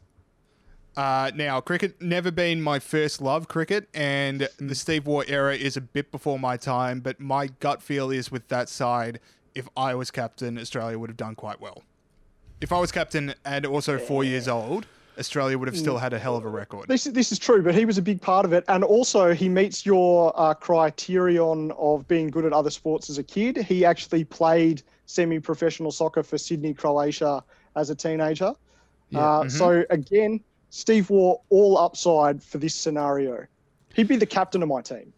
[0.96, 5.76] Uh, now, cricket never been my first love, cricket, and the Steve Waugh era is
[5.76, 7.00] a bit before my time.
[7.00, 9.18] But my gut feel is with that side,
[9.54, 11.82] if I was captain, Australia would have done quite well.
[12.60, 14.86] If I was captain and also four years old,
[15.18, 16.88] Australia would have still had a hell of a record.
[16.88, 19.34] This is this is true, but he was a big part of it, and also
[19.34, 23.56] he meets your uh, criterion of being good at other sports as a kid.
[23.56, 27.44] He actually played semi-professional soccer for Sydney, Croatia,
[27.76, 28.54] as a teenager.
[29.14, 30.40] uh, So again,
[30.74, 33.46] Steve Waugh all upside for this scenario.
[33.94, 35.12] He'd be the captain of my team.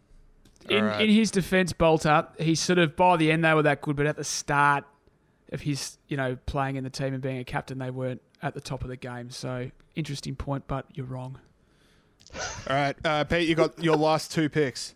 [0.69, 1.01] In, Alright.
[1.01, 4.05] in his defence, Bolter, he sort of by the end they were that good, but
[4.05, 4.83] at the start
[5.51, 8.53] of his, you know, playing in the team and being a captain, they weren't at
[8.53, 9.31] the top of the game.
[9.31, 11.39] So interesting point, but you're wrong.
[12.69, 14.93] All right, uh, Pete, you got your last two picks.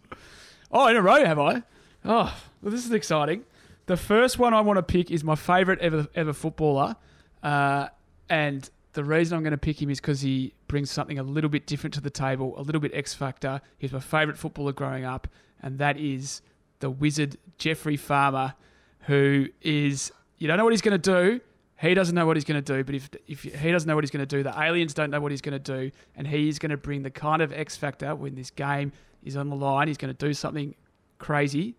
[0.71, 1.63] Oh, in a row, have I?
[2.05, 3.45] Oh, well, this is exciting.
[3.88, 6.97] The first one I want to pick is my favourite ever ever footballer,
[7.41, 7.88] uh,
[8.29, 11.49] and the reason I'm going to pick him is because he brings something a little
[11.49, 13.61] bit different to the table, a little bit X factor.
[13.77, 15.27] He's my favourite footballer growing up,
[15.61, 16.41] and that is
[16.80, 18.55] the wizard Jeffrey Farmer,
[19.01, 21.39] who is you don't know what he's going to do.
[21.80, 24.03] He doesn't know what he's going to do, but if if he doesn't know what
[24.03, 26.59] he's going to do, the aliens don't know what he's going to do, and he's
[26.59, 28.91] going to bring the kind of X factor when this game
[29.23, 29.88] is on the line.
[29.88, 30.76] He's going to do something
[31.18, 31.76] crazy,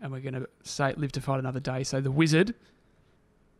[0.00, 1.84] and we're going to say live to fight another day.
[1.84, 2.54] So the wizard.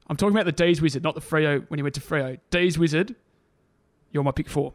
[0.08, 2.38] I'm talking about the D's wizard, not the Freo when he went to Freo.
[2.50, 3.14] D's wizard.
[4.12, 4.72] You're my pick four.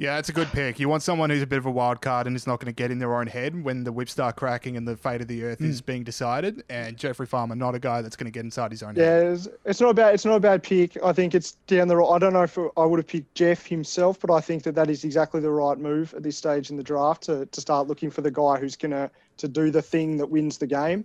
[0.00, 0.78] Yeah, it's a good pick.
[0.78, 2.76] You want someone who's a bit of a wild card and is not going to
[2.76, 5.42] get in their own head when the whips start cracking and the fate of the
[5.42, 6.62] earth is being decided.
[6.68, 9.02] And Jeffrey Farmer, not a guy that's going to get inside his own head.
[9.02, 10.14] Yeah, it's, it's not a bad.
[10.14, 10.96] It's not a bad pick.
[11.02, 11.96] I think it's down the.
[11.96, 14.76] right- I don't know if I would have picked Jeff himself, but I think that
[14.76, 17.88] that is exactly the right move at this stage in the draft to, to start
[17.88, 21.04] looking for the guy who's gonna to do the thing that wins the game.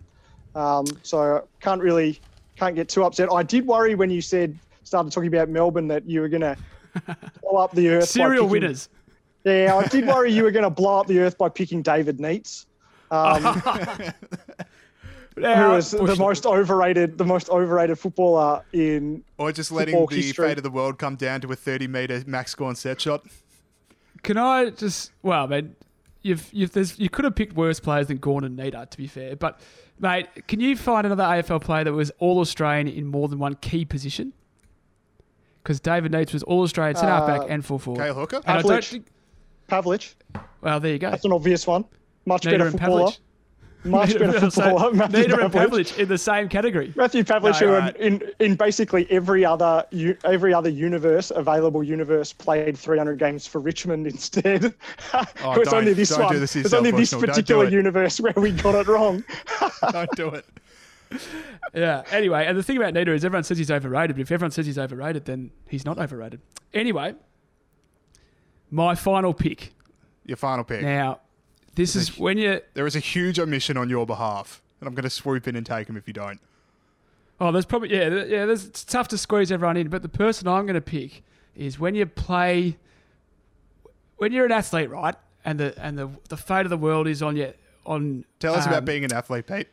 [0.54, 2.22] Um, so can't really
[2.56, 3.30] can't get too upset.
[3.32, 6.58] I did worry when you said started talking about Melbourne that you were gonna
[7.42, 8.10] blow up the earth.
[8.10, 8.90] Serial picking- winners.
[9.46, 12.18] Yeah, I did worry you were going to blow up the earth by picking David
[12.18, 12.66] Neitz.
[13.12, 13.44] Um,
[15.36, 16.16] who Now, was the Bushnell.
[16.28, 20.48] most overrated, the most overrated footballer in Or just letting the history.
[20.48, 23.26] fate of the world come down to a 30 meter max score and set shot.
[24.22, 25.12] Can I just?
[25.24, 25.76] Well, man,
[26.24, 29.08] you've you've there's you could have picked worse players than Gorn and Nita, to be
[29.08, 29.36] fair.
[29.36, 29.60] But
[30.00, 33.56] mate, can you find another AFL player that was all Australian in more than one
[33.56, 34.34] key position?
[35.62, 38.02] Because David Neitz was all Australian centre Uh, halfback and full forward.
[38.02, 38.42] Cale Hooker?
[38.46, 38.90] And Pavlich.
[38.90, 39.06] think.
[39.70, 40.16] Pavlich.
[40.62, 41.12] Well, there you go.
[41.12, 41.86] That's an obvious one.
[42.26, 43.12] Much Neitz better footballer.
[43.12, 43.20] Pavlich.
[43.86, 44.94] Much Neitz- better so footballer.
[44.94, 45.70] Matthew Neitz and Pavlich.
[45.70, 46.94] Pavlich in the same category.
[46.96, 47.96] Matthew Pavlich, No, who right.
[47.98, 49.86] in, in in basically every other
[50.24, 54.74] every other universe available universe played 300 games for Richmond instead.
[55.14, 56.40] Oh, it Oh, don't- only this one.
[56.40, 57.20] this it's only this Bushnell.
[57.22, 59.24] Don't do particular universe where we got it wrong.
[59.92, 60.46] Don't do it.
[61.74, 62.04] Yeah.
[62.12, 64.66] Anyway, and the thing about Neitz is everyone says he's overrated, but if everyone says
[64.66, 66.40] he's overrated, then he's not overrated.
[66.74, 67.14] Anyway,
[68.72, 69.74] my final pick.
[70.26, 70.82] Your final pick.
[70.82, 71.20] Now,
[71.76, 72.62] this is when you.
[72.74, 75.66] There is a huge omission on your behalf, and I'm going to swoop in and
[75.66, 76.40] take him if you don't.
[77.40, 78.46] Oh, there's probably yeah, yeah.
[78.46, 81.24] There's, it's tough to squeeze everyone in, but the person I'm going to pick
[81.56, 82.78] is when you play,
[84.18, 85.16] when you're an athlete, right?
[85.44, 87.54] And the and the the fate of the world is on you.
[87.86, 89.68] On Tell us um, about being an athlete, Pete.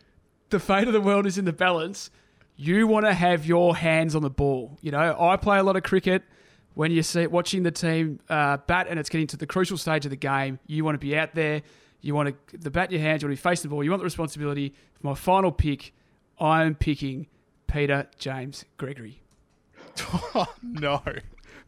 [0.49, 2.11] the fate of the world is in the balance.
[2.57, 4.79] You want to have your hands on the ball.
[4.83, 6.23] You know, I play a lot of cricket.
[6.75, 10.05] When you see watching the team uh, bat and it's getting to the crucial stage
[10.07, 11.63] of the game, you want to be out there.
[12.01, 13.23] You want to the bat in your hands.
[13.23, 13.85] You want to be facing the ball.
[13.85, 14.75] You want the responsibility.
[14.95, 15.93] For my final pick,
[16.39, 17.27] I am picking
[17.67, 19.21] Peter James Gregory
[20.35, 21.03] oh, No.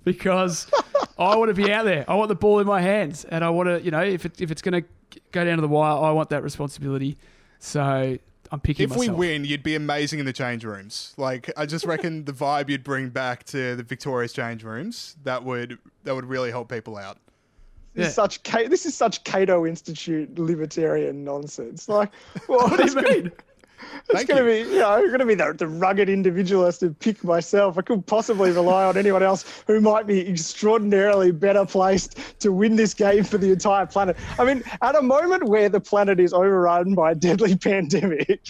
[0.04, 0.70] because
[1.18, 2.04] I want to be out there.
[2.08, 4.40] I want the ball in my hands, and I want to, you know, if it,
[4.40, 7.18] if it's going to go down to the wire, I want that responsibility.
[7.58, 8.18] So
[8.50, 8.90] I'm picking.
[8.90, 11.14] If we win, you'd be amazing in the change rooms.
[11.16, 15.44] Like I just reckon the vibe you'd bring back to the Victoria's change rooms that
[15.44, 17.18] would that would really help people out.
[17.94, 18.08] This Yeah.
[18.08, 21.88] is such this is such Cato Institute libertarian nonsense.
[21.88, 22.12] Like,
[22.48, 23.32] well, what do you mean?
[24.10, 27.24] It's going to be, you know, going to be the, the rugged individualist and pick
[27.24, 27.76] myself.
[27.76, 32.76] I couldn't possibly rely on anyone else who might be extraordinarily better placed to win
[32.76, 34.16] this game for the entire planet.
[34.38, 38.40] I mean, at a moment where the planet is overrun by a deadly pandemic,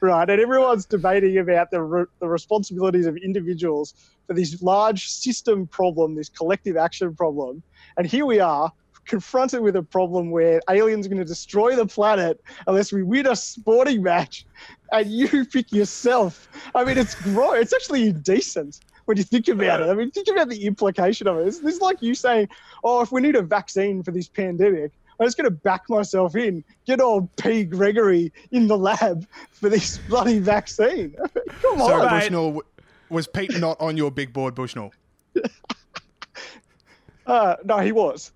[0.00, 3.94] right, and everyone's debating about the, re- the responsibilities of individuals
[4.26, 7.62] for this large system problem, this collective action problem,
[7.96, 8.70] and here we are
[9.06, 13.26] confronted with a problem where aliens are going to destroy the planet unless we win
[13.26, 14.46] a sporting match
[14.92, 16.48] and you pick yourself.
[16.74, 17.56] I mean, it's gross.
[17.62, 19.88] It's actually indecent when you think about it.
[19.88, 21.48] I mean, think about the implication of it.
[21.48, 22.48] It's, this is like you saying,
[22.84, 26.34] oh, if we need a vaccine for this pandemic, I'm just going to back myself
[26.36, 27.64] in, get old P.
[27.64, 31.14] Gregory in the lab for this bloody vaccine.
[31.62, 32.08] Come So on.
[32.08, 32.62] Bushnell
[33.08, 34.92] was Pete not on your big board, Bushnell?
[37.24, 38.32] Uh, no, he was.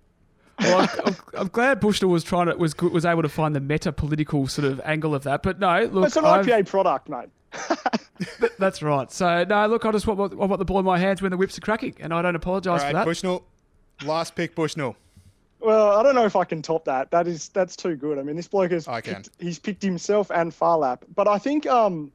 [0.59, 3.59] Well, I'm, I'm, I'm glad Bushnell was trying to was was able to find the
[3.59, 5.43] meta political sort of angle of that.
[5.43, 7.29] But no, look, It's an I've- IPA product, mate.
[8.59, 9.11] that's right.
[9.11, 11.37] So no, look, I just want, I want the ball in my hands when the
[11.37, 13.05] whips are cracking, and I don't All apologise for that.
[13.05, 13.45] Bushnell.
[14.05, 14.95] Last pick, Bushnell.
[15.59, 17.09] Well, I don't know if I can top that.
[17.11, 18.19] That is that's too good.
[18.19, 19.15] I mean, this bloke has I can.
[19.15, 22.11] picked, he's picked himself and Phar Lap, but I think um,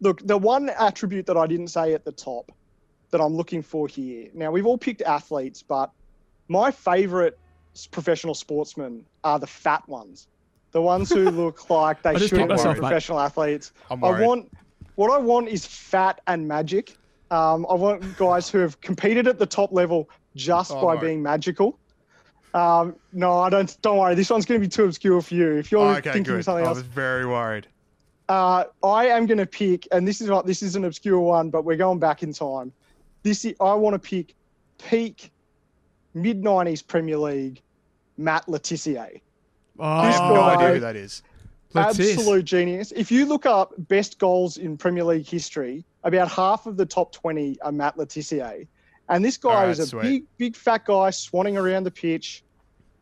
[0.00, 2.52] look, the one attribute that I didn't say at the top
[3.10, 4.28] that I'm looking for here.
[4.34, 5.90] Now we've all picked athletes, but
[6.50, 7.34] my favourite
[7.92, 10.26] professional sportsmen are the fat ones,
[10.72, 12.80] the ones who look like they shouldn't be myself, mate.
[12.80, 13.72] professional athletes.
[13.90, 14.50] I'm I want
[14.96, 16.96] what I want is fat and magic.
[17.30, 21.00] Um, I want guys who have competed at the top level just Oh, by no.
[21.00, 21.78] being magical.
[22.52, 23.80] Um, no, I don't.
[23.82, 24.16] Don't worry.
[24.16, 25.52] This one's going to be too obscure for you.
[25.56, 26.38] If you're Oh, okay, thinking good.
[26.40, 27.68] of something else, I was very worried.
[28.28, 30.46] uh, I am going to pick, and this is not.
[30.46, 32.72] This is an obscure one, but we're going back in time.
[33.22, 34.34] This is, I want to pick
[34.78, 35.30] peak
[36.14, 37.62] mid '90s Premier League
[38.16, 39.20] Matt Le Tissier.
[39.78, 41.22] Oh, I have no idea who that is.
[41.74, 42.92] Absolute genius.
[42.92, 47.12] If you look up best goals in Premier League history, about half of the top
[47.12, 48.66] 20 are Matt Le Tissier.
[49.08, 50.02] And this guy Alright, was a sweet.
[50.02, 52.42] big, big fat guy swanning around the pitch.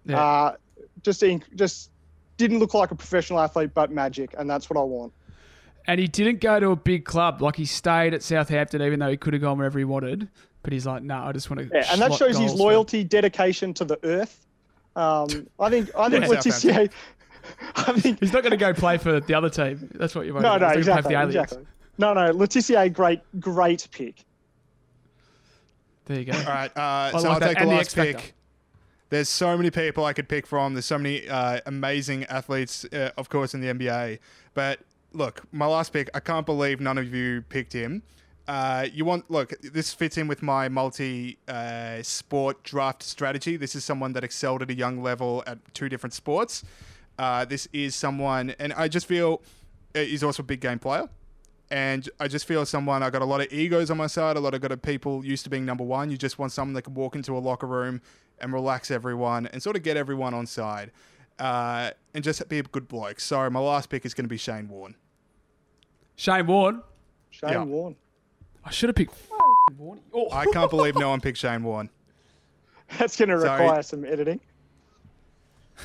[0.04, 0.22] Yeah.
[0.22, 0.56] Uh,
[1.02, 1.90] just, inc- just
[2.36, 4.34] didn't look like a professional athlete, but magic.
[4.38, 5.12] And that's what I want.
[5.86, 7.40] And he didn't go to a big club.
[7.40, 10.28] Like he stayed at Southampton, even though he could have gone wherever he wanted.
[10.68, 11.70] But he's like, no, I just want to.
[11.74, 14.44] Yeah, and that shows his loyalty, dedication to the earth.
[14.96, 16.28] Um, I think, I think Yeah.
[16.28, 16.90] Le Tissier.
[17.76, 19.88] I think He's not going to go play for the other team.
[19.94, 20.38] That's what you're.
[20.38, 21.34] no, no, He's exactly, Play for the aliens.
[21.52, 21.66] exactly.
[21.96, 24.16] No, no, Le Tissier, great, great pick.
[26.04, 26.36] There you go.
[26.38, 27.46] All right, uh, so like I'll that.
[27.46, 28.12] take the And the last X Factor.
[28.18, 28.34] pick.
[29.08, 30.74] There's so many people I could pick from.
[30.74, 34.18] There's so many uh, amazing athletes, uh, of course, in the NBA.
[34.52, 34.80] But
[35.14, 38.02] look, my last pick, I can't believe none of you picked him.
[38.48, 43.58] Uh, you want look, this fits in with my multi uh, sport draft strategy.
[43.58, 46.64] This is someone that excelled at a young level at two different sports.
[47.18, 49.42] Uh, this is someone, and I just feel
[49.94, 51.08] uh, he's also a big game player.
[51.70, 54.40] And I just feel someone, I got a lot of egos on my side, a
[54.40, 56.10] lot of got of people used to being number one.
[56.10, 58.00] You just want someone that can walk into a locker room
[58.40, 60.92] and relax everyone and sort of get everyone on side
[61.38, 63.20] uh, and just be a good bloke.
[63.20, 64.94] So my last pick is going to be Shane Warne.
[66.16, 66.82] Shane Warne.
[67.30, 67.64] Shane Yeah.
[67.64, 67.96] Warne.
[68.68, 69.14] I should have picked
[69.78, 70.00] Warne.
[70.12, 71.88] Oh, I can't believe no one picked Shane Warne.
[72.98, 73.62] That's going to Sorry.
[73.62, 74.40] require some editing.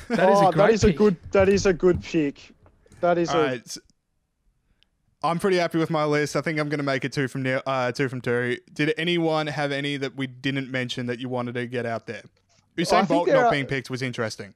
[0.08, 0.96] that is oh, a great that is a pick.
[0.96, 1.16] good.
[1.32, 2.52] That is a good pick.
[3.00, 3.44] That is All a.
[3.46, 3.60] right.
[3.60, 3.78] s-
[5.22, 6.36] I'm pretty happy with my list.
[6.36, 8.58] I think I'm going to make it two from Neil, uh, two from two.
[8.74, 12.22] Did anyone have any that we didn't mention that you wanted to get out there?
[12.76, 14.52] Usain think Bolt not are- being picked was interesting.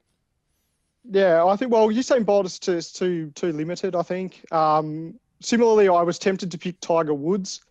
[1.09, 1.71] Yeah, I think.
[1.71, 3.95] Well, Usain Bolt is too is too too limited.
[3.95, 4.45] I think.
[4.51, 7.61] Um, similarly, I was tempted to pick Tiger Woods,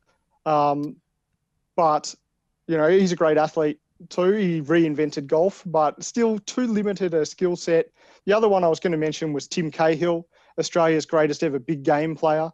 [0.49, 0.97] um,
[1.77, 2.15] but
[2.66, 4.33] you know he's a great athlete too.
[4.33, 7.87] He reinvented golf, but still too limited a skill set.
[8.25, 10.27] The other one I was going to mention was Tim Cahill,
[10.59, 12.51] Australia's greatest ever big game player.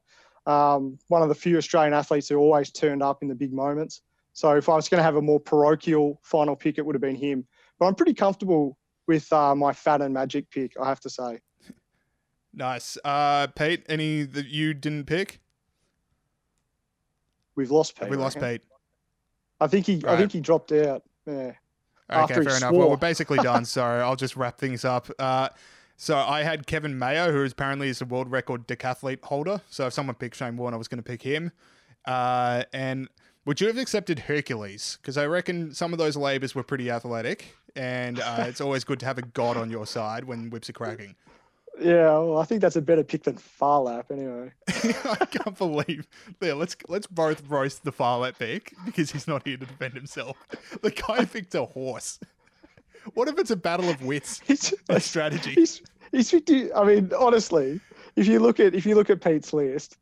[0.46, 4.02] Um, one of the few Australian athletes who always turned up in the big moments.
[4.34, 7.00] So if I was going to have a more parochial final pick, it would have
[7.00, 7.46] been him.
[7.78, 8.76] But I'm pretty comfortable
[9.06, 11.40] with uh, my fat and magic pick, I have to say.
[12.56, 12.96] Nice.
[13.04, 15.40] Uh, Pete, any that you didn't pick?
[17.56, 18.02] We've lost Pete.
[18.02, 18.40] Have we lost?
[18.40, 18.62] Pete?
[19.60, 20.02] I think he.
[20.06, 21.02] I think he dropped out.
[21.26, 21.52] Yeah.
[22.10, 22.72] Okay, after fair enough.
[22.72, 25.08] Well, we're basically done, so I'll just wrap things up.
[25.18, 25.48] Uh,
[25.96, 29.60] so I had Kevin Mayer, who apparently is a world record decathlete holder.
[29.70, 31.52] So if someone picked Shane Warne, I was going to pick him.
[32.04, 33.08] Uh, and
[33.46, 34.98] would you have accepted Hercules?
[35.00, 39.00] Because I reckon some of those labors were pretty athletic, and uh, it's always good
[39.00, 41.14] to have a god on your side when whips are cracking.
[41.80, 42.10] Yeah.
[42.18, 44.52] Well, I think that's a better pick than Phar Lap, anyway.
[44.68, 46.06] I can't believe.
[46.40, 49.94] Yeah, let's let's both roast the Phar Lap pick because he's not here to defend
[49.94, 50.36] himself.
[50.82, 52.18] The guy picked a horse.
[53.14, 55.52] What if it's a battle of wits He's, and strategy?
[55.54, 56.32] he's, he's
[56.74, 57.80] I mean, honestly,
[58.16, 59.98] if you look at if you look at Pete's list,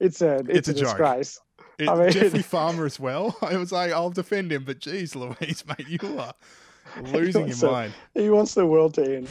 [0.00, 1.40] it's a it's, It's a a, disgrace.
[1.78, 3.36] It- I mean- Jeffrey Farmer as well.
[3.42, 6.32] I was like, I'll defend him, but geez, Louise, mate, you are
[7.12, 7.92] losing your mind.
[8.14, 9.28] He wants the world to end.